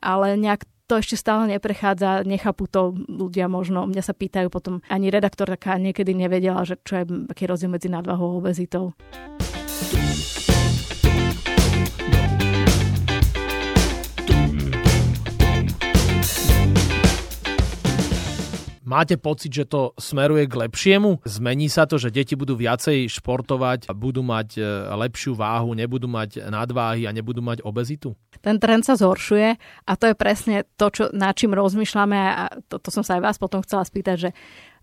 ale 0.00 0.36
nejak 0.36 0.66
to 0.84 1.00
ešte 1.00 1.16
stále 1.16 1.48
neprechádza, 1.48 2.28
nechápu 2.28 2.68
to 2.68 2.92
ľudia 3.08 3.48
možno. 3.48 3.88
Mňa 3.88 4.02
sa 4.04 4.12
pýtajú 4.12 4.52
potom, 4.52 4.84
ani 4.92 5.08
redaktorka 5.08 5.80
niekedy 5.80 6.12
nevedela, 6.12 6.60
že 6.68 6.76
čo 6.84 7.00
je, 7.00 7.04
aký 7.32 7.48
rozdiel 7.48 7.72
medzi 7.72 7.88
nadvahou 7.88 8.36
a 8.36 8.38
obezitou. 8.40 8.92
Máte 18.84 19.16
pocit, 19.16 19.48
že 19.48 19.64
to 19.64 19.96
smeruje 19.96 20.44
k 20.44 20.60
lepšiemu? 20.68 21.24
Zmení 21.24 21.72
sa 21.72 21.88
to, 21.88 21.96
že 21.96 22.12
deti 22.12 22.36
budú 22.36 22.52
viacej 22.52 23.08
športovať 23.08 23.88
budú 23.96 24.20
mať 24.20 24.60
e, 24.60 24.62
lepšiu 24.92 25.32
váhu, 25.32 25.72
nebudú 25.72 26.04
mať 26.04 26.52
nadváhy 26.52 27.08
a 27.08 27.14
nebudú 27.16 27.40
mať 27.40 27.64
obezitu? 27.64 28.12
Ten 28.44 28.60
trend 28.60 28.84
sa 28.84 29.00
zhoršuje 29.00 29.56
a 29.88 29.92
to 29.96 30.12
je 30.12 30.14
presne 30.14 30.68
to, 30.76 30.92
čo, 30.92 31.04
nad 31.16 31.32
čím 31.32 31.56
rozmýšľame 31.56 32.18
a 32.20 32.44
to, 32.68 32.76
to 32.76 32.92
som 32.92 33.00
sa 33.00 33.16
aj 33.16 33.22
vás 33.24 33.36
potom 33.40 33.64
chcela 33.64 33.88
spýtať, 33.88 34.16
že 34.20 34.30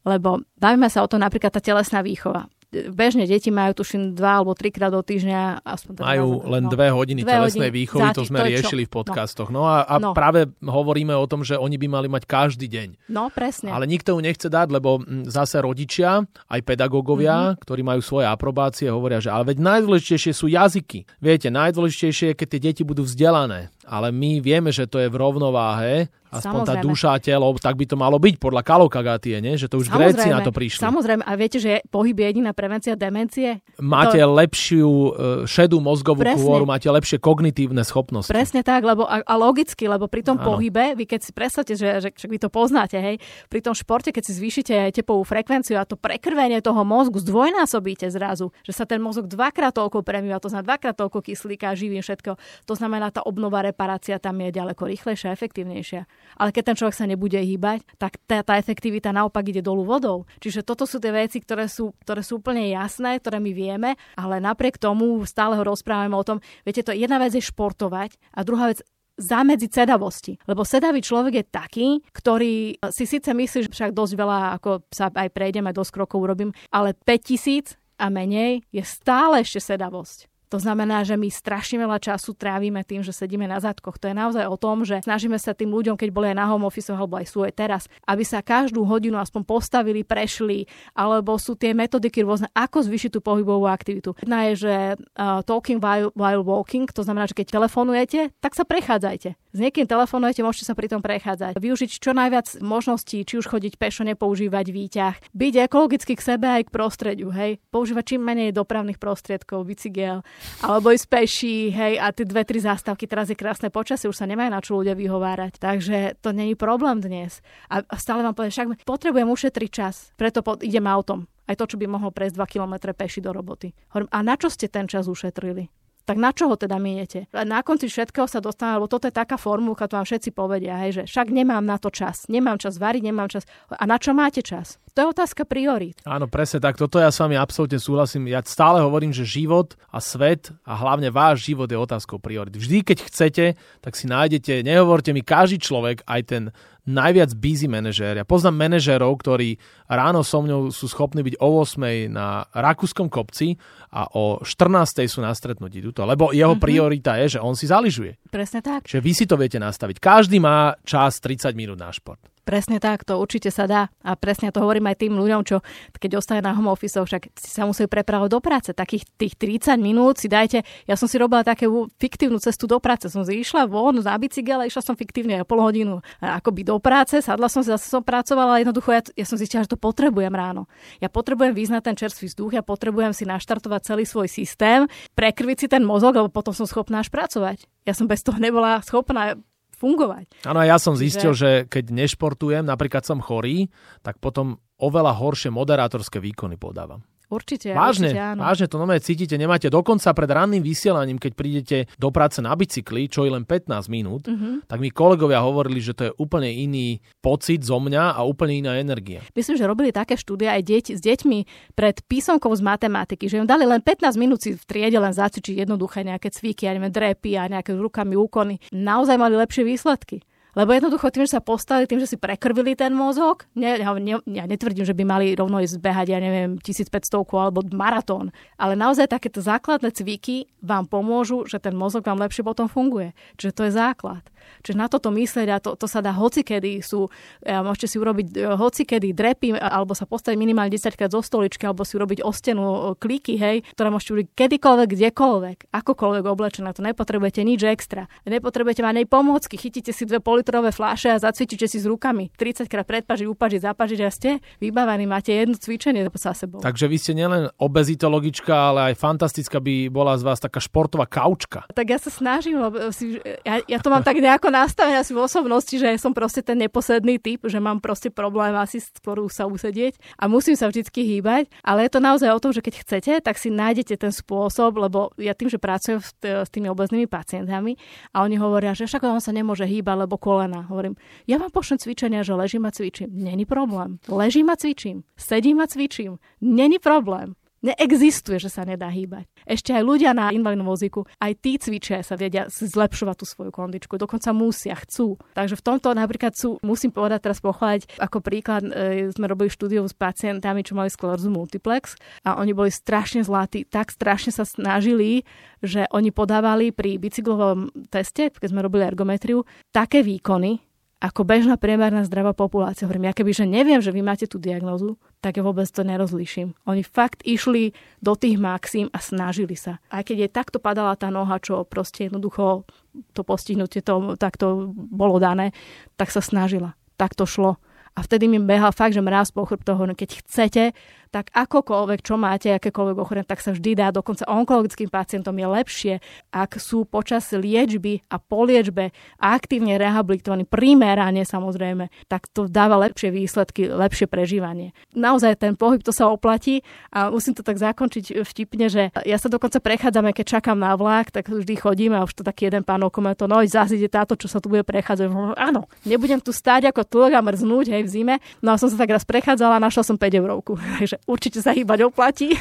lebo 0.01 0.41
bavíme 0.57 0.89
sa 0.89 1.05
o 1.05 1.09
tom 1.09 1.21
napríklad 1.21 1.53
tá 1.53 1.61
telesná 1.61 2.01
výchova 2.01 2.49
bežne 2.71 3.27
deti 3.27 3.51
majú 3.51 3.83
tuším 3.83 4.15
dva 4.15 4.39
alebo 4.39 4.55
trikrát 4.55 4.95
do 4.95 5.03
týždňa. 5.03 5.61
Aspoň 5.61 5.91
teda 5.99 6.07
majú 6.07 6.27
no, 6.39 6.51
len 6.55 6.63
dve 6.71 6.87
hodiny 6.87 7.21
dve 7.21 7.31
telesnej 7.35 7.69
hodiny, 7.69 7.79
výchovy, 7.83 8.03
záti, 8.07 8.17
to 8.17 8.23
sme 8.23 8.39
to 8.39 8.45
riešili 8.47 8.83
čo? 8.83 8.87
v 8.87 8.91
podcastoch. 8.91 9.49
No, 9.51 9.61
no 9.61 9.63
a, 9.67 9.83
a 9.83 9.95
no. 9.99 10.15
práve 10.15 10.47
hovoríme 10.63 11.11
o 11.11 11.25
tom, 11.27 11.43
že 11.43 11.59
oni 11.59 11.75
by 11.75 11.87
mali 11.91 12.07
mať 12.07 12.23
každý 12.23 12.71
deň. 12.71 13.11
No, 13.11 13.27
presne. 13.27 13.75
Ale 13.75 13.83
nikto 13.85 14.15
ju 14.15 14.19
nechce 14.23 14.47
dať, 14.47 14.67
lebo 14.71 15.03
zase 15.27 15.59
rodičia, 15.59 16.23
aj 16.47 16.59
pedagógovia, 16.63 17.53
mm-hmm. 17.53 17.61
ktorí 17.61 17.81
majú 17.83 17.99
svoje 17.99 18.25
aprobácie, 18.31 18.87
hovoria, 18.87 19.19
že 19.19 19.29
ale 19.29 19.51
veď 19.51 19.59
najdôležitejšie 19.59 20.31
sú 20.31 20.47
jazyky. 20.47 21.03
Viete, 21.19 21.51
najdôležitejšie 21.51 22.31
je, 22.31 22.37
keď 22.39 22.47
tie 22.47 22.61
deti 22.71 22.83
budú 22.87 23.03
vzdelané 23.03 23.71
ale 23.91 24.13
my 24.15 24.39
vieme, 24.39 24.71
že 24.71 24.87
to 24.87 25.03
je 25.03 25.11
v 25.11 25.19
rovnováhe, 25.19 26.07
aspoň 26.31 26.63
Samozrejme. 26.63 26.79
tá 26.79 26.87
duša 26.87 27.09
a 27.11 27.19
telo, 27.19 27.51
tak 27.59 27.75
by 27.75 27.85
to 27.91 27.99
malo 27.99 28.15
byť 28.15 28.35
podľa 28.39 28.63
Kalokagatie, 28.63 29.43
nie? 29.43 29.59
že 29.59 29.67
to 29.67 29.83
už 29.83 29.91
Samozrejme. 29.91 30.15
Gréci 30.15 30.27
na 30.31 30.39
to 30.39 30.55
prišli. 30.55 30.79
Samozrejme, 30.79 31.23
a 31.27 31.31
viete, 31.35 31.59
že 31.59 31.83
pohyb 31.91 32.15
je 32.15 32.25
jediná 32.31 32.55
prevencia 32.55 32.95
demencie? 32.95 33.59
Máte 33.83 34.23
to... 34.23 34.31
lepšiu 34.31 34.87
uh, 34.87 35.11
šedú 35.43 35.83
mozgovú 35.83 36.23
Presne. 36.23 36.39
kôru, 36.39 36.63
máte 36.63 36.87
lepšie 36.87 37.19
kognitívne 37.19 37.83
schopnosti. 37.83 38.31
Presne 38.31 38.63
tak, 38.63 38.87
lebo 38.87 39.03
a, 39.03 39.19
a 39.19 39.33
logicky, 39.35 39.91
lebo 39.91 40.07
pri 40.07 40.23
tom 40.23 40.39
ano. 40.39 40.55
pohybe, 40.55 40.95
vy 40.95 41.03
keď 41.03 41.19
si 41.19 41.31
predstavte, 41.35 41.75
že, 41.75 41.99
že 41.99 42.09
že 42.21 42.29
vy 42.29 42.37
to 42.37 42.53
poznáte, 42.53 43.01
hej, 43.01 43.17
pri 43.49 43.59
tom 43.65 43.73
športe, 43.73 44.13
keď 44.13 44.23
si 44.29 44.37
zvýšite 44.37 44.93
tepovú 44.93 45.25
frekvenciu 45.25 45.81
a 45.81 45.89
to 45.89 45.97
prekrvenie 45.97 46.61
toho 46.61 46.85
mozgu 46.85 47.17
zdvojnásobíte 47.17 48.05
zrazu, 48.13 48.53
že 48.61 48.77
sa 48.77 48.85
ten 48.85 49.01
mozog 49.01 49.25
dvakrát 49.25 49.73
toľko 49.73 50.05
premýva, 50.05 50.37
to 50.37 50.53
znamená 50.53 50.77
dvakrát 50.77 50.95
toľko 50.95 51.25
kyslíka, 51.25 51.73
živín, 51.73 52.05
všetko, 52.05 52.37
to 52.69 52.73
znamená 52.77 53.09
tá 53.09 53.25
obnova 53.25 53.65
reparácia 53.65 54.21
tam 54.21 54.37
je 54.37 54.53
ďaleko 54.53 54.85
rýchlejšia, 54.85 55.33
efektívnejšia. 55.33 56.05
Ale 56.37 56.49
keď 56.55 56.63
ten 56.71 56.77
človek 56.77 56.95
sa 56.95 57.09
nebude 57.09 57.37
hýbať, 57.37 57.85
tak 57.97 58.17
tá, 58.25 58.41
tá 58.41 58.57
efektivita 58.57 59.13
naopak 59.13 59.45
ide 59.49 59.61
dolu 59.61 59.85
vodou. 59.85 60.23
Čiže 60.39 60.65
toto 60.65 60.87
sú 60.89 60.97
tie 60.97 61.13
veci, 61.13 61.41
ktoré 61.41 61.67
sú, 61.67 61.93
ktoré 62.01 62.21
sú 62.25 62.39
úplne 62.39 62.69
jasné, 62.71 63.19
ktoré 63.19 63.37
my 63.37 63.51
vieme, 63.51 63.89
ale 64.17 64.41
napriek 64.41 64.81
tomu 64.81 65.21
stále 65.27 65.57
ho 65.57 65.63
rozprávame 65.63 66.15
o 66.15 66.25
tom, 66.25 66.37
viete, 66.65 66.81
to 66.81 66.95
jedna 66.95 67.21
vec 67.21 67.35
je 67.35 67.43
športovať 67.43 68.17
a 68.33 68.41
druhá 68.41 68.71
vec 68.71 68.81
zamedziť 69.21 69.71
sedavosti. 69.71 70.33
Lebo 70.49 70.65
sedavý 70.65 71.03
človek 71.03 71.33
je 71.37 71.45
taký, 71.45 71.87
ktorý 72.09 72.81
si 72.89 73.05
síce 73.05 73.29
myslí, 73.29 73.67
že 73.67 73.73
však 73.73 73.93
dosť 73.93 74.13
veľa, 74.17 74.39
ako 74.57 74.87
sa 74.89 75.13
aj 75.13 75.29
prejdem, 75.29 75.69
aj 75.69 75.77
dosť 75.77 75.91
krokov 75.93 76.25
urobím, 76.25 76.51
ale 76.73 76.97
5000 77.05 77.77
a 78.01 78.09
menej 78.09 78.65
je 78.73 78.81
stále 78.81 79.45
ešte 79.45 79.61
sedavosť. 79.61 80.30
To 80.51 80.59
znamená, 80.59 81.07
že 81.07 81.15
my 81.15 81.31
strašne 81.31 81.79
veľa 81.79 81.95
času 82.03 82.35
trávime 82.35 82.83
tým, 82.83 82.99
že 82.99 83.15
sedíme 83.15 83.47
na 83.47 83.63
zadkoch. 83.63 83.95
To 84.03 84.11
je 84.11 84.15
naozaj 84.15 84.43
o 84.51 84.59
tom, 84.59 84.83
že 84.83 84.99
snažíme 84.99 85.39
sa 85.39 85.55
tým 85.55 85.71
ľuďom, 85.71 85.95
keď 85.95 86.11
boli 86.11 86.27
aj 86.35 86.37
na 86.43 86.45
home 86.51 86.67
office 86.67 86.91
alebo 86.91 87.15
aj 87.15 87.31
sú 87.31 87.47
aj 87.47 87.55
teraz, 87.55 87.87
aby 88.03 88.27
sa 88.27 88.43
každú 88.43 88.83
hodinu 88.83 89.15
aspoň 89.15 89.47
postavili, 89.47 90.03
prešli, 90.03 90.67
alebo 90.91 91.39
sú 91.39 91.55
tie 91.55 91.71
metodiky 91.71 92.19
rôzne, 92.27 92.51
ako 92.51 92.83
zvyšiť 92.83 93.15
tú 93.15 93.23
pohybovú 93.23 93.63
aktivitu. 93.71 94.11
Jedna 94.19 94.51
je, 94.51 94.67
že 94.67 94.75
uh, 94.99 95.39
talking 95.47 95.79
while, 95.79 96.11
while 96.19 96.43
walking, 96.43 96.83
to 96.91 97.07
znamená, 97.07 97.31
že 97.31 97.37
keď 97.39 97.55
telefonujete, 97.55 98.35
tak 98.43 98.51
sa 98.51 98.67
prechádzajte. 98.67 99.39
S 99.51 99.59
niekým 99.59 99.83
telefonujete, 99.83 100.43
môžete 100.43 100.67
sa 100.67 100.75
pri 100.75 100.87
tom 100.87 101.03
prechádzať. 101.03 101.59
Využiť 101.59 101.99
čo 101.99 102.11
najviac 102.15 102.59
možností, 102.63 103.23
či 103.27 103.35
už 103.35 103.51
chodiť 103.51 103.75
pešo, 103.75 104.07
nepoužívať 104.07 104.65
výťah, 104.71 105.15
byť 105.35 105.53
ekologicky 105.67 106.15
k 106.15 106.23
sebe 106.23 106.47
aj 106.47 106.67
k 106.67 106.73
prostrediu, 106.75 107.31
hej. 107.35 107.59
Používať 107.67 108.15
čím 108.15 108.23
menej 108.23 108.55
dopravných 108.55 108.95
prostriedkov, 108.95 109.67
bicykel, 109.67 110.23
alebo 110.61 110.93
ísť 110.93 111.07
peší, 111.07 111.73
hej, 111.73 111.93
a 111.97 112.13
tie 112.13 112.25
dve, 112.27 112.45
tri 112.45 112.61
zástavky, 112.61 113.09
teraz 113.09 113.31
je 113.31 113.37
krásne 113.39 113.73
počasie, 113.73 114.07
už 114.07 114.17
sa 114.17 114.29
nemajú 114.29 114.49
na 114.51 114.61
čo 114.61 114.77
ľudia 114.77 114.93
vyhovárať. 114.93 115.57
Takže 115.57 116.21
to 116.21 116.35
není 116.35 116.53
problém 116.53 117.01
dnes. 117.01 117.41
A 117.71 117.81
stále 117.97 118.21
vám 118.21 118.37
poviem, 118.37 118.53
však 118.53 118.85
potrebujem 118.85 119.29
ušetriť 119.29 119.69
čas, 119.71 120.13
preto 120.15 120.45
po, 120.45 120.59
idem 120.61 120.85
autom. 120.85 121.25
Aj 121.49 121.57
to, 121.57 121.67
čo 121.67 121.75
by 121.75 121.89
mohol 121.89 122.13
prejsť 122.15 122.37
2 122.37 122.53
km 122.53 122.95
peši 122.95 123.19
do 123.19 123.35
roboty. 123.35 123.75
Hovorím, 123.91 124.07
a 124.13 124.19
na 124.23 124.39
čo 124.39 124.47
ste 124.47 124.71
ten 124.71 124.87
čas 124.87 125.09
ušetrili? 125.09 125.80
Tak 126.11 126.19
na 126.19 126.35
čo 126.35 126.51
ho 126.51 126.59
teda 126.59 126.75
miniete? 126.75 127.31
A 127.31 127.47
na 127.47 127.63
konci 127.63 127.87
všetkého 127.87 128.27
sa 128.27 128.43
dostane, 128.43 128.75
lebo 128.75 128.91
toto 128.91 129.07
je 129.07 129.15
taká 129.15 129.39
formulka, 129.39 129.87
to 129.87 129.95
vám 129.95 130.03
všetci 130.03 130.35
povedia, 130.35 130.75
hej, 130.83 130.91
že 130.91 131.03
však 131.07 131.31
nemám 131.31 131.63
na 131.63 131.79
to 131.79 131.87
čas, 131.87 132.27
nemám 132.27 132.59
čas 132.59 132.75
variť, 132.75 132.99
nemám 133.07 133.31
čas. 133.31 133.47
A 133.71 133.87
na 133.87 133.95
čo 133.95 134.11
máte 134.11 134.43
čas? 134.43 134.75
To 134.91 135.07
je 135.07 135.07
otázka 135.07 135.47
priorít. 135.47 136.03
Áno, 136.03 136.27
presne 136.27 136.59
tak. 136.59 136.75
Toto 136.75 136.99
ja 136.99 137.07
s 137.07 137.23
vami 137.23 137.39
absolútne 137.39 137.79
súhlasím. 137.79 138.27
Ja 138.27 138.43
stále 138.43 138.83
hovorím, 138.83 139.15
že 139.15 139.23
život 139.23 139.79
a 139.87 140.03
svet 140.03 140.51
a 140.67 140.75
hlavne 140.75 141.07
váš 141.15 141.47
život 141.47 141.71
je 141.71 141.79
otázkou 141.79 142.19
priorít. 142.19 142.59
Vždy, 142.59 142.83
keď 142.83 142.97
chcete, 143.07 143.45
tak 143.79 143.95
si 143.95 144.11
nájdete, 144.11 144.67
nehovorte 144.67 145.15
mi, 145.15 145.23
každý 145.23 145.63
človek, 145.63 146.03
aj 146.03 146.21
ten 146.27 146.43
najviac 146.87 147.37
busy 147.37 147.69
manažér. 147.69 148.21
Ja 148.21 148.25
poznám 148.25 148.69
manažérov, 148.69 149.13
ktorí 149.21 149.57
ráno 149.85 150.25
so 150.25 150.41
mňou 150.41 150.73
sú 150.73 150.89
schopní 150.89 151.21
byť 151.21 151.35
o 151.37 151.61
8 151.61 152.09
na 152.09 152.45
Rakúskom 152.49 153.05
kopci 153.11 153.53
a 153.93 154.09
o 154.17 154.41
14 154.41 155.05
sú 155.05 155.21
na 155.21 155.33
stretnutí 155.35 155.83
tuto, 155.83 156.07
lebo 156.07 156.33
jeho 156.33 156.57
mm-hmm. 156.57 156.63
priorita 156.63 157.21
je, 157.21 157.37
že 157.37 157.39
on 157.43 157.53
si 157.53 157.69
zaližuje. 157.69 158.17
Presne 158.33 158.65
tak. 158.65 158.89
Že 158.89 158.99
vy 159.03 159.11
si 159.13 159.25
to 159.29 159.37
viete 159.37 159.61
nastaviť. 159.61 160.01
Každý 160.01 160.41
má 160.41 160.73
čas 160.81 161.21
30 161.21 161.53
minút 161.53 161.77
na 161.77 161.93
šport. 161.93 162.21
Presne 162.41 162.81
tak, 162.81 163.05
to 163.05 163.21
určite 163.21 163.53
sa 163.53 163.69
dá. 163.69 163.93
A 164.01 164.17
presne 164.17 164.49
to 164.49 164.65
hovorím 164.65 164.89
aj 164.89 164.97
tým 165.05 165.13
ľuďom, 165.13 165.41
čo 165.45 165.61
keď 165.97 166.17
ostane 166.17 166.41
na 166.41 166.57
home 166.57 166.73
office, 166.73 166.97
však 166.97 167.37
si 167.37 167.49
sa 167.53 167.69
musí 167.69 167.85
prepravať 167.85 168.29
do 168.33 168.39
práce. 168.41 168.69
Takých 168.73 169.05
tých 169.15 169.33
30 169.37 169.77
minút 169.77 170.17
si 170.17 170.25
dajte. 170.25 170.65
Ja 170.89 170.97
som 170.97 171.05
si 171.05 171.21
robila 171.21 171.45
takú 171.45 171.85
fiktívnu 172.01 172.41
cestu 172.41 172.65
do 172.65 172.81
práce. 172.81 173.07
Som 173.13 173.21
si 173.21 173.45
išla 173.45 173.69
von 173.69 173.93
na 174.01 174.17
bicykel 174.17 174.57
a 174.57 174.65
išla 174.65 174.81
som 174.81 174.95
fiktívne 174.97 175.41
aj 175.41 175.45
pol 175.45 175.61
hodinu 175.61 176.01
akoby 176.17 176.65
do 176.65 176.81
práce. 176.81 177.21
Sadla 177.21 177.45
som 177.45 177.61
si, 177.61 177.69
zase 177.69 177.85
som 177.85 178.01
pracovala, 178.01 178.57
ale 178.57 178.65
jednoducho 178.65 178.89
ja, 178.89 179.01
ja 179.13 179.25
som 179.29 179.37
zistila, 179.37 179.61
že 179.61 179.77
to 179.77 179.79
potrebujem 179.79 180.33
ráno. 180.33 180.65
Ja 180.97 181.13
potrebujem 181.13 181.53
vyznať 181.53 181.93
ten 181.93 181.95
čerstvý 181.97 182.25
vzduch, 182.33 182.51
ja 182.57 182.63
potrebujem 182.65 183.13
si 183.13 183.29
naštartovať 183.29 183.81
celý 183.85 184.03
svoj 184.09 184.25
systém, 184.25 184.89
prekrviť 185.13 185.57
si 185.61 185.67
ten 185.69 185.85
mozog, 185.85 186.17
lebo 186.17 186.33
potom 186.33 186.55
som 186.55 186.65
schopná 186.65 187.05
až 187.05 187.13
pracovať. 187.13 187.69
Ja 187.85 187.93
som 187.93 188.09
bez 188.09 188.25
toho 188.25 188.37
nebola 188.41 188.81
schopná 188.81 189.37
fungovať. 189.81 190.45
Áno, 190.45 190.61
ja 190.61 190.77
som 190.77 190.93
zistil, 190.93 191.33
že... 191.33 191.65
že 191.65 191.73
keď 191.73 191.89
nešportujem, 191.89 192.61
napríklad 192.61 193.01
som 193.01 193.17
chorý, 193.17 193.73
tak 194.05 194.21
potom 194.21 194.61
oveľa 194.77 195.17
horšie 195.17 195.49
moderátorské 195.49 196.21
výkony 196.21 196.61
podávam. 196.61 197.01
Určite. 197.31 197.71
Vážne, 197.71 198.11
určite 198.11 198.21
áno. 198.35 198.43
vážne 198.43 198.67
to 198.67 198.75
nové 198.75 198.99
cítite, 198.99 199.39
nemáte 199.39 199.71
dokonca 199.71 200.11
pred 200.11 200.27
ranným 200.27 200.59
vysielaním, 200.59 201.15
keď 201.15 201.31
prídete 201.31 201.77
do 201.95 202.11
práce 202.11 202.43
na 202.43 202.51
bicykli, 202.51 203.07
čo 203.07 203.23
je 203.23 203.31
len 203.31 203.47
15 203.47 203.71
minút, 203.87 204.27
mm-hmm. 204.27 204.67
tak 204.67 204.83
mi 204.83 204.91
kolegovia 204.91 205.39
hovorili, 205.39 205.79
že 205.79 205.95
to 205.95 206.11
je 206.11 206.11
úplne 206.19 206.51
iný 206.51 206.99
pocit 207.23 207.63
zo 207.63 207.79
mňa 207.79 208.19
a 208.19 208.27
úplne 208.27 208.59
iná 208.59 208.75
energia. 208.75 209.23
Myslím, 209.31 209.55
že 209.55 209.63
robili 209.63 209.95
také 209.95 210.19
štúdie 210.19 210.51
aj 210.51 210.61
deť, 210.67 210.85
s 210.99 211.01
deťmi 211.01 211.71
pred 211.71 212.03
písomkou 212.03 212.51
z 212.51 212.61
matematiky, 212.67 213.31
že 213.31 213.39
im 213.39 213.47
dali 213.47 213.63
len 213.63 213.79
15 213.79 214.19
minút 214.19 214.43
si 214.43 214.51
v 214.51 214.63
triede 214.67 214.99
len 214.99 215.15
zacvičiť 215.15 215.63
jednoduché 215.63 216.03
nejaké 216.03 216.27
cviky, 216.35 216.67
ja 216.67 216.75
neviem, 216.75 216.91
drepy 216.91 217.39
a 217.39 217.47
nejaké 217.47 217.71
rukami 217.71 218.19
úkony. 218.19 218.59
Naozaj 218.75 219.15
mali 219.15 219.39
lepšie 219.39 219.63
výsledky. 219.63 220.19
Lebo 220.51 220.75
jednoducho 220.75 221.07
tým, 221.11 221.23
že 221.23 221.39
sa 221.39 221.41
postali, 221.41 221.87
tým, 221.87 222.03
že 222.03 222.11
si 222.11 222.17
prekrvili 222.19 222.75
ten 222.75 222.91
mozog, 222.91 223.47
ne, 223.55 223.79
ne, 223.79 224.19
ja 224.27 224.43
netvrdím, 224.43 224.83
že 224.83 224.91
by 224.91 225.03
mali 225.07 225.27
rovno 225.31 225.63
ísť 225.63 225.79
behať, 225.79 226.07
ja 226.11 226.19
neviem, 226.19 226.59
1500 226.59 227.23
alebo 227.39 227.63
maratón, 227.71 228.35
ale 228.59 228.75
naozaj 228.75 229.07
takéto 229.07 229.39
základné 229.39 229.95
cviky 229.95 230.51
vám 230.59 230.91
pomôžu, 230.91 231.47
že 231.47 231.63
ten 231.63 231.71
mozog 231.71 232.03
vám 232.03 232.19
lepšie 232.19 232.43
potom 232.43 232.67
funguje. 232.67 233.15
Čiže 233.39 233.55
to 233.55 233.61
je 233.67 233.71
základ. 233.71 234.23
Čiže 234.61 234.77
na 234.77 234.87
toto 234.89 235.09
myslieť 235.09 235.47
a 235.49 235.57
to, 235.61 235.73
to 235.77 235.87
sa 235.89 236.03
dá 236.03 236.13
hocikedy 236.13 236.83
sú, 236.85 237.09
môžete 237.41 237.87
si 237.87 237.97
urobiť 237.97 238.27
e, 238.35 238.39
hocikedy 238.57 239.13
drepy 239.13 239.57
alebo 239.57 239.97
sa 239.97 240.05
postaviť 240.05 240.37
minimálne 240.37 240.73
10 240.73 240.97
krát 240.97 241.11
zo 241.13 241.21
stoličky 241.21 241.65
alebo 241.65 241.85
si 241.85 241.97
urobiť 241.97 242.21
o 242.21 242.31
stenu 242.33 242.61
e, 242.61 242.79
kliky, 242.97 243.37
hej, 243.37 243.65
ktoré 243.73 243.89
môžete 243.89 244.11
urobiť 244.13 244.29
kedykoľvek, 244.37 244.89
kdekoľvek, 244.91 245.57
akokoľvek 245.71 246.23
oblečené, 246.25 246.69
to 246.73 246.85
nepotrebujete 246.85 247.41
nič 247.41 247.61
extra. 247.65 248.05
Nepotrebujete 248.27 248.85
mať 248.85 248.93
nej 249.01 249.07
pomôcky, 249.09 249.57
chytíte 249.57 249.93
si 249.95 250.05
dve 250.05 250.21
politrové 250.41 250.73
fľaše 250.73 251.13
a 251.13 251.21
zacvičíte 251.21 251.69
si 251.69 251.77
s 251.77 251.85
rukami. 251.85 252.33
30 252.33 252.65
krát 252.65 252.81
predpažiť, 252.89 253.29
upažiť, 253.29 253.61
zapažiť 253.61 253.99
a 254.01 254.09
ste 254.09 254.41
vybavení, 254.57 255.05
máte 255.05 255.29
jedno 255.29 255.53
cvičenie 255.53 256.09
za 256.17 256.33
sebou. 256.33 256.65
Takže 256.65 256.89
vy 256.89 256.97
ste 256.97 257.13
nielen 257.13 257.53
obezitologička, 257.61 258.73
ale 258.73 258.91
aj 258.91 258.95
fantastická 258.97 259.61
by 259.61 259.93
bola 259.93 260.17
z 260.17 260.25
vás 260.25 260.41
taká 260.41 260.57
športová 260.57 261.05
kaučka. 261.05 261.69
Tak 261.69 261.85
ja 261.85 262.01
sa 262.01 262.09
snažím, 262.09 262.57
lebo 262.57 262.89
si, 262.89 263.21
ja, 263.45 263.61
ja 263.61 263.77
to 263.77 263.93
mám 263.93 264.01
tak 264.01 264.17
nejako 264.17 264.49
nastavená 264.49 265.05
si 265.05 265.13
v 265.13 265.21
osobnosti, 265.21 265.77
že 265.77 266.01
som 266.01 266.09
proste 266.09 266.41
ten 266.41 266.57
neposedný 266.57 267.21
typ, 267.21 267.45
že 267.45 267.61
mám 267.61 267.77
proste 267.77 268.09
problém 268.09 268.57
asi 268.57 268.81
skôr 268.81 269.21
sa 269.29 269.45
usedieť 269.45 270.01
a 270.17 270.25
musím 270.25 270.57
sa 270.57 270.65
vždy 270.73 270.89
hýbať, 270.89 271.53
ale 271.61 271.85
je 271.85 271.91
to 271.93 271.99
naozaj 272.01 272.33
o 272.33 272.41
tom, 272.41 272.49
že 272.49 272.65
keď 272.65 272.73
chcete, 272.81 273.13
tak 273.21 273.37
si 273.37 273.53
nájdete 273.53 273.93
ten 273.93 274.09
spôsob, 274.09 274.81
lebo 274.81 275.13
ja 275.21 275.37
tým, 275.37 275.53
že 275.53 275.61
pracujem 275.61 276.01
s 276.01 276.49
tými 276.49 276.65
obeznými 276.73 277.05
pacientami 277.05 277.77
a 278.17 278.25
oni 278.25 278.41
hovoria, 278.41 278.73
že 278.73 278.89
však 278.89 279.05
on 279.05 279.21
sa 279.21 279.29
nemôže 279.29 279.69
hýbať, 279.69 280.09
lebo 280.09 280.17
kolena. 280.31 280.63
Hovorím, 280.71 280.95
ja 281.27 281.35
vám 281.35 281.51
pošlem 281.51 281.83
cvičenia, 281.83 282.23
že 282.23 282.31
ležím 282.31 282.63
a 282.63 282.71
cvičím. 282.71 283.11
Není 283.11 283.43
problém. 283.43 283.99
Ležím 284.07 284.47
a 284.47 284.55
cvičím. 284.55 285.03
Sedím 285.19 285.59
a 285.59 285.67
cvičím. 285.67 286.15
Není 286.39 286.79
problém. 286.79 287.35
Neexistuje, 287.61 288.41
že 288.41 288.49
sa 288.49 288.65
nedá 288.65 288.89
hýbať. 288.89 289.29
Ešte 289.45 289.69
aj 289.69 289.85
ľudia 289.85 290.17
na 290.17 290.33
invalidnom 290.33 290.65
vozíku, 290.65 291.05
aj 291.21 291.37
tí 291.45 291.61
cvičia 291.61 292.01
sa 292.01 292.17
vedia 292.17 292.49
zlepšovať 292.49 293.15
tú 293.21 293.25
svoju 293.29 293.53
kondičku, 293.53 294.01
dokonca 294.01 294.33
musia, 294.33 294.73
chcú. 294.73 295.21
Takže 295.37 295.61
v 295.61 295.65
tomto 295.69 295.93
napríklad 295.93 296.33
sú, 296.33 296.57
musím 296.65 296.89
povedať 296.89 297.29
teraz 297.29 297.37
pochváliť, 297.37 298.01
ako 298.01 298.17
príklad 298.25 298.65
e, 298.65 299.13
sme 299.13 299.29
robili 299.29 299.53
štúdiu 299.53 299.85
s 299.85 299.93
pacientami, 299.93 300.65
čo 300.65 300.73
mali 300.73 300.89
sklerzu 300.89 301.29
multiplex 301.29 302.01
a 302.25 302.41
oni 302.41 302.49
boli 302.57 302.73
strašne 302.73 303.21
zlatí, 303.21 303.61
tak 303.69 303.93
strašne 303.93 304.33
sa 304.33 304.41
snažili, 304.41 305.21
že 305.61 305.85
oni 305.93 306.09
podávali 306.09 306.73
pri 306.73 306.97
bicyklovom 306.97 307.69
teste, 307.93 308.33
keď 308.33 308.49
sme 308.49 308.65
robili 308.65 308.89
ergometriu, 308.89 309.45
také 309.69 310.01
výkony, 310.01 310.65
ako 311.01 311.25
bežná 311.25 311.57
priemerná 311.57 312.05
zdravá 312.05 312.33
populácia. 312.33 312.85
Hovorím, 312.85 313.09
ja 313.09 313.13
keby, 313.13 313.31
že 313.33 313.45
neviem, 313.45 313.81
že 313.81 313.89
vy 313.89 314.05
máte 314.05 314.29
tú 314.29 314.37
diagnózu, 314.37 315.01
tak 315.21 315.37
vôbec 315.37 315.69
to 315.69 315.85
nerozlíšim. 315.85 316.57
Oni 316.65 316.81
fakt 316.81 317.21
išli 317.21 317.77
do 318.01 318.17
tých 318.17 318.41
maxim 318.41 318.89
a 318.89 318.97
snažili 318.97 319.53
sa. 319.53 319.77
Aj 319.93 320.01
keď 320.01 320.27
je 320.27 320.35
takto 320.35 320.57
padala 320.57 320.97
tá 320.97 321.13
noha, 321.13 321.37
čo 321.37 321.61
proste 321.61 322.09
jednoducho 322.09 322.65
to 323.13 323.21
postihnutie 323.21 323.85
to 323.85 324.17
takto 324.17 324.73
bolo 324.73 325.21
dané, 325.21 325.53
tak 325.95 326.09
sa 326.09 326.19
snažila. 326.19 326.73
Tak 326.97 327.13
to 327.13 327.29
šlo. 327.29 327.61
A 327.93 328.01
vtedy 328.01 328.25
mi 328.25 328.41
behal 328.41 328.73
fakt, 328.73 328.97
že 328.97 329.03
mráz 329.03 329.29
po 329.29 329.45
chrbtoch, 329.45 329.83
keď 329.93 330.09
chcete, 330.25 330.63
tak 331.11 331.27
akokoľvek, 331.35 331.99
čo 331.99 332.15
máte, 332.15 332.55
akékoľvek 332.55 332.97
ochorenie, 332.97 333.27
tak 333.27 333.43
sa 333.43 333.51
vždy 333.51 333.75
dá. 333.75 333.91
Dokonca 333.91 334.23
onkologickým 334.31 334.87
pacientom 334.87 335.35
je 335.35 335.47
lepšie, 335.47 335.93
ak 336.31 336.55
sú 336.57 336.87
počas 336.87 337.27
liečby 337.35 338.07
a 338.07 338.17
po 338.17 338.47
liečbe 338.47 338.95
aktívne 339.19 339.75
rehabilitovaní, 339.75 340.47
primerane 340.47 341.27
samozrejme, 341.27 341.91
tak 342.07 342.31
to 342.31 342.47
dáva 342.47 342.79
lepšie 342.79 343.11
výsledky, 343.11 343.67
lepšie 343.67 344.07
prežívanie. 344.07 344.71
Naozaj 344.95 345.43
ten 345.43 345.53
pohyb, 345.59 345.83
to 345.83 345.91
sa 345.91 346.07
oplatí 346.07 346.63
a 346.95 347.11
musím 347.11 347.35
to 347.35 347.43
tak 347.43 347.59
zakončiť 347.59 348.23
vtipne, 348.23 348.71
že 348.71 348.95
ja 349.03 349.17
sa 349.19 349.27
dokonca 349.27 349.59
prechádzam, 349.59 350.15
keď 350.15 350.39
čakám 350.39 350.55
na 350.55 350.79
vlak, 350.79 351.11
tak 351.11 351.27
vždy 351.27 351.59
chodím 351.59 351.91
a 351.91 352.07
už 352.07 352.17
to 352.17 352.23
taký 352.23 352.47
jeden 352.47 352.63
pán 352.63 352.79
to, 353.19 353.25
no 353.27 353.43
zase 353.43 353.75
ide 353.75 353.91
táto, 353.91 354.15
čo 354.15 354.31
sa 354.31 354.39
tu 354.39 354.47
bude 354.47 354.63
prechádzať. 354.63 355.11
Áno, 355.35 355.67
nebudem 355.83 356.23
tu 356.23 356.31
stáť 356.31 356.71
ako 356.71 356.87
tlak 356.87 357.19
a 357.19 357.21
mrznúť, 357.21 357.65
hej, 357.75 357.83
v 357.83 357.89
zime. 357.89 358.15
No 358.39 358.55
a 358.55 358.59
som 358.61 358.71
sa 358.71 358.79
tak 358.79 358.95
raz 358.95 359.03
prechádzala 359.03 359.59
a 359.59 359.63
našla 359.63 359.83
som 359.83 359.99
5 359.99 360.07
eurovku. 360.17 360.55
Takže 360.79 361.00
určite 361.09 361.41
sa 361.41 361.55
hýbať 361.55 361.87
oplatí. 361.87 362.37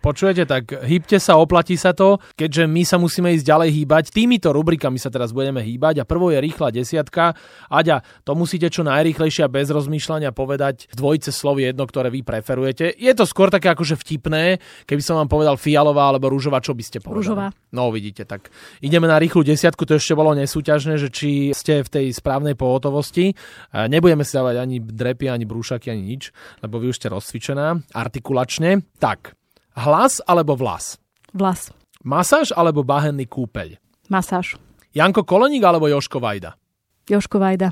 Počujete, 0.00 0.48
tak 0.48 0.80
hýbte 0.80 1.20
sa, 1.20 1.36
oplatí 1.36 1.76
sa 1.76 1.92
to, 1.92 2.16
keďže 2.32 2.64
my 2.64 2.88
sa 2.88 2.96
musíme 2.96 3.36
ísť 3.36 3.44
ďalej 3.44 3.70
hýbať. 3.84 4.04
Týmito 4.16 4.48
rubrikami 4.48 4.96
sa 4.96 5.12
teraz 5.12 5.28
budeme 5.36 5.60
hýbať 5.60 6.00
a 6.00 6.08
prvo 6.08 6.32
je 6.32 6.40
rýchla 6.40 6.72
desiatka. 6.72 7.36
Aďa, 7.68 8.00
to 8.24 8.32
musíte 8.32 8.72
čo 8.72 8.80
najrýchlejšie 8.80 9.44
a 9.44 9.52
bez 9.52 9.68
rozmýšľania 9.68 10.32
povedať 10.32 10.88
v 10.88 10.94
dvojice 10.96 11.36
slovy 11.36 11.68
jedno, 11.68 11.84
ktoré 11.84 12.08
vy 12.08 12.24
preferujete. 12.24 12.96
Je 12.96 13.12
to 13.12 13.28
skôr 13.28 13.52
také 13.52 13.68
akože 13.76 14.00
vtipné, 14.00 14.56
keby 14.88 15.04
som 15.04 15.20
vám 15.20 15.28
povedal 15.28 15.60
fialová 15.60 16.08
alebo 16.08 16.32
rúžová, 16.32 16.64
čo 16.64 16.72
by 16.72 16.80
ste 16.80 17.04
povedali? 17.04 17.20
Rúžová. 17.20 17.46
No 17.76 17.92
vidíte, 17.92 18.24
tak 18.24 18.48
ideme 18.80 19.04
na 19.04 19.20
rýchlu 19.20 19.44
desiatku, 19.44 19.84
to 19.84 20.00
ešte 20.00 20.16
bolo 20.16 20.32
nesúťažné, 20.32 20.96
že 20.96 21.12
či 21.12 21.52
ste 21.52 21.84
v 21.84 21.92
tej 21.92 22.06
správnej 22.16 22.56
pohotovosti. 22.56 23.36
Nebudeme 23.76 24.24
si 24.24 24.32
dávať 24.32 24.64
ani 24.64 24.80
drepy, 24.80 25.28
ani 25.28 25.44
brúšaky, 25.44 25.92
ani 25.92 26.16
nič, 26.16 26.32
lebo 26.64 26.80
vy 26.80 26.88
už 26.88 27.04
ste 27.04 27.12
rozcvičená 27.12 27.92
artikulačne. 27.92 28.80
Tak, 28.96 29.36
Hlas 29.76 30.18
alebo 30.26 30.58
vlas? 30.58 30.98
Vlas. 31.30 31.70
Masáž 32.02 32.50
alebo 32.56 32.82
bahenný 32.82 33.28
kúpeľ? 33.28 33.78
Masáž. 34.10 34.58
Janko 34.90 35.22
Koleník 35.22 35.62
alebo 35.62 35.86
Joško 35.86 36.18
Vajda? 36.18 36.58
Joško 37.06 37.38
Vajda. 37.38 37.70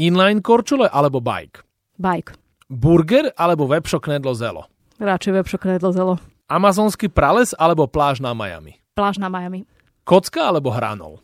Inline 0.00 0.40
korčule 0.40 0.88
alebo 0.88 1.20
bike? 1.20 1.60
Bike. 2.00 2.36
Burger 2.68 3.32
alebo 3.36 3.68
vepšo 3.68 4.00
knedlo 4.00 4.32
zelo? 4.32 4.64
Radšej 4.96 5.32
vepšo 5.36 5.58
knedlo 5.60 5.90
zelo. 5.92 6.14
Amazonský 6.48 7.12
prales 7.12 7.52
alebo 7.58 7.84
pláž 7.90 8.24
na 8.24 8.32
Miami? 8.32 8.80
Pláž 8.96 9.20
na 9.20 9.28
Miami. 9.28 9.68
Kocka 10.06 10.48
alebo 10.48 10.72
hranol? 10.72 11.20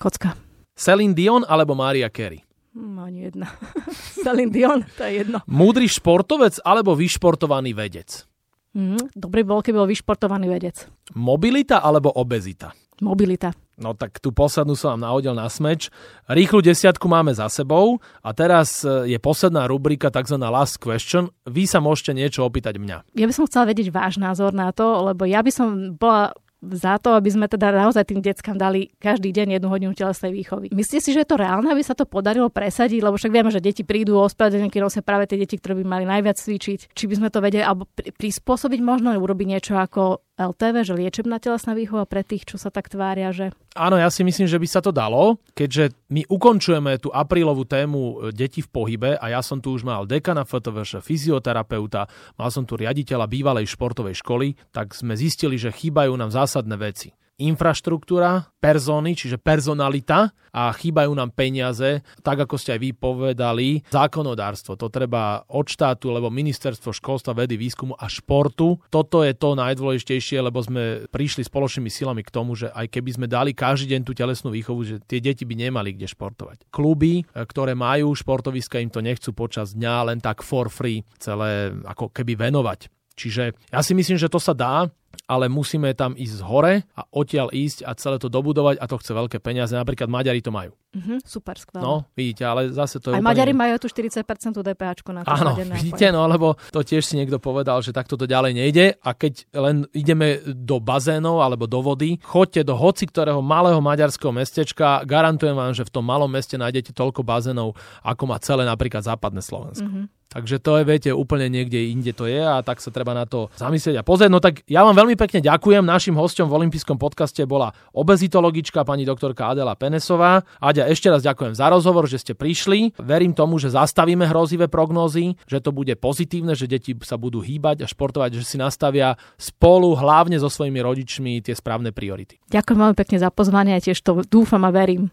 Kocka. 0.00 0.38
Celine 0.74 1.12
Dion 1.12 1.44
alebo 1.44 1.76
Maria 1.76 2.08
Carey? 2.08 2.40
Hmm, 2.74 2.98
ani 2.98 3.30
jedna. 3.30 3.46
Celine 4.24 4.50
Dion, 4.50 4.82
to 4.98 5.04
je 5.06 5.22
jedno. 5.22 5.38
Múdry 5.46 5.86
športovec 5.86 6.58
alebo 6.64 6.96
vyšportovaný 6.98 7.74
vedec? 7.76 8.26
Mm, 8.74 9.14
dobrý 9.14 9.46
bol, 9.46 9.62
keby 9.62 9.86
bol 9.86 9.90
vyšportovaný 9.90 10.50
vedec. 10.50 10.90
Mobilita 11.14 11.78
alebo 11.78 12.10
obezita? 12.10 12.74
Mobilita. 13.02 13.50
No 13.74 13.90
tak 13.90 14.22
tú 14.22 14.30
poslednú 14.30 14.78
som 14.78 14.94
vám 14.94 15.02
nahodil 15.10 15.34
na 15.34 15.50
smeč. 15.50 15.90
Rýchlu 16.30 16.62
desiatku 16.62 17.10
máme 17.10 17.34
za 17.34 17.50
sebou 17.50 17.98
a 18.22 18.30
teraz 18.30 18.86
e, 18.86 19.10
je 19.10 19.18
posledná 19.18 19.66
rubrika 19.66 20.14
tzv. 20.14 20.38
last 20.38 20.78
question. 20.78 21.26
Vy 21.42 21.66
sa 21.66 21.82
môžete 21.82 22.14
niečo 22.14 22.46
opýtať 22.46 22.78
mňa. 22.78 23.18
Ja 23.18 23.26
by 23.26 23.34
som 23.34 23.50
chcela 23.50 23.74
vedieť 23.74 23.90
váš 23.90 24.22
názor 24.22 24.54
na 24.54 24.70
to, 24.70 25.10
lebo 25.10 25.26
ja 25.26 25.42
by 25.42 25.50
som 25.50 25.98
bola 25.98 26.30
za 26.72 26.96
to, 26.96 27.12
aby 27.18 27.28
sme 27.28 27.46
teda 27.50 27.74
naozaj 27.74 28.08
tým 28.08 28.24
deckám 28.24 28.56
dali 28.56 28.88
každý 28.96 29.34
deň 29.34 29.60
jednu 29.60 29.68
hodinu 29.68 29.92
telesnej 29.92 30.32
výchovy. 30.32 30.72
Myslíte 30.72 31.02
si, 31.04 31.10
že 31.12 31.22
je 31.24 31.28
to 31.28 31.36
reálne, 31.36 31.68
aby 31.68 31.84
sa 31.84 31.92
to 31.92 32.08
podarilo 32.08 32.48
presadiť? 32.48 33.04
Lebo 33.04 33.20
však 33.20 33.32
vieme, 33.32 33.50
že 33.52 33.60
deti 33.60 33.84
prídu 33.84 34.16
o 34.16 34.24
ospravedlnenky 34.24 34.80
nosia 34.80 35.04
práve 35.04 35.28
tie 35.28 35.36
deti, 35.36 35.60
ktoré 35.60 35.76
by 35.80 35.84
mali 35.84 36.04
najviac 36.08 36.40
cvičiť. 36.40 36.96
Či 36.96 37.04
by 37.10 37.14
sme 37.20 37.28
to 37.28 37.44
vedeli 37.44 37.64
alebo 37.64 37.84
prispôsobiť 37.94 38.80
možno, 38.80 39.12
urobiť 39.14 39.46
niečo 39.46 39.74
ako 39.76 40.24
LTV, 40.34 40.82
že 40.82 40.98
liečebná 40.98 41.38
telesná 41.38 41.78
výchova 41.78 42.10
pre 42.10 42.26
tých, 42.26 42.42
čo 42.42 42.58
sa 42.58 42.74
tak 42.74 42.90
tvária, 42.90 43.30
že... 43.30 43.54
Áno, 43.78 43.94
ja 43.94 44.10
si 44.10 44.26
myslím, 44.26 44.50
že 44.50 44.58
by 44.58 44.66
sa 44.66 44.82
to 44.82 44.90
dalo, 44.90 45.38
keďže 45.54 45.94
my 46.10 46.26
ukončujeme 46.26 46.98
tú 46.98 47.14
aprílovú 47.14 47.62
tému 47.62 47.98
e, 47.98 48.14
deti 48.34 48.58
v 48.58 48.70
pohybe 48.70 49.14
a 49.14 49.26
ja 49.30 49.40
som 49.46 49.62
tu 49.62 49.70
už 49.70 49.86
mal 49.86 50.10
dekana 50.10 50.42
FTVŠ, 50.42 50.98
fyzioterapeuta, 50.98 52.10
mal 52.34 52.50
som 52.50 52.66
tu 52.66 52.74
riaditeľa 52.74 53.30
bývalej 53.30 53.70
športovej 53.70 54.18
školy, 54.18 54.58
tak 54.74 54.90
sme 54.90 55.14
zistili, 55.14 55.54
že 55.54 55.70
chýbajú 55.70 56.10
nám 56.18 56.34
zásadné 56.34 56.74
veci 56.82 57.14
infraštruktúra, 57.38 58.46
persony, 58.62 59.18
čiže 59.18 59.42
personalita 59.42 60.30
a 60.54 60.70
chýbajú 60.70 61.10
nám 61.10 61.34
peniaze, 61.34 62.06
tak 62.22 62.46
ako 62.46 62.54
ste 62.54 62.78
aj 62.78 62.80
vy 62.80 62.90
povedali, 62.94 63.82
zákonodárstvo. 63.90 64.78
To 64.78 64.86
treba 64.86 65.42
od 65.50 65.66
štátu, 65.66 66.14
lebo 66.14 66.30
ministerstvo 66.30 66.94
školstva, 66.94 67.34
vedy, 67.34 67.58
výskumu 67.58 67.98
a 67.98 68.06
športu. 68.06 68.78
Toto 68.86 69.26
je 69.26 69.34
to 69.34 69.58
najdôležitejšie, 69.58 70.38
lebo 70.38 70.62
sme 70.62 71.10
prišli 71.10 71.42
spoločnými 71.42 71.90
silami 71.90 72.22
k 72.22 72.30
tomu, 72.30 72.54
že 72.54 72.70
aj 72.70 72.86
keby 72.86 73.10
sme 73.18 73.26
dali 73.26 73.50
každý 73.50 73.98
deň 73.98 74.02
tú 74.06 74.14
telesnú 74.14 74.54
výchovu, 74.54 74.80
že 74.86 74.96
tie 75.02 75.18
deti 75.18 75.42
by 75.42 75.58
nemali 75.58 75.98
kde 75.98 76.06
športovať. 76.06 76.70
Kluby, 76.70 77.26
ktoré 77.34 77.74
majú 77.74 78.14
športoviska, 78.14 78.78
im 78.78 78.94
to 78.94 79.02
nechcú 79.02 79.34
počas 79.34 79.74
dňa 79.74 80.14
len 80.14 80.18
tak 80.22 80.46
for 80.46 80.70
free 80.70 81.02
celé 81.18 81.74
ako 81.82 82.14
keby 82.14 82.38
venovať. 82.38 82.86
Čiže 83.14 83.54
ja 83.70 83.80
si 83.80 83.92
myslím, 83.94 84.18
že 84.18 84.30
to 84.30 84.42
sa 84.42 84.52
dá 84.52 84.90
ale 85.24 85.48
musíme 85.48 85.88
tam 85.96 86.12
ísť 86.18 86.34
z 86.34 86.42
hore 86.44 86.74
a 86.92 87.02
odtiaľ 87.14 87.48
ísť 87.54 87.86
a 87.86 87.96
celé 87.96 88.20
to 88.20 88.28
dobudovať 88.28 88.76
a 88.76 88.84
to 88.84 88.96
chce 89.00 89.12
veľké 89.14 89.38
peniaze. 89.40 89.72
Napríklad 89.72 90.10
Maďari 90.10 90.44
to 90.44 90.52
majú. 90.52 90.76
Mm-hmm, 90.94 91.18
super, 91.26 91.58
skvelé. 91.58 91.82
No, 91.82 92.06
vidíte, 92.14 92.46
ale 92.46 92.70
zase 92.70 93.02
to 93.02 93.10
je 93.10 93.18
Aj 93.18 93.22
úplne... 93.22 93.30
Maďari 93.34 93.52
majú 93.56 93.74
tu 93.82 93.90
40% 93.90 94.22
DPH 94.62 94.90
na 95.10 95.26
to 95.26 95.30
Áno, 95.30 95.52
vidíte, 95.58 96.06
no 96.14 96.28
lebo 96.30 96.54
to 96.70 96.86
tiež 96.86 97.02
si 97.02 97.18
niekto 97.18 97.42
povedal, 97.42 97.82
že 97.82 97.90
takto 97.90 98.14
to 98.14 98.30
ďalej 98.30 98.52
nejde 98.54 98.86
a 99.02 99.10
keď 99.10 99.48
len 99.58 99.88
ideme 99.90 100.38
do 100.44 100.78
bazénov 100.78 101.42
alebo 101.42 101.66
do 101.66 101.82
vody, 101.82 102.22
choďte 102.22 102.62
do 102.62 102.78
hoci 102.78 103.10
ktorého 103.10 103.42
malého 103.42 103.82
maďarského 103.82 104.30
mestečka, 104.30 105.02
garantujem 105.02 105.58
vám, 105.58 105.74
že 105.74 105.82
v 105.82 105.90
tom 105.90 106.06
malom 106.06 106.30
meste 106.30 106.54
nájdete 106.54 106.94
toľko 106.94 107.26
bazénov, 107.26 107.74
ako 108.06 108.22
má 108.30 108.38
celé 108.38 108.62
napríklad 108.62 109.02
západné 109.02 109.42
Slovensko. 109.42 109.88
Mm-hmm. 109.90 110.13
Takže 110.34 110.58
to 110.58 110.82
je, 110.82 110.82
viete, 110.82 111.10
úplne 111.14 111.46
niekde 111.46 111.78
inde 111.94 112.10
to 112.10 112.26
je 112.26 112.42
a 112.42 112.58
tak 112.66 112.82
sa 112.82 112.90
treba 112.90 113.14
na 113.14 113.22
to 113.22 113.54
zamyslieť 113.54 114.02
a 114.02 114.06
pozrieť. 114.06 114.30
No 114.34 114.42
tak 114.42 114.66
ja 114.66 114.82
vám 114.82 114.98
veľmi 114.98 115.14
pekne 115.14 115.38
ďakujem. 115.38 115.86
Našim 115.86 116.18
hostom 116.18 116.50
v 116.50 116.58
olympijskom 116.58 116.98
podcaste 116.98 117.46
bola 117.46 117.70
obezitologička 117.94 118.82
pani 118.82 119.06
doktorka 119.06 119.54
Adela 119.54 119.78
Penesová. 119.78 120.42
Aďa, 120.58 120.90
ešte 120.90 121.06
raz 121.06 121.22
ďakujem 121.22 121.54
za 121.54 121.70
rozhovor, 121.70 122.10
že 122.10 122.18
ste 122.18 122.34
prišli. 122.34 122.98
Verím 122.98 123.30
tomu, 123.30 123.62
že 123.62 123.70
zastavíme 123.70 124.26
hrozivé 124.26 124.66
prognózy, 124.66 125.38
že 125.46 125.62
to 125.62 125.70
bude 125.70 125.94
pozitívne, 126.02 126.58
že 126.58 126.66
deti 126.66 126.98
sa 127.06 127.14
budú 127.14 127.38
hýbať 127.38 127.86
a 127.86 127.86
športovať, 127.86 128.42
že 128.42 128.42
si 128.42 128.56
nastavia 128.58 129.14
spolu, 129.38 129.94
hlavne 129.94 130.34
so 130.42 130.50
svojimi 130.50 130.82
rodičmi, 130.82 131.46
tie 131.46 131.54
správne 131.54 131.94
priority. 131.94 132.42
Ďakujem 132.50 132.78
veľmi 132.82 132.96
pekne 132.98 133.16
za 133.22 133.30
pozvanie 133.30 133.78
tiež 133.78 134.00
to 134.00 134.24
dúfam 134.26 134.64
a 134.64 134.72
verím. 134.72 135.12